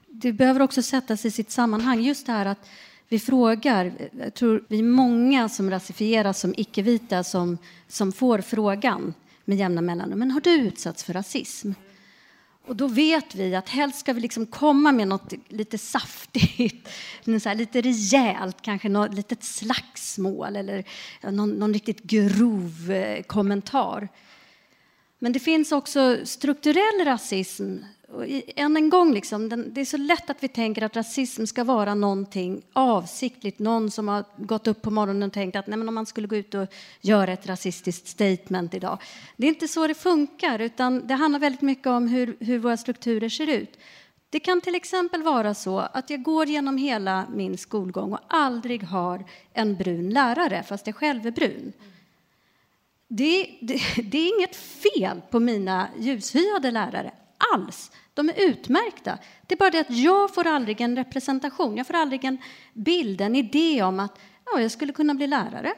det 0.08 0.34
behöver 0.34 0.62
också 0.62 0.82
sättas 0.82 1.26
i 1.26 1.32
sitt 1.32 1.52
sammanhang. 1.52 2.02
Just 2.02 2.26
det 2.26 2.32
här 2.32 2.46
att 2.46 2.68
vi 3.10 3.20
frågar, 3.20 3.94
jag 4.20 4.34
tror 4.34 4.66
vi 4.68 4.80
är 4.80 4.84
många 4.84 5.50
som 5.50 5.70
rasifieras 5.70 6.40
som 6.40 6.54
icke-vita 6.58 7.24
som, 7.24 7.58
som 7.88 8.12
får 8.12 8.42
frågan 8.42 9.14
med 9.46 9.58
jämna 9.58 9.82
mellanrum, 9.82 10.20
men 10.20 10.32
har 10.32 10.42
du 10.42 10.56
utsatts 10.56 11.04
för 11.04 11.14
rasism? 11.14 11.72
Och 12.68 12.76
då 12.76 12.88
vet 12.88 13.36
vi 13.36 13.56
att 13.56 13.70
helst 13.70 14.00
ska 14.00 14.14
vi 14.14 14.22
liksom 14.22 14.46
komma 14.46 14.92
med 14.92 15.08
något 15.08 15.34
lite 15.48 15.78
saftigt, 15.78 16.90
så 17.26 17.50
här, 17.50 17.56
lite 17.56 17.82
rejält, 17.82 18.62
kanske 18.62 18.90
något 18.90 19.14
litet 19.14 19.44
slagsmål 19.44 20.56
eller 20.56 20.84
någon, 21.22 21.50
någon 21.50 21.74
riktigt 21.74 22.04
grov 22.04 22.92
eh, 22.92 23.24
kommentar. 23.24 24.10
Men 25.20 25.34
det 25.34 25.40
finns 25.40 25.72
också 25.72 26.18
strukturell 26.24 27.06
rasism. 27.06 27.78
Och 28.08 28.26
än 28.56 28.78
en 28.78 28.90
gång, 28.90 29.14
liksom, 29.14 29.50
den, 29.50 29.74
det 29.74 29.82
är 29.82 29.86
så 29.86 29.98
lätt 29.98 30.30
att 30.30 30.44
vi 30.44 30.48
tänker 30.48 30.82
att 30.82 30.96
rasism 30.96 31.46
ska 31.46 31.64
vara 31.64 31.96
någonting 31.96 32.62
avsiktligt. 32.74 33.60
Någon 33.60 33.92
som 33.92 34.08
har 34.08 34.26
gått 34.38 34.68
upp 34.68 34.82
på 34.82 34.92
morgonen 34.92 35.24
och 35.24 35.34
tänkt 35.34 35.56
att 35.56 35.68
nej, 35.68 35.78
men 35.78 35.88
om 35.88 35.96
man 35.96 36.06
skulle 36.06 36.28
gå 36.28 36.36
ut 36.36 36.54
och 36.54 36.68
göra 37.02 37.34
ett 37.34 37.48
rasistiskt 37.48 38.08
statement 38.08 38.74
idag. 38.74 39.02
Det 39.38 39.48
är 39.48 39.50
inte 39.50 39.68
så 39.68 39.88
det 39.88 39.94
funkar, 39.94 40.60
utan 40.60 41.08
det 41.08 41.14
handlar 41.14 41.40
väldigt 41.40 41.62
mycket 41.62 41.88
om 41.88 42.08
hur, 42.08 42.38
hur 42.40 42.60
våra 42.60 42.78
strukturer 42.78 43.30
ser 43.30 43.50
ut. 43.50 43.78
Det 44.30 44.40
kan 44.40 44.62
till 44.62 44.76
exempel 44.76 45.24
vara 45.24 45.54
så 45.54 45.80
att 45.80 46.10
jag 46.10 46.24
går 46.24 46.46
genom 46.46 46.78
hela 46.78 47.26
min 47.34 47.58
skolgång 47.58 48.14
och 48.14 48.20
aldrig 48.28 48.84
har 48.84 49.26
en 49.54 49.76
brun 49.76 50.10
lärare, 50.10 50.64
fast 50.64 50.88
jag 50.88 50.96
själv 50.96 51.28
är 51.28 51.32
brun. 51.32 51.74
Det, 53.08 53.50
det, 53.62 53.82
det, 54.04 54.18
är 54.18 54.38
inget 54.38 54.56
fel 54.56 55.22
på 55.30 55.40
mina 55.40 55.88
ljushyade 56.00 56.72
lärare 56.72 57.12
alls. 57.54 57.92
De 58.14 58.30
är 58.30 58.50
utmärkta. 58.50 59.18
Det 59.48 59.56
är 59.56 59.58
bara 59.58 59.70
det 59.70 59.80
att 59.80 59.98
jag 59.98 60.34
får 60.34 60.48
aldrig 60.48 60.82
en 60.82 60.96
representation. 60.96 61.78
Jag 61.78 61.88
får 61.88 61.94
aldrig 61.94 62.26
en 62.26 62.38
bild, 62.74 63.22
en 63.22 63.36
idé 63.36 63.84
om 63.84 64.00
att 64.00 64.20
ja, 64.46 64.62
jag 64.62 64.72
skulle 64.72 64.94
kunna 64.94 65.14
bli 65.14 65.28
lärare. 65.28 65.74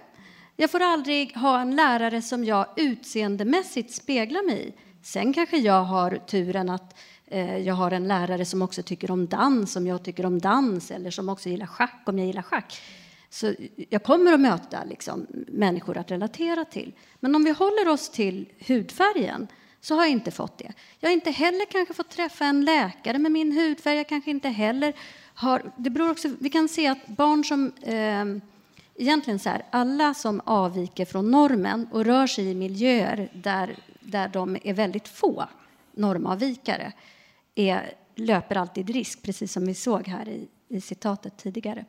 Jag 0.56 0.72
får 0.72 0.80
aldrig 0.80 1.36
ha 1.36 1.60
en 1.60 1.76
lärare 1.76 2.22
som 2.22 2.46
jag 2.46 2.65
utseendemässigt 2.76 3.93
speglar 3.93 4.46
mig 4.46 4.67
i. 4.67 4.74
Sen 5.04 5.34
kanske 5.34 5.58
jag 5.58 5.84
har 5.84 6.12
turen 6.12 6.70
att 6.70 6.98
eh, 7.26 7.58
jag 7.58 7.74
har 7.74 7.91
en 7.91 8.08
lärare 8.08 8.46
som 8.46 8.62
också 8.62 8.84
tycker 8.84 9.12
om 9.12 9.28
dans 9.28 9.76
om 9.76 9.88
jag 9.88 10.04
tycker 10.04 10.26
om 10.26 10.39
dans 10.39 10.91
eller 10.91 11.12
som 11.12 11.30
också 11.30 11.50
gillar 11.50 11.67
schack 11.67 12.02
om 12.06 12.20
jag 12.20 12.28
gillar 12.28 12.41
schack. 12.41 12.82
Så 13.30 13.54
jag 13.89 14.04
kommer 14.04 14.34
att 14.34 14.39
möta 14.39 14.84
liksom, 14.84 15.28
människor 15.48 15.98
att 15.98 16.12
relatera 16.12 16.65
till. 16.65 16.93
Men 17.20 17.36
om 17.36 17.43
vi 17.43 17.52
håller 17.52 17.88
oss 17.88 18.10
till 18.10 18.50
hudfärgen 18.67 19.48
så 19.82 19.96
har 19.96 20.02
jag 20.02 20.12
inte 20.12 20.32
fått 20.32 20.58
det. 20.58 20.74
Jag 21.00 21.10
har 21.10 21.13
inte 21.13 21.32
heller 21.32 21.66
kanske 21.66 21.94
fått 21.94 22.10
träffa 22.10 22.46
en 22.46 22.66
läkare 22.66 23.18
med 23.18 23.32
min 23.32 23.52
hudfärg. 23.52 23.98
Jag 23.98 24.08
kanske 24.10 24.32
inte 24.32 24.50
heller 24.50 24.94
har... 25.34 25.72
Det 25.78 25.90
beror 25.90 26.12
också, 26.12 26.30
vi 26.40 26.50
kan 26.50 26.70
se 26.70 26.88
att 26.88 27.08
barn 27.08 27.44
som... 27.44 27.72
Eh, 27.82 28.26
egentligen 28.98 29.40
så 29.40 29.50
här, 29.50 29.66
alla 29.70 30.13
som 30.13 30.42
avviker 30.46 31.06
från 31.06 31.32
normen 31.32 31.88
och 31.92 32.06
rör 32.06 32.28
sig 32.28 32.52
i 32.52 32.56
miljöer 32.56 33.30
där, 33.34 33.76
där 34.00 34.28
de 34.28 34.58
är 34.63 34.74
väldigt 34.74 35.08
få 35.08 35.46
normavvikare 35.92 36.94
är, 37.56 37.94
löper 38.16 38.56
alltid 38.56 38.90
risk, 38.90 39.22
precis 39.22 39.52
som 39.52 39.66
vi 39.66 39.74
såg 39.74 40.08
här 40.08 40.30
i, 40.30 40.48
i 40.68 40.82
citatet 40.82 41.38
tidigare. 41.38 41.86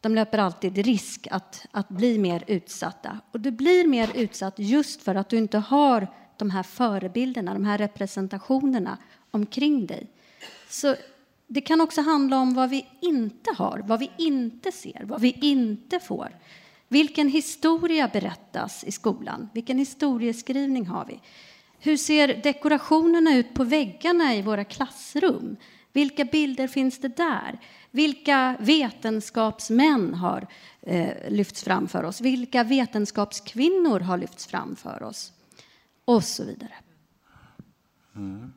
De 0.00 0.14
löper 0.14 0.38
alltid 0.38 0.78
risk 0.78 1.28
att, 1.30 1.66
att 1.70 1.88
bli 1.88 2.18
mer 2.18 2.44
utsatta. 2.46 3.18
Och 3.32 3.40
du 3.40 3.50
blir 3.50 3.86
mer 3.86 4.10
utsatt 4.14 4.54
just 4.56 5.02
för 5.02 5.14
att 5.14 5.28
du 5.28 5.38
inte 5.38 5.58
har 5.58 6.06
de 6.42 6.50
här 6.50 6.62
förebilderna, 6.62 7.54
de 7.54 7.64
här 7.64 7.78
representationerna 7.78 8.98
omkring 9.30 9.86
dig. 9.86 10.06
Så 10.68 10.96
det 11.46 11.60
kan 11.60 11.80
också 11.80 12.00
handla 12.00 12.38
om 12.38 12.54
vad 12.54 12.70
vi 12.70 12.86
inte 13.00 13.50
har, 13.58 13.82
vad 13.86 14.00
vi 14.00 14.10
inte 14.18 14.72
ser, 14.72 15.04
vad 15.04 15.20
vi 15.20 15.38
inte 15.40 16.00
får. 16.00 16.38
Vilken 16.88 17.28
historia 17.28 18.10
berättas 18.12 18.84
i 18.84 18.92
skolan? 18.92 19.48
Vilken 19.54 19.78
historieskrivning 19.78 20.86
har 20.86 21.04
vi? 21.04 21.20
Hur 21.78 21.96
ser 21.96 22.42
dekorationerna 22.42 23.34
ut 23.34 23.54
på 23.54 23.64
väggarna 23.64 24.34
i 24.34 24.42
våra 24.42 24.64
klassrum? 24.64 25.56
Vilka 25.92 26.24
bilder 26.24 26.68
finns 26.68 26.98
det 26.98 27.16
där? 27.16 27.58
Vilka 27.90 28.56
vetenskapsmän 28.60 30.14
har 30.14 30.46
eh, 30.80 31.30
lyfts 31.30 31.62
fram 31.62 31.88
för 31.88 32.04
oss? 32.04 32.20
Vilka 32.20 32.64
vetenskapskvinnor 32.64 34.00
har 34.00 34.18
lyfts 34.18 34.46
fram 34.46 34.76
för 34.76 35.02
oss? 35.02 35.32
Och 36.04 36.24
så 36.24 36.44
vidare. 36.44 36.74
Mm. 38.16 38.52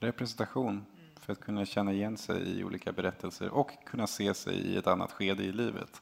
Representation 0.00 0.86
för 1.20 1.32
att 1.32 1.40
kunna 1.40 1.66
känna 1.66 1.92
igen 1.92 2.16
sig 2.16 2.58
i 2.58 2.64
olika 2.64 2.92
berättelser 2.92 3.48
och 3.48 3.70
kunna 3.86 4.06
se 4.06 4.34
sig 4.34 4.54
i 4.54 4.76
ett 4.76 4.86
annat 4.86 5.12
skede 5.12 5.42
i 5.42 5.52
livet. 5.52 6.00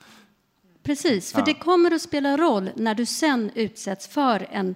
Precis, 0.83 1.33
för 1.33 1.39
ja. 1.39 1.45
det 1.45 1.55
kommer 1.55 1.91
att 1.91 2.03
spela 2.03 2.37
roll 2.37 2.71
när 2.77 2.95
du 2.95 3.07
sen 3.07 3.51
utsätts 3.55 4.09
för 4.09 4.47
en 4.51 4.75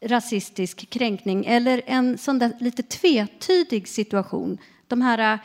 rasistisk 0.00 0.90
kränkning 0.90 1.46
eller 1.46 1.82
en 1.86 2.18
sån 2.18 2.38
där 2.38 2.52
lite 2.60 2.82
tvetydig 2.82 3.88
situation. 3.88 4.58
De 4.86 5.00
här 5.00 5.38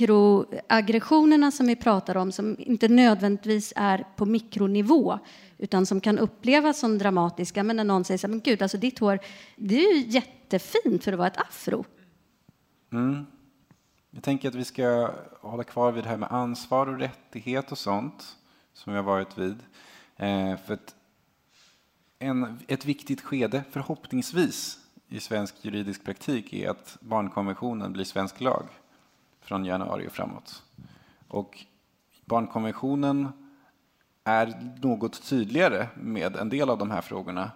mikroaggressionerna 0.00 1.50
som 1.50 1.66
vi 1.66 1.76
pratar 1.76 2.16
om 2.16 2.32
som 2.32 2.56
inte 2.58 2.88
nödvändigtvis 2.88 3.72
är 3.76 4.06
på 4.16 4.26
mikronivå 4.26 5.18
utan 5.58 5.86
som 5.86 6.00
kan 6.00 6.18
upplevas 6.18 6.78
som 6.78 6.98
dramatiska. 6.98 7.62
Men 7.62 7.76
när 7.76 7.84
någon 7.84 8.04
säger 8.04 8.18
så 8.18 8.26
här, 8.26 8.30
men 8.30 8.40
gud, 8.40 8.62
alltså 8.62 8.78
ditt 8.78 8.98
hår, 8.98 9.18
det 9.56 9.74
är 9.74 9.94
ju 9.94 10.06
jättefint 10.06 11.04
för 11.04 11.12
att 11.12 11.18
vara 11.18 11.28
ett 11.28 11.40
afro. 11.40 11.84
Mm. 12.92 13.26
Jag 14.10 14.22
tänker 14.22 14.48
att 14.48 14.54
vi 14.54 14.64
ska 14.64 15.10
hålla 15.40 15.64
kvar 15.64 15.92
vid 15.92 16.04
det 16.04 16.08
här 16.08 16.16
med 16.16 16.32
ansvar 16.32 16.86
och 16.86 16.98
rättighet 16.98 17.72
och 17.72 17.78
sånt 17.78 18.36
som 18.72 18.92
vi 18.92 18.96
har 18.96 19.04
varit 19.04 19.38
vid. 19.38 19.58
Eh, 20.16 20.56
för 20.66 20.74
att 20.74 20.94
en, 22.18 22.58
ett 22.68 22.84
viktigt 22.84 23.20
skede, 23.20 23.64
förhoppningsvis, 23.70 24.78
i 25.08 25.20
svensk 25.20 25.54
juridisk 25.62 26.04
praktik 26.04 26.52
är 26.52 26.70
att 26.70 26.98
barnkonventionen 27.00 27.92
blir 27.92 28.04
svensk 28.04 28.40
lag 28.40 28.68
från 29.50 29.64
januari 29.64 30.06
och 30.08 30.12
framåt. 30.12 30.62
Och 31.28 31.58
barnkonventionen 32.24 33.28
är 34.24 34.74
något 34.82 35.28
tydligare 35.28 35.88
med 35.94 36.36
en 36.36 36.48
del 36.48 36.70
av 36.70 36.78
de 36.78 36.90
här 36.90 37.00
frågorna. 37.00 37.50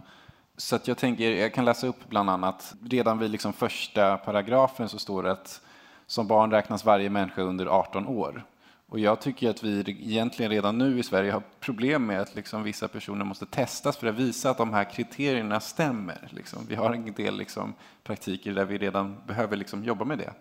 Så 0.57 0.77
att 0.77 0.89
jag 0.89 0.99
tänker, 0.99 1.31
jag 1.31 1.55
kan 1.55 1.65
läsa 1.65 1.87
upp 1.87 2.09
bland 2.09 2.31
annat, 2.31 2.75
redan 2.83 3.19
vid 3.19 3.31
liksom 3.31 3.53
första 3.53 4.17
paragrafen 4.17 4.89
så 4.89 4.99
står 4.99 5.23
det 5.23 5.33
att 5.33 5.61
som 6.07 6.27
barn 6.27 6.51
räknas 6.51 6.85
varje 6.85 7.11
människa 7.11 7.43
under 7.43 7.67
18 7.67 8.07
år. 8.07 8.45
Och 8.89 8.99
jag 8.99 9.21
tycker 9.21 9.51
att 9.51 9.63
vi 9.63 9.81
egentligen 9.81 10.51
redan 10.51 10.79
nu 10.79 10.99
i 10.99 11.03
Sverige 11.03 11.33
har 11.33 11.43
problem 11.61 12.07
med 12.07 12.21
att 12.21 12.35
liksom 12.35 12.63
vissa 12.63 12.89
personer 12.89 13.25
måste 13.25 13.47
testas 13.47 13.97
för 13.97 14.07
att 14.07 14.15
visa 14.15 14.51
att 14.51 14.59
de 14.59 14.73
här 14.73 14.85
kriterierna 14.85 15.61
stämmer. 15.61 16.29
Liksom. 16.31 16.67
Vi 16.69 16.75
har 16.75 16.93
en 16.93 17.13
del 17.13 17.37
liksom 17.37 17.75
praktiker 18.03 18.55
där 18.55 18.65
vi 18.65 18.79
redan 18.79 19.17
behöver 19.27 19.57
liksom 19.57 19.85
jobba 19.85 20.05
med 20.05 20.19
det. 20.19 20.33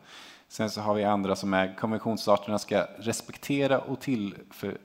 Sen 0.54 0.70
så 0.70 0.82
har 0.82 0.94
vi 0.94 1.04
andra 1.04 1.36
som 1.36 1.54
är 1.54 1.76
konventionsstaterna 1.76 2.60
ska 2.60 2.88
respektera 2.98 3.80
och 3.80 4.00
tillför, 4.00 4.78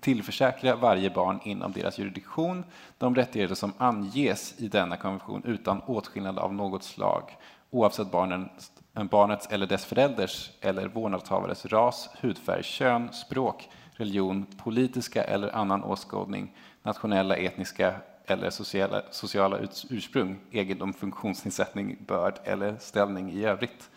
tillförsäkra 0.00 0.76
varje 0.76 1.10
barn 1.10 1.40
inom 1.44 1.72
deras 1.72 1.98
jurisdiktion 1.98 2.64
de 2.98 3.14
rättigheter 3.14 3.54
som 3.54 3.72
anges 3.78 4.54
i 4.60 4.68
denna 4.68 4.96
konvention 4.96 5.42
utan 5.44 5.80
åtskillnad 5.80 6.38
av 6.38 6.54
något 6.54 6.84
slag 6.84 7.22
oavsett 7.70 8.10
barnens, 8.10 8.72
barnets 9.10 9.46
eller 9.50 9.66
dess 9.66 9.84
förälders 9.84 10.50
eller 10.60 10.88
vårdnadshavares 10.88 11.66
ras, 11.66 12.08
hudfärg, 12.20 12.62
kön, 12.62 13.12
språk, 13.12 13.68
religion, 13.92 14.46
politiska 14.62 15.24
eller 15.24 15.56
annan 15.56 15.84
åskådning, 15.84 16.56
nationella, 16.82 17.36
etniska 17.36 17.94
eller 18.26 18.50
sociala, 18.50 19.02
sociala 19.10 19.58
ursprung, 19.90 20.38
egendom, 20.50 20.92
funktionsnedsättning, 20.92 21.96
börd 22.06 22.38
eller 22.44 22.76
ställning 22.78 23.32
i 23.32 23.44
övrigt. 23.44 23.90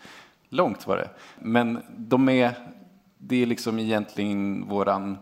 Långt 0.48 0.86
var 0.86 0.96
det. 0.96 1.10
Men 1.38 1.82
de 1.96 2.28
är, 2.28 2.54
det 3.18 3.42
är 3.42 3.46
liksom 3.46 3.78
egentligen 3.78 4.68
våran, 4.68 5.18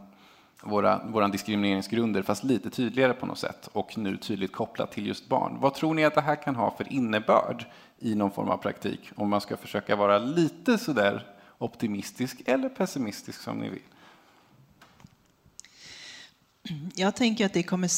våra, 0.63 1.01
våran 1.07 1.31
diskrimineringsgrunder, 1.31 2.23
fast 2.23 2.45
lite 2.45 2.71
tydligare 2.71 3.13
på 3.13 3.27
något 3.27 3.39
sätt 3.39 3.69
och 3.73 3.99
nu 3.99 4.17
tydligt 4.17 4.53
kopplat 4.53 4.93
till 4.93 5.07
just 5.07 5.29
barn. 5.29 5.57
Vad 5.61 5.75
tror 5.75 5.95
ni 5.95 6.05
att 6.05 6.15
det 6.15 6.21
här 6.21 6.37
kan 6.43 6.57
ha 6.57 6.71
för 6.71 6.93
innebörd 6.93 7.67
i 7.99 8.15
någon 8.15 8.31
form 8.31 8.49
av 8.49 8.57
praktik? 8.57 9.11
Om 9.17 9.31
man 9.31 9.41
ska 9.41 9.57
försöka 9.57 9.97
vara 9.97 10.19
lite 10.19 10.79
sådär 10.79 11.27
optimistisk 11.59 12.43
eller 12.47 12.69
pessimistisk 12.69 13.41
som 13.41 13.59
ni 13.59 13.69
vill. 13.69 13.83
Jag 16.95 17.17
tänker 17.17 17.47
att 17.47 17.53
det 17.53 17.63
kommer 17.63 17.91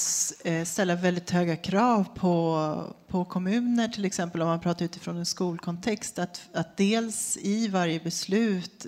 eh, 0.45 0.65
ställa 0.65 0.95
väldigt 0.95 1.31
höga 1.31 1.57
krav 1.57 2.05
på, 2.15 2.95
på 3.09 3.25
kommuner, 3.25 3.89
till 3.89 4.05
exempel 4.05 4.43
om 4.43 4.49
man 4.49 4.61
pratar 4.61 4.85
utifrån 4.85 5.17
en 5.17 5.27
skolkontext, 5.27 6.19
att, 6.19 6.43
att 6.53 6.77
dels 6.77 7.37
i 7.37 7.69
varje 7.69 8.01
beslut 8.01 8.87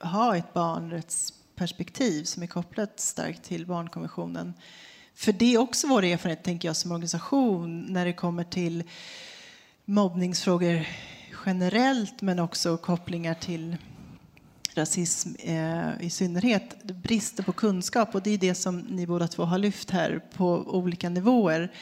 eh, 0.00 0.08
ha 0.08 0.36
ett 0.36 0.52
barnrättsperspektiv 0.52 2.24
som 2.24 2.42
är 2.42 2.46
kopplat 2.46 3.00
starkt 3.00 3.42
till 3.42 3.66
barnkonventionen. 3.66 4.54
För 5.14 5.32
det 5.32 5.54
är 5.54 5.58
också 5.58 5.86
vår 5.86 6.04
erfarenhet, 6.04 6.44
tänker 6.44 6.68
jag, 6.68 6.76
som 6.76 6.92
organisation 6.92 7.80
när 7.88 8.06
det 8.06 8.12
kommer 8.12 8.44
till 8.44 8.84
mobbningsfrågor 9.84 10.86
generellt, 11.46 12.22
men 12.22 12.38
också 12.38 12.76
kopplingar 12.76 13.34
till 13.34 13.76
rasism 14.76 15.34
eh, 15.38 16.00
i 16.00 16.10
synnerhet, 16.10 16.84
brister 16.84 17.42
på 17.42 17.52
kunskap 17.52 18.14
och 18.14 18.22
det 18.22 18.30
är 18.30 18.38
det 18.38 18.54
som 18.54 18.78
ni 18.78 19.06
båda 19.06 19.28
två 19.28 19.44
har 19.44 19.58
lyft 19.58 19.90
här 19.90 20.20
på 20.36 20.46
olika 20.66 21.08
nivåer. 21.08 21.72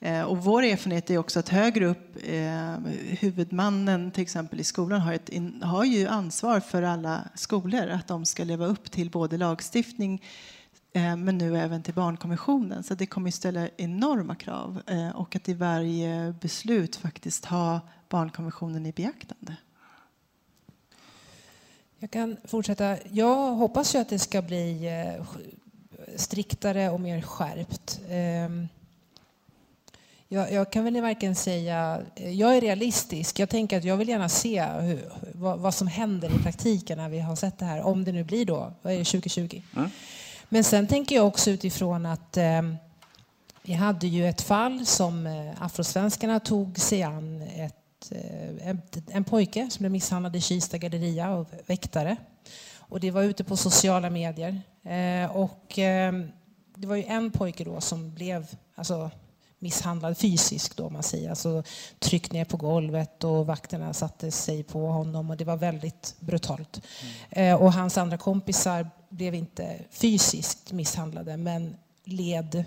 Eh, 0.00 0.22
och 0.22 0.44
vår 0.44 0.62
erfarenhet 0.62 1.10
är 1.10 1.18
också 1.18 1.38
att 1.38 1.48
högre 1.48 1.86
upp, 1.86 2.16
eh, 2.24 2.76
huvudmannen 3.20 4.10
till 4.10 4.22
exempel 4.22 4.60
i 4.60 4.64
skolan 4.64 5.00
har, 5.00 5.12
ett, 5.12 5.30
har 5.62 5.84
ju 5.84 6.06
ansvar 6.06 6.60
för 6.60 6.82
alla 6.82 7.28
skolor, 7.34 7.88
att 7.88 8.06
de 8.06 8.24
ska 8.24 8.44
leva 8.44 8.66
upp 8.66 8.90
till 8.90 9.10
både 9.10 9.36
lagstiftning 9.36 10.22
eh, 10.92 11.16
men 11.16 11.38
nu 11.38 11.58
även 11.58 11.82
till 11.82 11.94
barnkonventionen. 11.94 12.82
Så 12.82 12.94
det 12.94 13.06
kommer 13.06 13.28
att 13.28 13.34
ställa 13.34 13.68
enorma 13.76 14.34
krav 14.34 14.82
eh, 14.86 15.08
och 15.08 15.36
att 15.36 15.48
i 15.48 15.54
varje 15.54 16.34
beslut 16.40 16.96
faktiskt 16.96 17.44
ha 17.44 17.80
barnkonventionen 18.08 18.86
i 18.86 18.92
beaktande. 18.92 19.56
Jag 21.98 22.10
kan 22.10 22.36
fortsätta. 22.44 22.96
Jag 23.12 23.52
hoppas 23.52 23.94
ju 23.94 23.98
att 23.98 24.08
det 24.08 24.18
ska 24.18 24.42
bli 24.42 24.86
eh, 24.86 25.24
striktare 26.16 26.90
och 26.90 27.00
mer 27.00 27.22
skärpt. 27.22 28.00
Ehm, 28.08 28.68
jag, 30.28 30.52
jag, 30.52 30.72
kan 30.72 30.84
väl 30.84 31.00
verkligen 31.00 31.34
säga, 31.34 32.00
jag 32.14 32.56
är 32.56 32.60
realistisk. 32.60 33.38
Jag 33.38 33.48
tänker 33.48 33.78
att 33.78 33.84
jag 33.84 33.96
vill 33.96 34.08
gärna 34.08 34.28
se 34.28 34.62
hur, 34.62 35.10
vad, 35.34 35.58
vad, 35.58 35.74
som 35.74 35.86
händer 35.86 36.40
i 36.40 36.42
praktiken 36.42 36.98
när 36.98 37.08
vi 37.08 37.20
har 37.20 37.36
sett 37.36 37.58
det 37.58 37.64
här. 37.64 37.82
Om 37.82 38.04
det 38.04 38.12
nu 38.12 38.24
blir 38.24 38.44
då, 38.44 38.72
vad 38.82 38.92
är 38.92 38.98
det, 38.98 39.04
2020? 39.04 39.62
Mm. 39.76 39.90
Men 40.48 40.64
sen 40.64 40.86
tänker 40.86 41.14
jag 41.16 41.26
också 41.26 41.50
utifrån 41.50 42.06
att 42.06 42.36
eh, 42.36 42.62
vi 43.62 43.72
hade 43.72 44.06
ju 44.06 44.28
ett 44.28 44.42
fall 44.42 44.86
som 44.86 45.26
eh, 45.26 45.62
afrosvenskarna 45.62 46.40
tog 46.40 46.78
sig 46.78 47.02
an. 47.02 47.42
Ett, 47.42 47.85
eh, 48.12 48.68
en, 48.68 48.82
en 49.10 49.24
pojke 49.24 49.68
som 49.70 49.82
blev 49.82 49.92
misshandlad 49.92 50.36
i 50.36 50.40
Kista 50.40 50.78
galleria 50.78 51.30
av 51.30 51.46
väktare. 51.66 52.16
Och 52.78 53.00
det 53.00 53.10
var 53.10 53.22
ute 53.22 53.44
på 53.44 53.56
sociala 53.56 54.10
medier. 54.10 54.62
Eh, 54.82 55.36
och 55.36 55.78
eh, 55.78 56.12
det 56.74 56.86
var 56.86 56.96
ju 56.96 57.04
en 57.04 57.30
pojke 57.30 57.64
då 57.64 57.80
som 57.80 58.14
blev 58.14 58.46
alltså, 58.74 59.10
misshandlad 59.58 60.18
fysiskt 60.18 60.76
då 60.76 60.90
man 60.90 61.02
säger. 61.02 61.30
Alltså 61.30 61.62
tryckt 61.98 62.32
ner 62.32 62.44
på 62.44 62.56
golvet 62.56 63.24
och 63.24 63.46
vakterna 63.46 63.92
satte 63.92 64.30
sig 64.30 64.62
på 64.62 64.86
honom 64.86 65.30
och 65.30 65.36
det 65.36 65.44
var 65.44 65.56
väldigt 65.56 66.14
brutalt. 66.20 66.82
Mm. 67.30 67.58
och 67.58 67.72
hans 67.72 67.98
andra 67.98 68.18
kompisar 68.18 68.90
blev 69.08 69.34
inte 69.34 69.78
fysiskt 69.90 70.72
misshandlade 70.72 71.36
men 71.36 71.76
led 72.04 72.54
eh, 72.54 72.64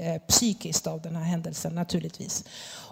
Eh, 0.00 0.18
psykiskt 0.18 0.86
av 0.86 1.02
den 1.02 1.16
här 1.16 1.24
händelsen 1.24 1.74
naturligtvis. 1.74 2.44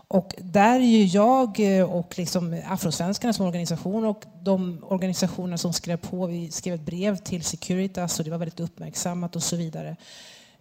Och 0.09 0.35
där 0.38 0.81
är 0.81 0.85
ju 0.85 1.05
jag 1.05 1.61
eh, 1.61 1.90
och 1.90 2.18
liksom 2.18 2.62
Afrosvenskarna 2.66 3.33
som 3.33 3.47
organisation 3.47 4.05
och 4.05 4.25
de 4.42 4.85
organisationer 4.88 5.57
som 5.57 5.73
skrev 5.73 5.97
på, 5.97 6.27
vi 6.27 6.51
skrev 6.51 6.75
ett 6.75 6.81
brev 6.81 7.16
till 7.16 7.44
Securitas 7.44 8.18
och 8.18 8.25
det 8.25 8.31
var 8.31 8.38
väldigt 8.38 8.61
uppmärksammat 8.61 9.37
och 9.37 9.42
så 9.42 9.57
vidare. 9.57 9.97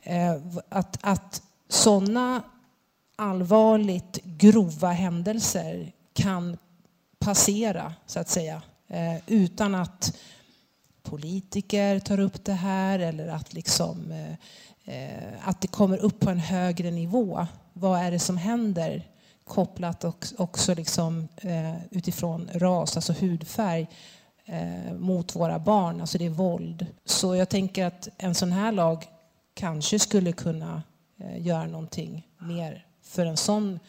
Eh, 0.01 0.35
att, 0.69 0.97
att 1.01 1.41
sådana 1.69 2.43
allvarligt 3.15 4.19
grova 4.23 4.91
händelser 4.91 5.91
kan 6.13 6.57
passera, 7.19 7.93
så 8.05 8.19
att 8.19 8.29
säga, 8.29 8.61
utan 9.27 9.75
att 9.75 10.17
politiker 11.03 11.99
tar 11.99 12.19
upp 12.19 12.45
det 12.45 12.53
här 12.53 12.99
eller 12.99 13.27
att, 13.27 13.53
liksom, 13.53 14.13
Eh, 14.87 15.33
att 15.49 15.61
det 15.61 15.67
kommer 15.67 15.97
upp 15.97 16.19
på 16.19 16.29
en 16.29 16.39
högre 16.39 16.91
nivå. 16.91 17.47
Vad 17.73 17.99
är 17.99 18.11
det 18.11 18.19
som 18.19 18.37
händer? 18.37 19.07
kopplat 19.45 20.05
också 20.37 20.75
liksom, 20.75 21.27
eh, 21.37 21.75
utifrån 21.91 22.49
ras, 22.53 22.95
alltså 22.95 23.13
hudfärg, 23.13 23.87
eh, 24.45 24.93
mot 24.93 25.35
våra 25.35 25.59
barn. 25.59 26.01
Alltså 26.01 26.17
det 26.17 26.25
är 26.25 26.29
våld. 26.29 26.85
Så 27.05 27.35
jag 27.35 27.49
tänker 27.49 27.85
att 27.85 28.09
en 28.17 28.35
sån 28.35 28.51
här 28.51 28.71
lag 28.71 29.05
kanske 29.53 29.99
skulle 29.99 30.31
kunna 30.31 30.83
göra 31.37 31.65
någonting 31.65 32.27
mer 32.37 32.85
för 33.01 33.25
en 33.25 33.37
sån 33.37 33.79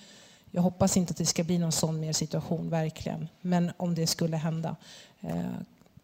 jag 0.50 0.62
hoppas 0.62 0.96
inte 0.96 1.10
att 1.10 1.16
det 1.16 1.26
ska 1.26 1.44
bli 1.44 1.58
någon 1.58 1.72
sån 1.72 2.00
mer 2.00 2.12
situation, 2.12 2.70
verkligen. 2.70 3.28
Men 3.40 3.72
om 3.76 3.94
det 3.94 4.06
skulle 4.06 4.36
hända, 4.36 4.76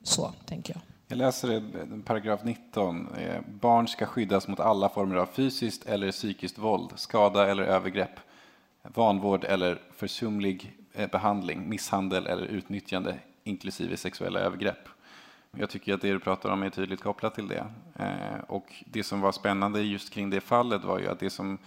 så 0.02 0.32
tänker 0.46 0.74
jag. 0.74 0.93
Jag 1.08 1.18
läser 1.18 1.62
paragraf 2.04 2.44
19. 2.44 3.08
Eh, 3.16 3.40
barn 3.60 3.88
ska 3.88 4.06
skyddas 4.06 4.48
mot 4.48 4.60
alla 4.60 4.88
former 4.88 5.16
av 5.16 5.26
fysiskt 5.26 5.86
eller 5.86 6.10
psykiskt 6.10 6.58
våld, 6.58 6.92
skada 6.96 7.50
eller 7.50 7.62
övergrepp 7.62 8.20
vanvård 8.82 9.44
eller 9.44 9.78
försumlig 9.96 10.76
eh, 10.92 11.10
behandling, 11.10 11.68
misshandel 11.68 12.26
eller 12.26 12.44
utnyttjande 12.44 13.18
inklusive 13.44 13.96
sexuella 13.96 14.40
övergrepp. 14.40 14.88
Jag 15.56 15.70
tycker 15.70 15.94
att 15.94 16.00
det 16.00 16.12
du 16.12 16.20
pratar 16.20 16.50
om 16.50 16.62
är 16.62 16.70
tydligt 16.70 17.02
kopplat 17.02 17.34
till 17.34 17.48
det. 17.48 17.66
Eh, 17.96 18.40
och 18.46 18.84
det 18.86 19.02
som 19.02 19.20
var 19.20 19.32
spännande 19.32 19.82
just 19.82 20.10
kring 20.10 20.30
det 20.30 20.40
fallet 20.40 20.84
var 20.84 20.98
ju 20.98 21.08
att 21.08 21.20
det 21.20 21.30
som 21.30 21.58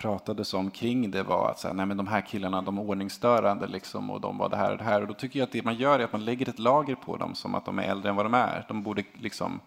pratades 0.00 0.54
om 0.54 0.70
kring 0.70 1.10
det 1.10 1.22
var 1.22 1.50
att 1.50 1.58
så 1.58 1.68
här, 1.68 1.74
nej 1.74 1.86
men 1.86 1.96
de 1.96 2.06
här 2.06 2.20
killarna 2.20 2.62
de 2.62 2.78
är 2.78 2.82
ordningsstörande 2.82 3.66
liksom, 3.66 4.10
och 4.10 4.20
de 4.20 4.38
var 4.38 4.48
det 4.48 4.56
här 4.56 4.72
och 4.72 4.78
det 4.78 4.84
här. 4.84 5.00
Och 5.00 5.08
då 5.08 5.14
tycker 5.14 5.38
jag 5.38 5.46
att 5.46 5.52
det 5.52 5.64
man 5.64 5.74
gör 5.74 5.98
är 5.98 6.04
att 6.04 6.12
man 6.12 6.24
lägger 6.24 6.48
ett 6.48 6.58
lager 6.58 6.94
på 6.94 7.16
dem 7.16 7.34
som 7.34 7.54
att 7.54 7.64
de 7.64 7.78
är 7.78 7.82
äldre 7.82 8.10
än 8.10 8.16
vad 8.16 8.24
de 8.24 8.34
är. 8.34 8.64
De 8.68 8.82
borde, 8.82 9.04
liksom, 9.14 9.60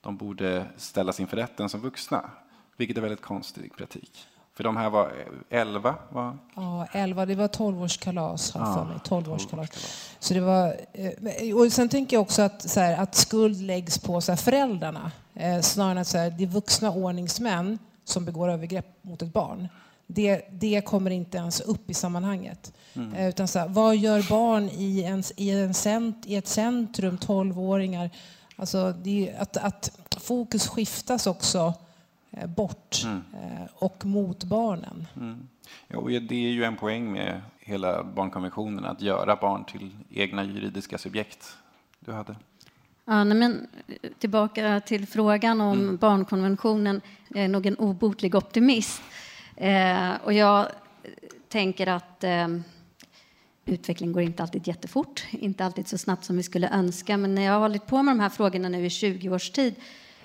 de 0.00 0.16
borde 0.16 0.64
ställas 0.76 1.20
inför 1.20 1.36
rätten 1.36 1.68
som 1.68 1.80
vuxna, 1.80 2.30
vilket 2.76 2.96
är 2.96 3.00
väldigt 3.00 3.22
konstig 3.22 3.76
kritik. 3.76 4.26
För 4.54 4.64
de 4.64 4.76
här 4.76 4.90
var 4.90 5.12
11? 5.50 5.94
Va? 6.08 6.38
Ja, 6.54 6.86
11. 6.92 7.26
Det 7.26 7.34
var 7.34 7.48
12-årskalas, 7.48 8.54
har 8.54 8.66
ja, 8.66 8.74
för 8.74 8.84
mig. 8.84 8.98
12-årskalas. 9.22 9.70
Så 10.18 10.34
det 10.34 10.40
var, 10.40 10.76
eh, 10.92 11.56
och 11.56 11.72
sen 11.72 11.88
tänker 11.88 12.16
jag 12.16 12.22
också 12.22 12.42
att, 12.42 12.70
så 12.70 12.80
här, 12.80 13.02
att 13.02 13.14
skuld 13.14 13.60
läggs 13.62 13.98
på 13.98 14.20
så 14.20 14.32
här, 14.32 14.36
föräldrarna. 14.36 15.12
Eh, 15.34 15.60
snarare 15.60 15.92
än 15.92 15.98
att 15.98 16.06
så 16.06 16.18
här, 16.18 16.30
det 16.30 16.44
är 16.44 16.48
vuxna 16.48 16.90
ordningsmän 16.90 17.78
som 18.10 18.24
begår 18.24 18.48
övergrepp 18.48 18.86
mot 19.02 19.22
ett 19.22 19.32
barn. 19.32 19.68
Det, 20.06 20.46
det 20.50 20.80
kommer 20.80 21.10
inte 21.10 21.38
ens 21.38 21.60
upp 21.60 21.90
i 21.90 21.94
sammanhanget. 21.94 22.72
Mm. 22.94 23.14
Eh, 23.14 23.28
utan 23.28 23.48
så 23.48 23.58
här, 23.58 23.68
vad 23.68 23.96
gör 23.96 24.28
barn 24.28 24.68
i, 24.68 25.04
en, 25.04 25.22
i, 25.36 25.50
en 25.50 25.74
cent, 25.74 26.26
i 26.26 26.36
ett 26.36 26.48
centrum, 26.48 27.18
12-åringar? 27.18 28.10
Alltså, 28.56 28.92
det, 28.92 29.34
att, 29.38 29.56
att 29.56 29.98
fokus 30.16 30.68
skiftas 30.68 31.26
också 31.26 31.74
Eh, 32.30 32.46
bort 32.46 33.02
mm. 33.04 33.22
Eh, 33.34 33.66
och 33.74 34.04
mot 34.04 34.44
barnen. 34.44 35.06
Mm. 35.16 35.48
Ja, 35.88 36.00
det 36.00 36.34
är 36.34 36.50
ju 36.50 36.64
en 36.64 36.76
poäng 36.76 37.12
med 37.12 37.42
hela 37.60 38.04
barnkonventionen, 38.04 38.84
att 38.84 39.00
göra 39.00 39.36
barn 39.36 39.64
till 39.64 39.90
egna 40.10 40.44
juridiska 40.44 40.98
subjekt. 40.98 41.56
Du 42.00 42.12
hade? 42.12 42.36
Ja, 43.04 43.24
men 43.24 43.66
tillbaka 44.18 44.80
till 44.80 45.06
frågan 45.06 45.60
om 45.60 45.80
mm. 45.80 45.96
barnkonventionen. 45.96 47.00
Jag 47.28 47.44
är 47.44 47.48
nog 47.48 47.66
en 47.66 47.76
obotlig 47.76 48.34
optimist. 48.34 49.02
Eh, 49.56 50.10
och 50.24 50.32
jag 50.32 50.66
tänker 51.48 51.86
att 51.86 52.24
eh, 52.24 52.48
utvecklingen 53.64 54.12
går 54.12 54.22
inte 54.22 54.42
alltid 54.42 54.68
jättefort, 54.68 55.24
inte 55.30 55.64
alltid 55.64 55.88
så 55.88 55.98
snabbt 55.98 56.24
som 56.24 56.36
vi 56.36 56.42
skulle 56.42 56.68
önska. 56.68 57.16
Men 57.16 57.34
när 57.34 57.42
jag 57.42 57.52
har 57.52 57.60
hållit 57.60 57.86
på 57.86 58.02
med 58.02 58.14
de 58.14 58.20
här 58.20 58.28
frågorna 58.28 58.68
nu 58.68 58.86
i 58.86 58.90
20 58.90 59.30
års 59.30 59.50
tid 59.50 59.74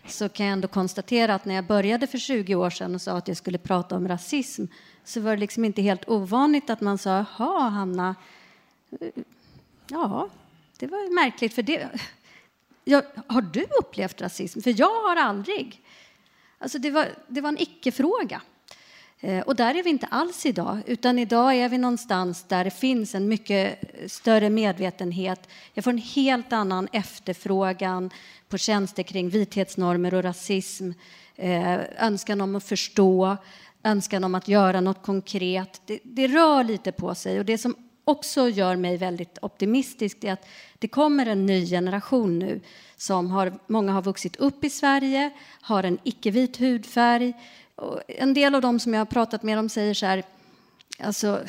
så 0.08 0.30
kan 0.30 0.46
jag 0.46 0.54
ändå 0.54 0.68
konstatera 0.68 1.36
att 1.36 1.46
när 1.46 1.56
jag 1.56 1.66
började 1.66 2.08
för 2.08 2.18
20 2.18 2.56
år 2.56 2.70
sedan 2.70 2.96
och 2.96 3.02
sa 3.02 3.18
att 3.18 3.28
jag 3.28 3.38
skulle 3.38 3.58
prata 3.58 3.96
om 3.96 4.08
rasism 4.08 4.66
så 5.04 5.22
var 5.22 5.32
det 5.32 5.38
liksom 5.38 5.66
inte 5.66 5.82
helt 5.82 6.10
ovanligt 6.10 6.70
att 6.70 6.82
man 6.82 6.98
sa 6.98 7.10
jaha, 7.10 7.70
Hanna, 7.70 8.16
ja, 9.88 10.30
det 10.78 10.88
var 10.88 11.16
märkligt 11.16 11.54
för 11.54 11.64
det. 11.64 11.90
Ja, 12.88 13.02
har 13.28 13.42
du 13.42 13.66
upplevt 13.80 14.22
rasism? 14.22 14.62
För 14.62 14.80
jag 14.80 15.02
har 15.08 15.16
aldrig. 15.16 15.82
Alltså 16.58 16.80
det, 16.80 16.92
var, 16.92 17.08
det 17.28 17.42
var 17.42 17.50
en 17.50 17.62
icke-fråga. 17.62 18.42
Eh, 19.20 19.40
och 19.40 19.56
där 19.56 19.76
är 19.76 19.84
vi 19.84 19.90
inte 19.90 20.06
alls 20.06 20.46
idag, 20.46 20.82
utan 20.86 21.20
idag 21.20 21.56
är 21.56 21.70
vi 21.70 21.78
någonstans 21.78 22.44
där 22.44 22.64
det 22.64 22.72
finns 22.72 23.16
en 23.16 23.28
mycket 23.28 23.80
större 24.12 24.50
medvetenhet. 24.50 25.50
Jag 25.74 25.84
får 25.84 25.92
en 25.92 25.98
helt 25.98 26.54
annan 26.54 26.88
efterfrågan 26.92 28.10
på 28.50 28.58
tjänster 28.58 29.04
kring 29.04 29.30
vithetsnormer 29.30 30.14
och 30.14 30.24
rasism, 30.24 30.92
eh, 31.36 31.80
önskan 31.98 32.42
om 32.42 32.56
att 32.56 32.64
förstå, 32.64 33.38
önskan 33.84 34.24
om 34.24 34.36
att 34.36 34.48
göra 34.48 34.82
något 34.82 35.04
konkret. 35.04 35.82
Det, 35.86 36.00
det 36.04 36.28
rör 36.28 36.64
lite 36.64 36.92
på 36.92 37.16
sig. 37.16 37.40
Och 37.40 37.46
det 37.46 37.58
som 37.58 37.76
också 38.06 38.50
gör 38.50 38.76
mig 38.76 38.98
väldigt 38.98 39.38
optimistisk 39.42 40.24
är 40.24 40.34
att 40.34 40.48
det 40.80 40.88
kommer 40.88 41.26
en 41.26 41.46
ny 41.46 41.66
generation 41.66 42.40
nu 42.40 42.62
som 42.98 43.32
har, 43.32 43.54
många 43.68 43.92
har 43.92 44.02
vuxit 44.02 44.36
upp 44.36 44.64
i 44.64 44.70
Sverige, 44.70 45.32
har 45.62 45.84
en 45.84 45.98
icke-vit 46.04 46.58
hudfärg. 46.58 47.34
Och 47.76 48.02
en 48.08 48.34
del 48.34 48.56
av 48.56 48.62
dem 48.62 48.80
som 48.80 48.94
jag 48.94 49.00
har 49.00 49.06
pratat 49.06 49.44
med 49.44 49.58
dem 49.58 49.70
säger 49.70 49.94
så 49.94 50.06
här, 50.06 50.24
alltså, 51.00 51.42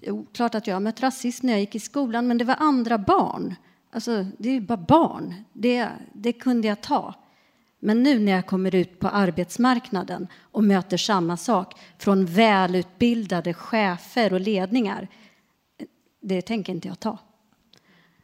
jo, 0.00 0.26
klart 0.32 0.54
att 0.54 0.66
jag 0.66 0.74
har 0.74 0.80
mött 0.80 1.00
rasism 1.00 1.46
när 1.46 1.52
jag 1.52 1.60
gick 1.60 1.74
i 1.74 1.80
skolan, 1.80 2.26
men 2.28 2.38
det 2.38 2.44
var 2.44 2.56
andra 2.58 2.98
barn. 2.98 3.54
Alltså, 3.90 4.26
det 4.38 4.48
är 4.48 4.52
ju 4.52 4.60
bara 4.60 4.76
barn. 4.76 5.34
Det, 5.52 5.88
det 6.12 6.32
kunde 6.32 6.68
jag 6.68 6.80
ta. 6.80 7.14
Men 7.84 8.02
nu 8.02 8.18
när 8.18 8.32
jag 8.32 8.46
kommer 8.46 8.74
ut 8.74 8.98
på 8.98 9.08
arbetsmarknaden 9.08 10.28
och 10.40 10.64
möter 10.64 10.96
samma 10.96 11.36
sak 11.36 11.80
från 11.98 12.26
välutbildade 12.26 13.54
chefer 13.54 14.32
och 14.32 14.40
ledningar, 14.40 15.08
det 16.22 16.42
tänker 16.42 16.72
inte 16.72 16.88
jag 16.88 17.00
ta. 17.00 17.18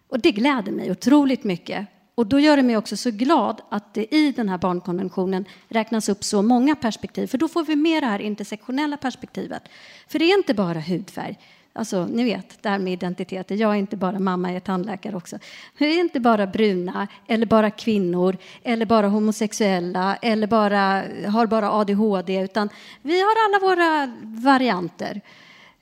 Och 0.08 0.20
det 0.20 0.32
gläder 0.32 0.72
mig 0.72 0.90
otroligt 0.90 1.44
mycket. 1.44 1.86
Och 2.14 2.26
då 2.26 2.40
gör 2.40 2.56
det 2.56 2.62
mig 2.62 2.76
också 2.76 2.96
så 2.96 3.10
glad 3.10 3.60
att 3.68 3.94
det 3.94 4.14
i 4.14 4.32
den 4.32 4.48
här 4.48 4.58
barnkonventionen 4.58 5.44
räknas 5.68 6.08
upp 6.08 6.24
så 6.24 6.42
många 6.42 6.76
perspektiv, 6.76 7.26
för 7.26 7.38
då 7.38 7.48
får 7.48 7.64
vi 7.64 7.76
med 7.76 8.02
det 8.02 8.06
här 8.06 8.18
intersektionella 8.18 8.96
perspektivet. 8.96 9.62
För 10.08 10.18
det 10.18 10.24
är 10.24 10.38
inte 10.38 10.54
bara 10.54 10.80
hudfärg. 10.80 11.38
Alltså, 11.72 12.06
ni 12.06 12.24
vet, 12.24 12.62
det 12.62 12.68
här 12.68 12.78
med 12.78 12.92
identiteter. 12.92 13.54
Jag 13.54 13.70
är 13.70 13.76
inte 13.76 13.96
bara 13.96 14.18
mamma, 14.18 14.48
jag 14.48 14.56
är 14.56 14.60
tandläkare 14.60 15.16
också. 15.16 15.38
Vi 15.78 15.96
är 15.96 16.00
inte 16.00 16.20
bara 16.20 16.46
bruna, 16.46 17.08
eller 17.26 17.46
bara 17.46 17.70
kvinnor, 17.70 18.36
eller 18.62 18.86
bara 18.86 19.08
homosexuella, 19.08 20.16
eller 20.16 20.46
bara, 20.46 21.02
har 21.30 21.46
bara 21.46 21.72
ADHD, 21.72 22.40
utan 22.40 22.68
vi 23.02 23.20
har 23.20 23.34
alla 23.44 23.66
våra 23.66 24.12
varianter. 24.22 25.20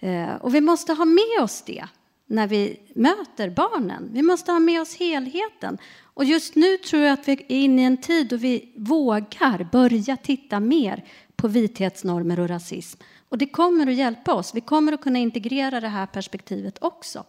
Eh, 0.01 0.35
och 0.35 0.55
vi 0.55 0.61
måste 0.61 0.93
ha 0.93 1.05
med 1.05 1.43
oss 1.43 1.63
det 1.67 1.85
när 2.27 2.47
vi 2.47 2.81
möter 2.95 3.51
barnen. 3.51 4.09
Vi 4.13 4.23
måste 4.23 4.53
ha 4.53 4.59
med 4.59 4.81
oss 4.81 4.97
helheten. 4.97 5.79
Och 6.03 6.25
just 6.25 6.55
nu 6.55 6.77
tror 6.77 7.03
jag 7.03 7.13
att 7.13 7.29
vi 7.29 7.33
är 7.33 7.51
inne 7.51 7.83
i 7.83 7.85
en 7.85 7.97
tid 7.97 8.29
då 8.29 8.37
vi 8.37 8.73
vågar 8.77 9.69
börja 9.73 10.17
titta 10.17 10.61
mer 10.61 11.05
på 11.37 11.49
vithetsnormer 11.49 12.41
och 12.41 12.49
rasism. 12.49 13.01
Och 13.29 13.39
det 13.39 13.47
kommer 13.47 13.87
att 13.87 13.95
hjälpa 13.95 14.35
oss. 14.35 14.55
Vi 14.55 14.61
kommer 14.61 14.93
att 14.93 15.01
kunna 15.01 15.19
integrera 15.19 15.81
det 15.81 15.89
här 15.89 16.07
perspektivet 16.07 16.79
också. 16.81 17.25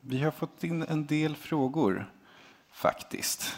Vi 0.00 0.22
har 0.22 0.30
fått 0.30 0.64
in 0.64 0.82
en 0.82 1.06
del 1.06 1.36
frågor, 1.36 2.12
faktiskt, 2.72 3.56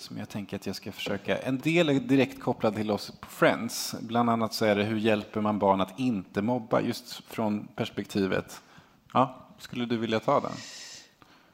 som 0.00 0.18
jag 0.18 0.28
tänker 0.28 0.56
att 0.56 0.66
jag 0.66 0.76
ska 0.76 0.92
försöka... 0.92 1.38
En 1.38 1.58
del 1.58 1.88
är 1.88 1.94
direkt 1.94 2.40
kopplad 2.40 2.76
till 2.76 2.90
oss 2.90 3.12
på 3.20 3.30
Friends. 3.30 3.94
Bland 4.00 4.30
annat 4.30 4.54
så 4.54 4.64
är 4.64 4.76
det 4.76 4.84
hur 4.84 4.98
hjälper 4.98 5.40
man 5.40 5.58
barn 5.58 5.80
att 5.80 5.98
inte 5.98 6.42
mobba, 6.42 6.80
just 6.80 7.12
från 7.12 7.66
perspektivet... 7.66 8.60
Ja, 9.12 9.48
skulle 9.58 9.86
du 9.86 9.96
vilja 9.96 10.20
ta 10.20 10.40
den? 10.40 10.52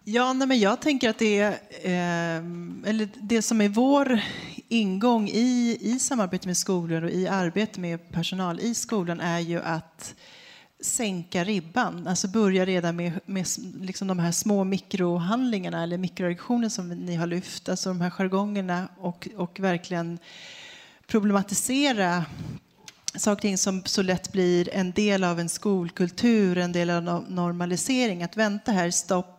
Ja, 0.04 0.32
nej, 0.32 0.48
men 0.48 0.58
jag 0.58 0.80
tänker 0.80 1.10
att 1.10 1.18
det 1.18 1.38
är, 1.38 1.52
eh, 1.82 2.90
eller 2.90 3.08
det 3.14 3.42
som 3.42 3.60
är 3.60 3.68
vår 3.68 4.20
ingång 4.68 5.28
i, 5.28 5.78
i 5.80 5.98
samarbete 5.98 6.48
med 6.48 6.56
skolor 6.56 7.04
och 7.04 7.10
i 7.10 7.28
arbete 7.28 7.80
med 7.80 8.12
personal 8.12 8.60
i 8.60 8.74
skolan 8.74 9.20
är 9.20 9.40
ju 9.40 9.62
att 9.62 10.14
sänka 10.80 11.44
ribban, 11.44 12.06
alltså 12.06 12.28
börja 12.28 12.64
redan 12.64 12.96
med, 12.96 13.20
med 13.26 13.46
liksom 13.80 14.08
de 14.08 14.18
här 14.18 14.32
små 14.32 14.64
mikrohandlingarna 14.64 15.82
eller 15.82 15.98
mikroaggressioner 15.98 16.68
som 16.68 16.88
ni 16.88 17.14
har 17.14 17.26
lyft, 17.26 17.68
alltså 17.68 17.88
de 17.88 18.00
här 18.00 18.10
jargongerna 18.10 18.88
och, 18.98 19.28
och 19.36 19.60
verkligen 19.60 20.18
problematisera 21.06 22.24
saker 23.14 23.32
och 23.32 23.42
ting 23.42 23.58
som 23.58 23.82
så 23.84 24.02
lätt 24.02 24.32
blir 24.32 24.74
en 24.74 24.92
del 24.92 25.24
av 25.24 25.40
en 25.40 25.48
skolkultur, 25.48 26.58
en 26.58 26.72
del 26.72 26.90
av 26.90 27.24
normalisering. 27.28 28.22
Att 28.22 28.36
vänta 28.36 28.72
här, 28.72 28.90
stopp, 28.90 29.35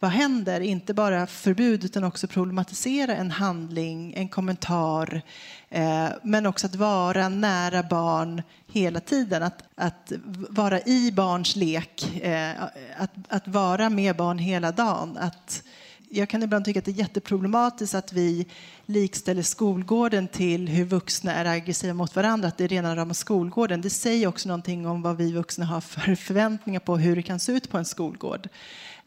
vad 0.00 0.10
händer? 0.10 0.60
Inte 0.60 0.94
bara 0.94 1.26
förbud 1.26 1.84
utan 1.84 2.04
också 2.04 2.26
problematisera 2.26 3.16
en 3.16 3.30
handling, 3.30 4.14
en 4.16 4.28
kommentar. 4.28 5.22
Eh, 5.68 6.08
men 6.22 6.46
också 6.46 6.66
att 6.66 6.74
vara 6.74 7.28
nära 7.28 7.82
barn 7.82 8.42
hela 8.66 9.00
tiden. 9.00 9.42
Att, 9.42 9.62
att 9.74 10.12
vara 10.48 10.80
i 10.80 11.12
barns 11.12 11.56
lek, 11.56 12.22
eh, 12.22 12.62
att, 12.98 13.10
att 13.28 13.48
vara 13.48 13.90
med 13.90 14.16
barn 14.16 14.38
hela 14.38 14.72
dagen. 14.72 15.16
Att, 15.16 15.62
jag 16.10 16.28
kan 16.28 16.42
ibland 16.42 16.64
tycka 16.64 16.78
att 16.78 16.84
det 16.84 16.90
är 16.90 16.98
jätteproblematiskt 16.98 17.94
att 17.94 18.12
vi 18.12 18.46
likställer 18.86 19.42
skolgården 19.42 20.28
till 20.28 20.68
hur 20.68 20.84
vuxna 20.84 21.34
är 21.34 21.44
aggressiva 21.44 21.94
mot 21.94 22.16
varandra, 22.16 22.48
att 22.48 22.58
det 22.58 22.64
är 22.64 22.68
rena 22.68 22.96
rama 22.96 23.14
skolgården. 23.14 23.80
Det 23.80 23.90
säger 23.90 24.26
också 24.26 24.48
någonting 24.48 24.86
om 24.86 25.02
vad 25.02 25.16
vi 25.16 25.32
vuxna 25.32 25.64
har 25.64 25.80
för 25.80 26.14
förväntningar 26.14 26.80
på 26.80 26.96
hur 26.96 27.16
det 27.16 27.22
kan 27.22 27.40
se 27.40 27.52
ut 27.52 27.70
på 27.70 27.78
en 27.78 27.84
skolgård. 27.84 28.48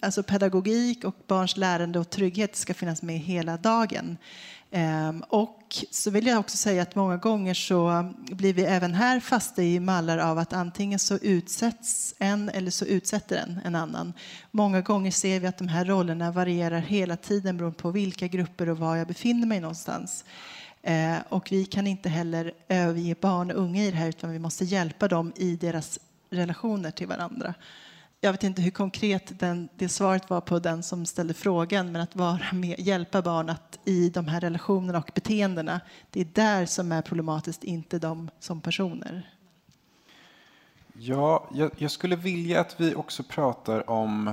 Alltså 0.04 0.24
pedagogik 0.24 1.04
och 1.04 1.16
barns 1.28 1.58
lärande 1.58 2.00
och 2.00 2.10
trygghet 2.10 2.56
ska 2.56 2.74
finnas 2.74 3.02
med 3.02 3.20
hela 3.20 3.58
dagen. 3.58 4.18
Ehm, 4.72 5.24
och 5.30 5.86
så 5.92 6.12
vill 6.12 6.28
jag 6.28 6.40
också 6.40 6.58
säga 6.58 6.82
att 6.82 6.96
många 6.96 7.18
gånger 7.18 7.54
så 7.54 8.12
blir 8.32 8.54
vi 8.54 8.64
även 8.64 8.94
här 8.94 9.20
fast 9.20 9.60
i 9.60 9.80
mallar 9.80 10.18
av 10.18 10.38
att 10.38 10.54
antingen 10.54 11.00
så 11.00 11.18
utsätts 11.18 12.16
en 12.18 12.50
eller 12.50 12.72
så 12.72 12.86
utsätter 12.86 13.38
en 13.38 13.60
en 13.66 13.76
annan. 13.76 14.14
Många 14.52 14.82
gånger 14.82 15.12
ser 15.12 15.40
vi 15.40 15.48
att 15.48 15.58
de 15.58 15.68
här 15.68 15.86
rollerna 15.86 16.32
varierar 16.32 16.80
hela 16.80 17.18
tiden 17.18 17.58
beroende 17.58 17.80
på 17.80 17.92
vilka 17.92 18.28
grupper 18.28 18.70
och 18.70 18.78
var 18.78 18.96
jag 18.96 19.08
befinner 19.08 19.48
mig 19.48 19.60
någonstans. 19.60 20.26
Ehm, 20.84 21.22
och 21.30 21.52
vi 21.52 21.66
kan 21.66 21.88
inte 21.88 22.10
heller 22.10 22.54
överge 22.68 23.16
barn 23.22 23.52
och 23.52 23.58
unga 23.58 23.84
i 23.84 23.92
det 23.92 23.98
här 23.98 24.10
utan 24.10 24.32
vi 24.32 24.40
måste 24.40 24.66
hjälpa 24.66 25.08
dem 25.08 25.34
i 25.36 25.56
deras 25.56 26.00
relationer 26.30 26.92
till 26.92 27.08
varandra 27.08 27.54
jag 28.24 28.32
vet 28.32 28.44
inte 28.44 28.62
hur 28.62 28.72
konkret 28.72 29.40
den, 29.40 29.70
det 29.76 29.90
svaret 29.90 30.30
var 30.30 30.42
på 30.42 30.60
den 30.60 30.84
som 30.84 31.06
ställde 31.06 31.34
frågan, 31.34 31.92
men 31.92 32.02
att 32.02 32.16
vara 32.16 32.54
med, 32.54 32.80
hjälpa 32.80 33.22
barn 33.22 33.50
att 33.50 33.80
i 33.86 34.10
de 34.10 34.28
här 34.28 34.42
relationerna 34.42 34.98
och 35.00 35.12
beteendena, 35.14 35.82
det 36.10 36.22
är 36.22 36.26
där 36.26 36.66
som 36.66 36.92
är 36.92 37.02
problematiskt, 37.02 37.64
inte 37.64 38.00
de 38.00 38.30
som 38.40 38.62
personer. 38.62 39.32
Ja, 40.94 41.50
jag, 41.54 41.72
jag 41.78 41.92
skulle 41.92 42.16
vilja 42.16 42.62
att 42.62 42.80
vi 42.80 42.96
också 42.96 43.24
pratar 43.24 43.90
om 43.90 44.32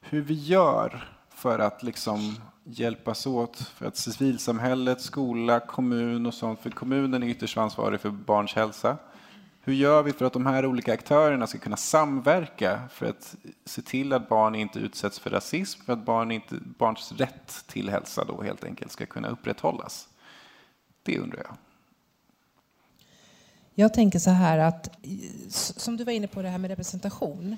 hur 0.00 0.22
vi 0.22 0.34
gör 0.34 1.08
för 1.30 1.58
att 1.58 1.82
liksom 1.82 2.36
hjälpas 2.64 3.26
åt 3.26 3.56
för 3.56 3.86
att 3.86 3.96
civilsamhället, 3.96 5.00
skola, 5.00 5.60
kommun 5.60 6.26
och 6.26 6.34
sånt, 6.34 6.60
för 6.60 6.70
kommunen 6.70 7.22
är 7.22 7.26
ytterst 7.26 7.58
ansvarig 7.58 8.00
för 8.00 8.10
barns 8.10 8.54
hälsa. 8.54 8.96
Hur 9.68 9.74
gör 9.74 10.02
vi 10.02 10.12
för 10.12 10.24
att 10.24 10.32
de 10.32 10.46
här 10.46 10.66
olika 10.66 10.92
aktörerna 10.92 11.46
ska 11.46 11.58
kunna 11.58 11.76
samverka 11.76 12.80
för 12.90 13.06
att 13.06 13.36
se 13.64 13.82
till 13.82 14.12
att 14.12 14.28
barn 14.28 14.54
inte 14.54 14.78
utsätts 14.78 15.18
för 15.18 15.30
rasism, 15.30 15.82
för 15.84 15.92
att 15.92 16.04
barn 16.04 16.30
inte, 16.30 16.54
barns 16.78 17.12
rätt 17.12 17.64
till 17.66 17.90
hälsa 17.90 18.24
då 18.24 18.42
helt 18.42 18.64
enkelt 18.64 18.92
ska 18.92 19.06
kunna 19.06 19.28
upprätthållas? 19.28 20.08
Det 21.02 21.18
undrar 21.18 21.38
jag. 21.38 21.56
Jag 23.74 23.94
tänker 23.94 24.18
så 24.18 24.30
här 24.30 24.58
att, 24.58 24.90
som 25.50 25.96
du 25.96 26.04
var 26.04 26.12
inne 26.12 26.26
på 26.28 26.42
det 26.42 26.48
här 26.48 26.58
med 26.58 26.70
representation. 26.70 27.56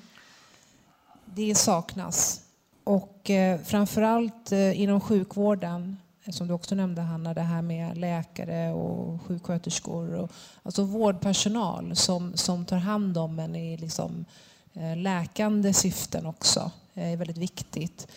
Det 1.25 1.55
saknas. 1.55 2.41
Och 2.83 3.29
eh, 3.29 3.61
framförallt 3.61 4.51
eh, 4.51 4.81
inom 4.81 5.01
sjukvården 5.01 5.97
som 6.29 6.47
du 6.47 6.53
också 6.53 6.75
nämnde 6.75 7.01
Hanna, 7.01 7.33
det 7.33 7.41
här 7.41 7.61
med 7.61 7.97
läkare 7.97 8.73
och 8.73 9.21
sjuksköterskor. 9.21 10.13
Och, 10.13 10.31
alltså 10.63 10.83
vårdpersonal 10.83 11.95
som, 11.95 12.37
som 12.37 12.65
tar 12.65 12.77
hand 12.77 13.17
om 13.17 13.39
en 13.39 13.55
i 13.55 13.77
liksom, 13.77 14.25
eh, 14.73 14.97
läkande 14.97 15.73
syften 15.73 16.25
också 16.25 16.71
eh, 16.93 17.11
är 17.11 17.17
väldigt 17.17 17.37
viktigt. 17.37 18.07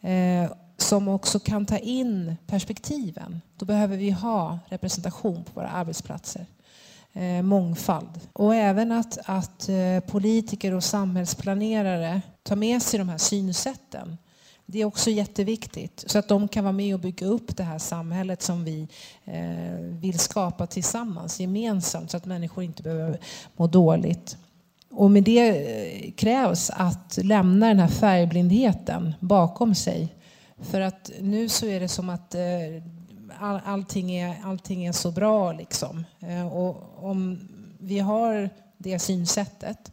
Eh, 0.00 0.52
som 0.76 1.08
också 1.08 1.38
kan 1.38 1.66
ta 1.66 1.78
in 1.78 2.36
perspektiven. 2.46 3.40
Då 3.56 3.66
behöver 3.66 3.96
vi 3.96 4.10
ha 4.10 4.58
representation 4.68 5.44
på 5.44 5.50
våra 5.54 5.68
arbetsplatser. 5.68 6.46
Eh, 7.12 7.42
mångfald. 7.42 8.20
Och 8.32 8.54
även 8.54 8.92
att, 8.92 9.18
att 9.24 9.68
eh, 9.68 10.00
politiker 10.00 10.74
och 10.74 10.84
samhällsplanerare 10.84 12.22
tar 12.42 12.56
med 12.56 12.82
sig 12.82 12.98
de 12.98 13.08
här 13.08 13.18
synsätten 13.18 14.18
det 14.66 14.80
är 14.80 14.84
också 14.84 15.10
jätteviktigt 15.10 16.04
så 16.06 16.18
att 16.18 16.28
de 16.28 16.48
kan 16.48 16.64
vara 16.64 16.72
med 16.72 16.94
och 16.94 17.00
bygga 17.00 17.26
upp 17.26 17.56
det 17.56 17.62
här 17.62 17.78
samhället 17.78 18.42
som 18.42 18.64
vi 18.64 18.88
eh, 19.24 19.80
vill 19.80 20.18
skapa 20.18 20.66
tillsammans, 20.66 21.40
gemensamt, 21.40 22.10
så 22.10 22.16
att 22.16 22.26
människor 22.26 22.64
inte 22.64 22.82
behöver 22.82 23.18
må 23.56 23.66
dåligt. 23.66 24.36
Och 24.90 25.10
med 25.10 25.22
det 25.22 25.48
eh, 25.48 26.12
krävs 26.12 26.70
att 26.70 27.18
lämna 27.22 27.68
den 27.68 27.78
här 27.78 27.88
färgblindheten 27.88 29.14
bakom 29.20 29.74
sig. 29.74 30.14
För 30.58 30.80
att 30.80 31.10
nu 31.20 31.48
så 31.48 31.66
är 31.66 31.80
det 31.80 31.88
som 31.88 32.08
att 32.08 32.34
eh, 32.34 32.40
all, 33.40 33.60
allting, 33.64 34.12
är, 34.16 34.36
allting 34.44 34.86
är 34.86 34.92
så 34.92 35.10
bra. 35.10 35.52
Liksom. 35.52 36.04
Eh, 36.20 36.56
och 36.56 37.04
om 37.04 37.48
vi 37.78 37.98
har 37.98 38.50
det 38.78 38.98
synsättet 38.98 39.92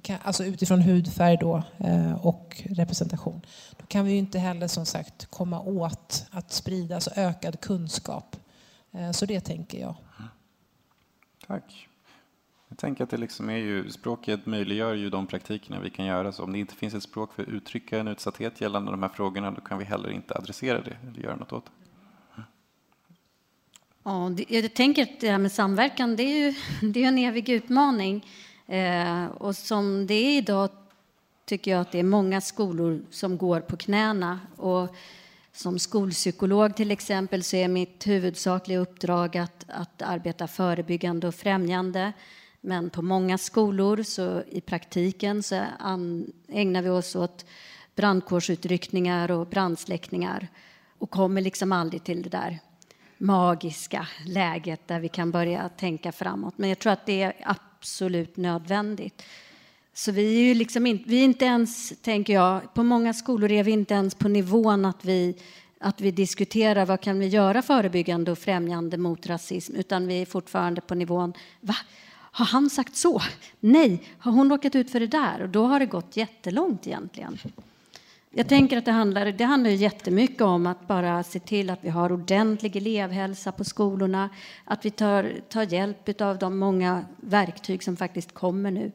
kan, 0.00 0.18
alltså 0.22 0.44
utifrån 0.44 0.80
hudfärg 0.80 1.36
då, 1.40 1.62
eh, 1.78 2.26
och 2.26 2.62
representation. 2.70 3.40
Då 3.78 3.86
kan 3.86 4.04
vi 4.04 4.12
ju 4.12 4.18
inte 4.18 4.38
heller 4.38 4.68
som 4.68 4.86
sagt 4.86 5.26
komma 5.26 5.60
åt 5.60 6.26
att 6.30 6.52
sprida 6.52 6.94
alltså 6.94 7.10
ökad 7.16 7.60
kunskap. 7.60 8.36
Eh, 8.92 9.10
så 9.10 9.26
det 9.26 9.40
tänker 9.40 9.80
jag. 9.80 9.94
Tack. 11.46 11.88
Jag 12.68 12.78
tänker 12.78 13.04
att 13.04 13.10
det 13.10 13.16
liksom 13.16 13.50
är 13.50 13.56
ju, 13.56 13.90
språket 13.90 14.46
möjliggör 14.46 14.94
ju 14.94 15.10
de 15.10 15.26
praktikerna 15.26 15.80
vi 15.80 15.90
kan 15.90 16.06
göra. 16.06 16.32
Så 16.32 16.44
om 16.44 16.52
det 16.52 16.58
inte 16.58 16.74
finns 16.74 16.94
ett 16.94 17.02
språk 17.02 17.32
för 17.32 17.42
att 17.42 17.48
uttrycka 17.48 17.98
en 17.98 18.08
utsatthet 18.08 18.60
gällande 18.60 18.90
de 18.90 19.02
här 19.02 19.10
frågorna, 19.10 19.50
då 19.50 19.60
kan 19.60 19.78
vi 19.78 19.84
heller 19.84 20.10
inte 20.10 20.34
adressera 20.34 20.80
det 20.80 20.96
eller 21.08 21.22
göra 21.22 21.36
något 21.36 21.52
åt 21.52 21.64
det. 21.64 21.70
Ja, 24.02 24.30
jag 24.48 24.74
tänker 24.74 25.02
att 25.02 25.20
det 25.20 25.30
här 25.30 25.38
med 25.38 25.52
samverkan, 25.52 26.16
det 26.16 26.22
är 26.22 26.36
ju 26.36 26.54
det 26.92 27.04
är 27.04 27.08
en 27.08 27.18
evig 27.18 27.48
utmaning. 27.48 28.26
Eh, 28.66 29.26
och 29.26 29.56
som 29.56 30.06
det 30.06 30.14
är 30.14 30.38
idag 30.38 30.70
tycker 31.44 31.70
jag 31.70 31.80
att 31.80 31.92
det 31.92 31.98
är 31.98 32.02
många 32.02 32.40
skolor 32.40 33.02
som 33.10 33.38
går 33.38 33.60
på 33.60 33.76
knäna. 33.76 34.40
Och 34.56 34.94
som 35.52 35.78
skolpsykolog 35.78 36.76
till 36.76 36.90
exempel 36.90 37.42
så 37.42 37.56
är 37.56 37.68
mitt 37.68 38.06
huvudsakliga 38.06 38.78
uppdrag 38.78 39.36
att, 39.36 39.64
att 39.68 40.02
arbeta 40.02 40.46
förebyggande 40.46 41.28
och 41.28 41.34
främjande. 41.34 42.12
Men 42.60 42.90
på 42.90 43.02
många 43.02 43.38
skolor 43.38 44.02
så 44.02 44.42
i 44.50 44.60
praktiken 44.60 45.42
så 45.42 45.62
ägnar 46.48 46.82
vi 46.82 46.88
oss 46.88 47.16
åt 47.16 47.44
brandkårsutryckningar 47.94 49.30
och 49.30 49.46
brandsläckningar 49.46 50.48
och 50.98 51.10
kommer 51.10 51.40
liksom 51.40 51.72
aldrig 51.72 52.04
till 52.04 52.22
det 52.22 52.28
där 52.28 52.58
magiska 53.18 54.08
läget 54.26 54.88
där 54.88 55.00
vi 55.00 55.08
kan 55.08 55.30
börja 55.30 55.68
tänka 55.68 56.12
framåt. 56.12 56.54
Men 56.58 56.68
jag 56.68 56.78
tror 56.78 56.92
att 56.92 57.06
det 57.06 57.22
är 57.22 57.32
absolut 57.44 58.36
nödvändigt. 58.36 59.22
Så 59.94 60.12
vi 60.12 60.36
är 60.36 60.44
ju 60.44 60.54
liksom 60.54 60.86
in, 60.86 61.04
vi 61.06 61.20
är 61.20 61.24
inte 61.24 61.44
ens, 61.44 62.00
tänker 62.02 62.32
jag, 62.32 62.74
på 62.74 62.82
många 62.82 63.14
skolor 63.14 63.52
är 63.52 63.64
vi 63.64 63.70
inte 63.70 63.94
ens 63.94 64.14
på 64.14 64.28
nivån 64.28 64.84
att 64.84 65.04
vi, 65.04 65.36
att 65.80 66.00
vi 66.00 66.10
diskuterar 66.10 66.86
vad 66.86 67.00
kan 67.00 67.18
vi 67.18 67.26
göra 67.26 67.62
förebyggande 67.62 68.32
och 68.32 68.38
främjande 68.38 68.98
mot 68.98 69.26
rasism, 69.26 69.76
utan 69.76 70.06
vi 70.06 70.22
är 70.22 70.26
fortfarande 70.26 70.80
på 70.80 70.94
nivån, 70.94 71.32
va? 71.60 71.74
Har 72.36 72.46
han 72.46 72.70
sagt 72.70 72.96
så? 72.96 73.22
Nej, 73.60 74.02
har 74.18 74.32
hon 74.32 74.50
råkat 74.50 74.74
ut 74.74 74.90
för 74.90 75.00
det 75.00 75.06
där? 75.06 75.42
Och 75.42 75.48
då 75.48 75.66
har 75.66 75.80
det 75.80 75.86
gått 75.86 76.16
jättelångt 76.16 76.86
egentligen. 76.86 77.38
Jag 78.38 78.48
tänker 78.48 78.78
att 78.78 78.84
det 78.84 78.92
handlar, 78.92 79.26
det 79.26 79.44
handlar 79.44 79.70
jättemycket 79.70 80.40
om 80.40 80.66
att 80.66 80.86
bara 80.86 81.22
se 81.22 81.38
till 81.38 81.70
att 81.70 81.78
vi 81.82 81.88
har 81.88 82.12
ordentlig 82.12 82.76
elevhälsa 82.76 83.52
på 83.52 83.64
skolorna, 83.64 84.30
att 84.64 84.84
vi 84.84 84.90
tar, 84.90 85.32
tar 85.48 85.62
hjälp 85.62 86.20
av 86.20 86.38
de 86.38 86.58
många 86.58 87.04
verktyg 87.16 87.82
som 87.82 87.96
faktiskt 87.96 88.32
kommer 88.32 88.70
nu. 88.70 88.92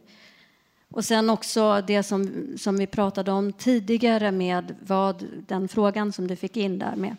Och 0.90 1.06
sen 1.06 1.30
också 1.30 1.84
det 1.88 2.04
som, 2.04 2.48
som 2.58 2.78
vi 2.78 2.88
pratade 2.88 3.32
om 3.32 3.54
tidigare 3.54 4.32
med 4.32 4.76
vad, 4.82 5.26
den 5.48 5.68
frågan 5.68 6.12
som 6.12 6.28
du 6.28 6.36
fick 6.36 6.58
in 6.58 6.80
där 6.80 6.96
med 6.96 7.16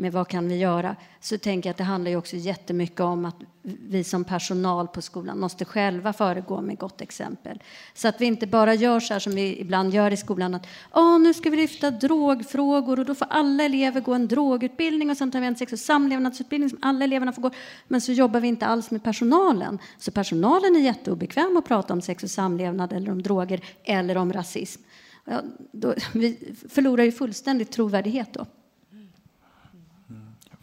med 0.00 0.12
vad 0.12 0.28
kan 0.28 0.48
vi 0.48 0.56
göra, 0.56 0.96
så 1.20 1.38
tänker 1.38 1.68
jag 1.68 1.70
att 1.70 1.78
det 1.78 1.84
handlar 1.84 2.10
ju 2.10 2.16
också 2.16 2.36
jättemycket 2.36 3.00
om 3.00 3.24
att 3.24 3.36
vi 3.62 4.04
som 4.04 4.24
personal 4.24 4.88
på 4.88 5.02
skolan 5.02 5.40
måste 5.40 5.64
själva 5.64 6.12
föregå 6.12 6.60
med 6.60 6.78
gott 6.78 7.00
exempel. 7.00 7.62
Så 7.94 8.08
att 8.08 8.20
vi 8.20 8.26
inte 8.26 8.46
bara 8.46 8.74
gör 8.74 9.00
så 9.00 9.12
här 9.12 9.20
som 9.20 9.34
vi 9.34 9.60
ibland 9.60 9.94
gör 9.94 10.10
i 10.10 10.16
skolan, 10.16 10.54
att 10.54 10.66
Åh, 10.94 11.18
nu 11.18 11.34
ska 11.34 11.50
vi 11.50 11.56
lyfta 11.56 11.90
drogfrågor 11.90 12.98
och 12.98 13.04
då 13.04 13.14
får 13.14 13.26
alla 13.30 13.64
elever 13.64 14.00
gå 14.00 14.14
en 14.14 14.28
drogutbildning 14.28 15.10
och 15.10 15.16
sen 15.16 15.30
tar 15.30 15.40
vi 15.40 15.46
en 15.46 15.56
sex 15.56 15.72
och 15.72 15.78
samlevnadsutbildning 15.78 16.70
som 16.70 16.78
alla 16.82 17.04
eleverna 17.04 17.32
får 17.32 17.42
gå. 17.42 17.50
Men 17.88 18.00
så 18.00 18.12
jobbar 18.12 18.40
vi 18.40 18.48
inte 18.48 18.66
alls 18.66 18.90
med 18.90 19.04
personalen. 19.04 19.78
Så 19.98 20.10
personalen 20.10 20.76
är 20.76 20.80
jätteobekväm 20.80 21.56
att 21.56 21.64
prata 21.64 21.92
om 21.92 22.00
sex 22.00 22.22
och 22.22 22.30
samlevnad 22.30 22.92
eller 22.92 23.10
om 23.10 23.22
droger 23.22 23.60
eller 23.84 24.16
om 24.16 24.32
rasism. 24.32 24.82
Ja, 25.24 25.42
då, 25.72 25.94
vi 26.12 26.54
förlorar 26.68 27.04
ju 27.04 27.12
fullständigt 27.12 27.70
trovärdighet 27.70 28.32
då. 28.32 28.46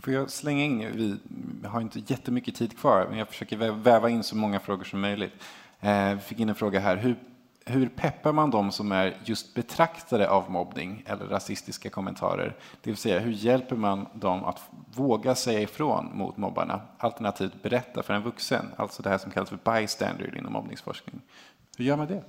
Får 0.07 0.13
jag 0.13 0.29
slänga 0.29 0.63
in, 0.63 1.19
vi 1.61 1.67
har 1.67 1.81
inte 1.81 1.99
jättemycket 1.99 2.55
tid 2.55 2.77
kvar, 2.79 3.05
men 3.09 3.17
jag 3.17 3.27
försöker 3.27 3.71
väva 3.71 4.09
in 4.09 4.23
så 4.23 4.35
många 4.35 4.59
frågor 4.59 4.83
som 4.83 5.01
möjligt. 5.01 5.33
Eh, 5.79 6.13
vi 6.13 6.19
fick 6.19 6.39
in 6.39 6.49
en 6.49 6.55
fråga 6.55 6.79
här. 6.79 6.97
Hur, 6.97 7.15
hur 7.65 7.89
peppar 7.89 8.31
man 8.33 8.51
dem 8.51 8.71
som 8.71 8.91
är 8.91 9.17
just 9.25 9.53
betraktare 9.53 10.29
av 10.29 10.51
mobbning 10.51 11.03
eller 11.05 11.25
rasistiska 11.25 11.89
kommentarer? 11.89 12.55
Det 12.81 12.89
vill 12.89 12.97
säga, 12.97 13.19
hur 13.19 13.31
hjälper 13.31 13.75
man 13.75 14.07
dem 14.13 14.45
att 14.45 14.61
våga 14.95 15.35
säga 15.35 15.61
ifrån 15.61 16.09
mot 16.13 16.37
mobbarna? 16.37 16.81
Alternativt 16.97 17.63
berätta 17.63 18.03
för 18.03 18.13
en 18.13 18.23
vuxen, 18.23 18.65
alltså 18.75 19.03
det 19.03 19.09
här 19.09 19.17
som 19.17 19.31
kallas 19.31 19.49
för 19.49 19.79
bystander 19.79 20.37
inom 20.37 20.53
mobbningsforskning. 20.53 21.21
Hur 21.77 21.85
gör 21.85 21.97
man 21.97 22.07
det? 22.07 22.23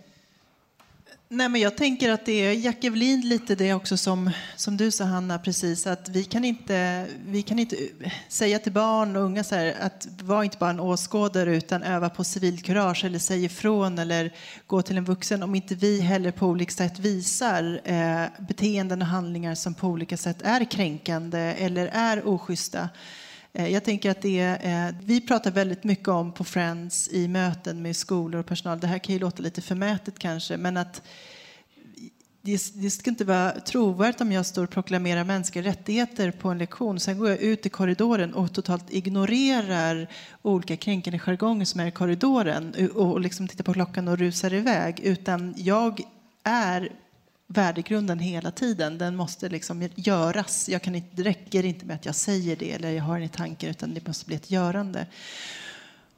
Nej, 1.31 1.49
men 1.49 1.61
jag 1.61 1.76
tänker 1.76 2.11
att 2.11 2.26
det 2.26 2.33
är 2.33 2.53
Jack 2.53 2.85
Evelin 2.85 3.20
lite 3.20 3.55
det 3.55 3.74
också 3.74 3.97
som, 3.97 4.31
som 4.57 4.76
du 4.76 4.91
sa 4.91 5.05
Hanna 5.05 5.39
precis 5.39 5.87
att 5.87 6.09
vi 6.09 6.24
kan 6.24 6.45
inte, 6.45 7.07
vi 7.26 7.43
kan 7.43 7.59
inte 7.59 7.76
eh, 8.01 8.12
säga 8.29 8.59
till 8.59 8.72
barn 8.72 9.16
och 9.16 9.22
unga 9.22 9.45
så 9.45 9.55
här, 9.55 9.74
att 9.81 10.09
var 10.22 10.43
inte 10.43 10.59
bara 10.59 10.70
en 10.70 10.81
åskådare 10.81 11.57
utan 11.57 11.83
öva 11.83 12.11
på 12.11 12.24
civilkurage 12.24 13.05
eller 13.05 13.18
säg 13.18 13.45
ifrån 13.45 13.99
eller 13.99 14.33
gå 14.66 14.83
till 14.83 14.97
en 14.97 15.05
vuxen 15.05 15.43
om 15.43 15.55
inte 15.55 15.74
vi 15.74 16.01
heller 16.01 16.31
på 16.31 16.47
olika 16.47 16.72
sätt 16.72 16.99
visar 16.99 17.81
eh, 17.85 18.24
beteenden 18.39 19.03
och 19.03 19.09
handlingar 19.09 19.55
som 19.55 19.74
på 19.74 19.89
olika 19.89 20.16
sätt 20.16 20.43
är 20.43 20.64
kränkande 20.64 21.39
eller 21.39 21.87
är 21.87 22.29
oschyssta. 22.29 22.89
Eh, 23.59 23.68
jag 23.68 23.84
tänker 23.84 24.11
att 24.11 24.22
det 24.22 24.40
är, 24.40 24.88
eh, 24.88 24.94
vi 25.04 25.20
pratar 25.20 25.50
väldigt 25.50 25.84
mycket 25.84 26.09
om 26.09 26.32
på 26.32 26.44
Friends 26.44 27.09
i 27.12 27.28
möten 27.28 27.82
med 27.82 27.96
skolor 27.96 28.40
och 28.40 28.46
personal. 28.46 28.80
Det 28.80 28.86
här 28.86 28.98
kan 28.98 29.12
ju 29.12 29.18
låta 29.18 29.42
lite 29.42 29.61
förmätet 29.61 30.18
kanske, 30.18 30.56
men 30.56 30.76
att 30.76 31.02
det, 32.42 32.72
det 32.74 32.90
ska 32.90 33.11
inte 33.11 33.24
vara 33.24 33.50
trovärdigt 33.50 34.20
om 34.20 34.32
jag 34.32 34.46
står 34.46 34.64
och 34.64 34.70
proklamerar 34.70 35.24
mänskliga 35.24 35.64
rättigheter 35.64 36.30
på 36.30 36.48
en 36.48 36.59
lektion. 36.59 37.00
Sen 37.00 37.18
går 37.18 37.28
jag 37.28 37.38
ut 37.38 37.66
i 37.66 37.68
korridoren 37.68 38.34
och 38.34 38.52
totalt 38.52 38.90
ignorerar 38.90 40.09
olika 40.42 40.76
kränkande 40.76 41.18
jargonger 41.18 41.64
som 41.64 41.80
är 41.80 41.86
i 41.86 41.90
korridoren 41.90 42.90
och 42.94 43.20
liksom 43.20 43.48
tittar 43.48 43.64
på 43.64 43.72
klockan 43.72 44.09
och 44.09 44.18
rusar 44.18 44.54
iväg. 44.54 45.00
Utan 45.00 45.54
jag 45.56 46.00
är 46.44 46.92
värdegrunden 47.49 48.18
hela 48.18 48.51
tiden. 48.51 48.99
Den 48.99 49.16
måste 49.16 49.49
liksom 49.49 49.88
göras. 49.94 50.68
Jag 50.68 50.82
kan 50.82 50.94
inte, 50.94 51.09
det 51.12 51.22
räcker 51.22 51.64
inte 51.64 51.86
med 51.86 51.96
att 51.96 52.07
jag 52.07 52.14
säger 52.14 52.57
det 52.57 52.72
eller 52.72 52.90
jag 52.90 53.05
har 53.05 53.14
den 53.14 53.22
i 53.22 53.28
tanken 53.28 53.70
utan 53.70 53.94
det 53.94 54.07
måste 54.07 54.26
bli 54.26 54.36
ett 54.36 54.51
görande. 54.51 55.07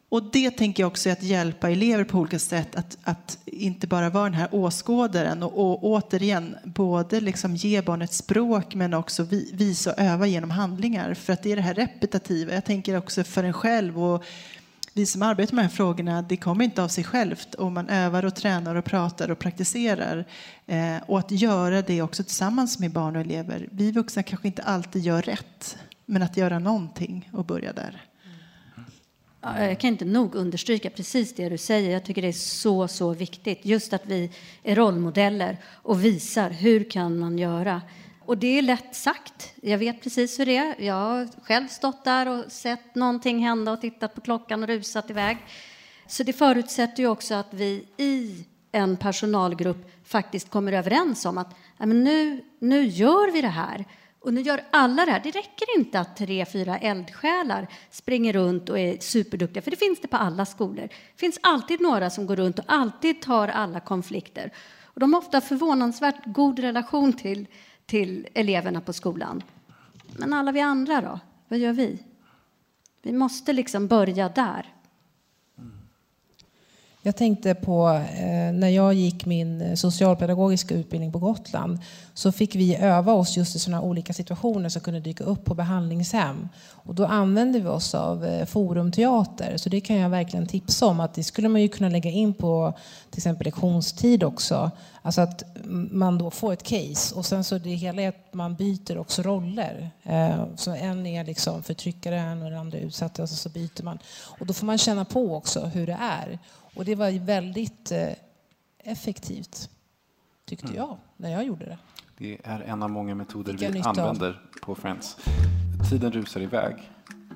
Och 0.08 0.22
det 0.22 0.50
tänker 0.50 0.82
jag 0.82 0.88
också 0.88 1.08
är 1.08 1.12
att 1.12 1.22
hjälpa 1.22 1.70
elever 1.70 2.04
på 2.04 2.18
olika 2.18 2.38
sätt 2.38 2.76
att, 2.76 2.98
att 3.02 3.38
inte 3.44 3.86
bara 3.86 4.10
vara 4.10 4.24
den 4.24 4.34
här 4.34 4.48
åskådaren 4.54 5.42
och, 5.42 5.58
och 5.58 5.84
återigen 5.84 6.56
både 6.64 7.20
liksom 7.20 7.56
ge 7.56 7.82
barnet 7.82 8.12
språk 8.12 8.74
men 8.74 8.94
också 8.94 9.22
vi, 9.22 9.50
visa 9.54 9.92
och 9.92 9.98
öva 9.98 10.26
genom 10.26 10.50
handlingar 10.50 11.14
för 11.14 11.32
att 11.32 11.42
det 11.42 11.52
är 11.52 11.56
det 11.56 11.62
här 11.62 11.74
repetitiva. 11.74 12.54
Jag 12.54 12.64
tänker 12.64 12.96
också 12.96 13.24
för 13.24 13.44
en 13.44 13.52
själv 13.52 14.04
och 14.04 14.24
vi 14.94 15.06
som 15.06 15.22
arbetar 15.22 15.54
med 15.54 15.64
de 15.64 15.68
här 15.68 15.76
frågorna, 15.76 16.22
det 16.22 16.36
kommer 16.36 16.64
inte 16.64 16.82
av 16.82 16.88
sig 16.88 17.04
självt 17.04 17.54
och 17.54 17.72
man 17.72 17.88
övar 17.88 18.24
och 18.24 18.34
tränar 18.34 18.74
och 18.74 18.84
pratar 18.84 19.30
och 19.30 19.38
praktiserar. 19.38 20.24
Eh, 20.66 20.96
och 21.06 21.18
att 21.18 21.30
göra 21.30 21.82
det 21.82 22.02
också 22.02 22.24
tillsammans 22.24 22.78
med 22.78 22.92
barn 22.92 23.16
och 23.16 23.22
elever. 23.22 23.68
Vi 23.72 23.92
vuxna 23.92 24.22
kanske 24.22 24.48
inte 24.48 24.62
alltid 24.62 25.02
gör 25.02 25.22
rätt, 25.22 25.78
men 26.06 26.22
att 26.22 26.36
göra 26.36 26.58
någonting 26.58 27.30
och 27.32 27.44
börja 27.44 27.72
där. 27.72 28.04
Jag 29.42 29.80
kan 29.80 29.88
inte 29.88 30.04
nog 30.04 30.34
understryka 30.34 30.90
precis 30.90 31.34
det 31.34 31.48
du 31.48 31.58
säger. 31.58 31.90
Jag 31.90 32.04
tycker 32.04 32.22
det 32.22 32.28
är 32.28 32.32
så, 32.32 32.88
så 32.88 33.14
viktigt. 33.14 33.60
Just 33.62 33.92
att 33.92 34.06
vi 34.06 34.30
är 34.62 34.76
rollmodeller 34.76 35.56
och 35.66 36.04
visar 36.04 36.50
hur 36.50 36.90
kan 36.90 37.18
man 37.18 37.38
göra. 37.38 37.82
Och 38.30 38.38
det 38.38 38.58
är 38.58 38.62
lätt 38.62 38.94
sagt. 38.94 39.54
Jag 39.62 39.78
vet 39.78 40.02
precis 40.02 40.40
hur 40.40 40.46
det 40.46 40.56
är. 40.56 40.74
Jag 40.78 40.94
har 40.94 41.28
själv 41.42 41.68
stått 41.68 42.04
där 42.04 42.28
och 42.28 42.52
sett 42.52 42.94
någonting 42.94 43.38
hända 43.38 43.72
och 43.72 43.80
tittat 43.80 44.14
på 44.14 44.20
klockan 44.20 44.62
och 44.62 44.68
rusat 44.68 45.10
iväg. 45.10 45.38
Så 46.06 46.22
det 46.22 46.32
förutsätter 46.32 47.02
ju 47.02 47.08
också 47.08 47.34
att 47.34 47.54
vi 47.54 47.86
i 47.96 48.44
en 48.72 48.96
personalgrupp 48.96 49.90
faktiskt 50.04 50.50
kommer 50.50 50.72
överens 50.72 51.24
om 51.24 51.38
att 51.38 51.56
nu, 51.78 52.44
nu 52.58 52.84
gör 52.84 53.32
vi 53.32 53.40
det 53.40 53.48
här. 53.48 53.84
Och 54.20 54.34
nu 54.34 54.40
gör 54.40 54.60
alla 54.70 55.04
det 55.04 55.12
här. 55.12 55.20
Det 55.22 55.30
räcker 55.30 55.78
inte 55.78 56.00
att 56.00 56.16
tre, 56.16 56.46
fyra 56.46 56.78
eldsjälar 56.78 57.68
springer 57.90 58.32
runt 58.32 58.68
och 58.68 58.78
är 58.78 58.98
superduktiga, 59.00 59.62
för 59.62 59.70
det 59.70 59.76
finns 59.76 60.00
det 60.00 60.08
på 60.08 60.16
alla 60.16 60.46
skolor. 60.46 60.88
Det 60.88 61.20
finns 61.20 61.38
alltid 61.42 61.80
några 61.80 62.10
som 62.10 62.26
går 62.26 62.36
runt 62.36 62.58
och 62.58 62.64
alltid 62.68 63.22
tar 63.22 63.48
alla 63.48 63.80
konflikter. 63.80 64.52
Och 64.82 65.00
de 65.00 65.12
har 65.12 65.20
ofta 65.20 65.40
förvånansvärt 65.40 66.26
god 66.26 66.58
relation 66.58 67.12
till 67.12 67.46
till 67.90 68.28
eleverna 68.34 68.80
på 68.80 68.92
skolan. 68.92 69.42
Men 70.18 70.32
alla 70.32 70.52
vi 70.52 70.60
andra 70.60 71.00
då? 71.00 71.20
Vad 71.48 71.58
gör 71.58 71.72
vi? 71.72 71.98
Vi 73.02 73.12
måste 73.12 73.52
liksom 73.52 73.86
börja 73.86 74.28
där. 74.28 74.74
Jag 77.02 77.16
tänkte 77.16 77.54
på 77.54 77.88
eh, 77.88 78.52
när 78.52 78.68
jag 78.68 78.94
gick 78.94 79.26
min 79.26 79.60
eh, 79.60 79.74
socialpedagogiska 79.74 80.74
utbildning 80.74 81.12
på 81.12 81.18
Gotland 81.18 81.78
så 82.14 82.32
fick 82.32 82.54
vi 82.54 82.76
öva 82.76 83.12
oss 83.12 83.36
just 83.36 83.56
i 83.56 83.58
sådana 83.58 83.82
olika 83.82 84.12
situationer 84.12 84.68
som 84.68 84.82
kunde 84.82 85.00
dyka 85.00 85.24
upp 85.24 85.44
på 85.44 85.54
behandlingshem. 85.54 86.48
Och 86.70 86.94
då 86.94 87.06
använde 87.06 87.60
vi 87.60 87.68
oss 87.68 87.94
av 87.94 88.24
eh, 88.24 88.46
forumteater, 88.46 89.56
så 89.56 89.68
det 89.68 89.80
kan 89.80 89.96
jag 89.96 90.10
verkligen 90.10 90.46
tipsa 90.46 90.86
om 90.86 91.00
att 91.00 91.14
det 91.14 91.24
skulle 91.24 91.48
man 91.48 91.62
ju 91.62 91.68
kunna 91.68 91.88
lägga 91.88 92.10
in 92.10 92.34
på 92.34 92.74
till 93.10 93.18
exempel 93.18 93.44
lektionstid 93.44 94.24
också. 94.24 94.70
Alltså 95.02 95.20
att 95.20 95.42
man 95.90 96.18
då 96.18 96.30
får 96.30 96.52
ett 96.52 96.62
case 96.62 97.14
och 97.14 97.26
sen 97.26 97.44
så 97.44 97.58
det 97.58 97.70
hela 97.70 98.02
är 98.02 98.08
att 98.08 98.34
man 98.34 98.54
byter 98.54 98.98
också 98.98 99.22
roller. 99.22 99.90
Eh, 100.02 100.44
så 100.56 100.74
en 100.74 101.06
är 101.06 101.24
liksom 101.24 101.62
förtryckaren 101.62 102.42
och 102.42 102.50
den 102.50 102.60
andra 102.60 102.78
utsatta 102.78 103.22
och 103.22 103.28
så 103.28 103.48
byter 103.48 103.82
man. 103.82 103.98
Och 104.38 104.46
då 104.46 104.52
får 104.52 104.66
man 104.66 104.78
känna 104.78 105.04
på 105.04 105.36
också 105.36 105.60
hur 105.60 105.86
det 105.86 105.98
är. 106.00 106.38
Och 106.80 106.86
det 106.86 106.94
var 106.94 107.24
väldigt 107.24 107.92
eh, 107.92 108.08
effektivt, 108.78 109.70
tyckte 110.44 110.66
mm. 110.66 110.76
jag, 110.76 110.98
när 111.16 111.30
jag 111.30 111.44
gjorde 111.44 111.64
det. 111.64 111.78
Det 112.18 112.38
är 112.44 112.60
en 112.60 112.82
av 112.82 112.90
många 112.90 113.14
metoder 113.14 113.52
vi 113.52 113.82
använder 113.82 114.40
på 114.62 114.74
Friends. 114.74 115.16
Tiden 115.90 116.12
rusar 116.12 116.40
iväg. 116.40 116.90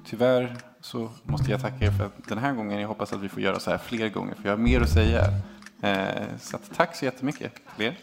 Tyvärr 0.06 0.56
så 0.80 1.10
måste 1.22 1.50
jag 1.50 1.60
tacka 1.60 1.84
er 1.84 1.90
för 1.90 2.10
den 2.28 2.38
här 2.38 2.52
gången. 2.52 2.80
Jag 2.80 2.88
hoppas 2.88 3.12
att 3.12 3.20
vi 3.20 3.28
får 3.28 3.42
göra 3.42 3.60
så 3.60 3.70
här 3.70 3.78
fler 3.78 4.08
gånger, 4.08 4.34
för 4.34 4.44
jag 4.44 4.52
har 4.52 4.62
mer 4.62 4.80
att 4.80 4.90
säga. 4.90 5.22
Eh, 5.82 6.38
så 6.40 6.58
tack 6.76 6.96
så 6.96 7.04
jättemycket 7.04 7.52
till 7.76 7.86
er. 7.86 7.98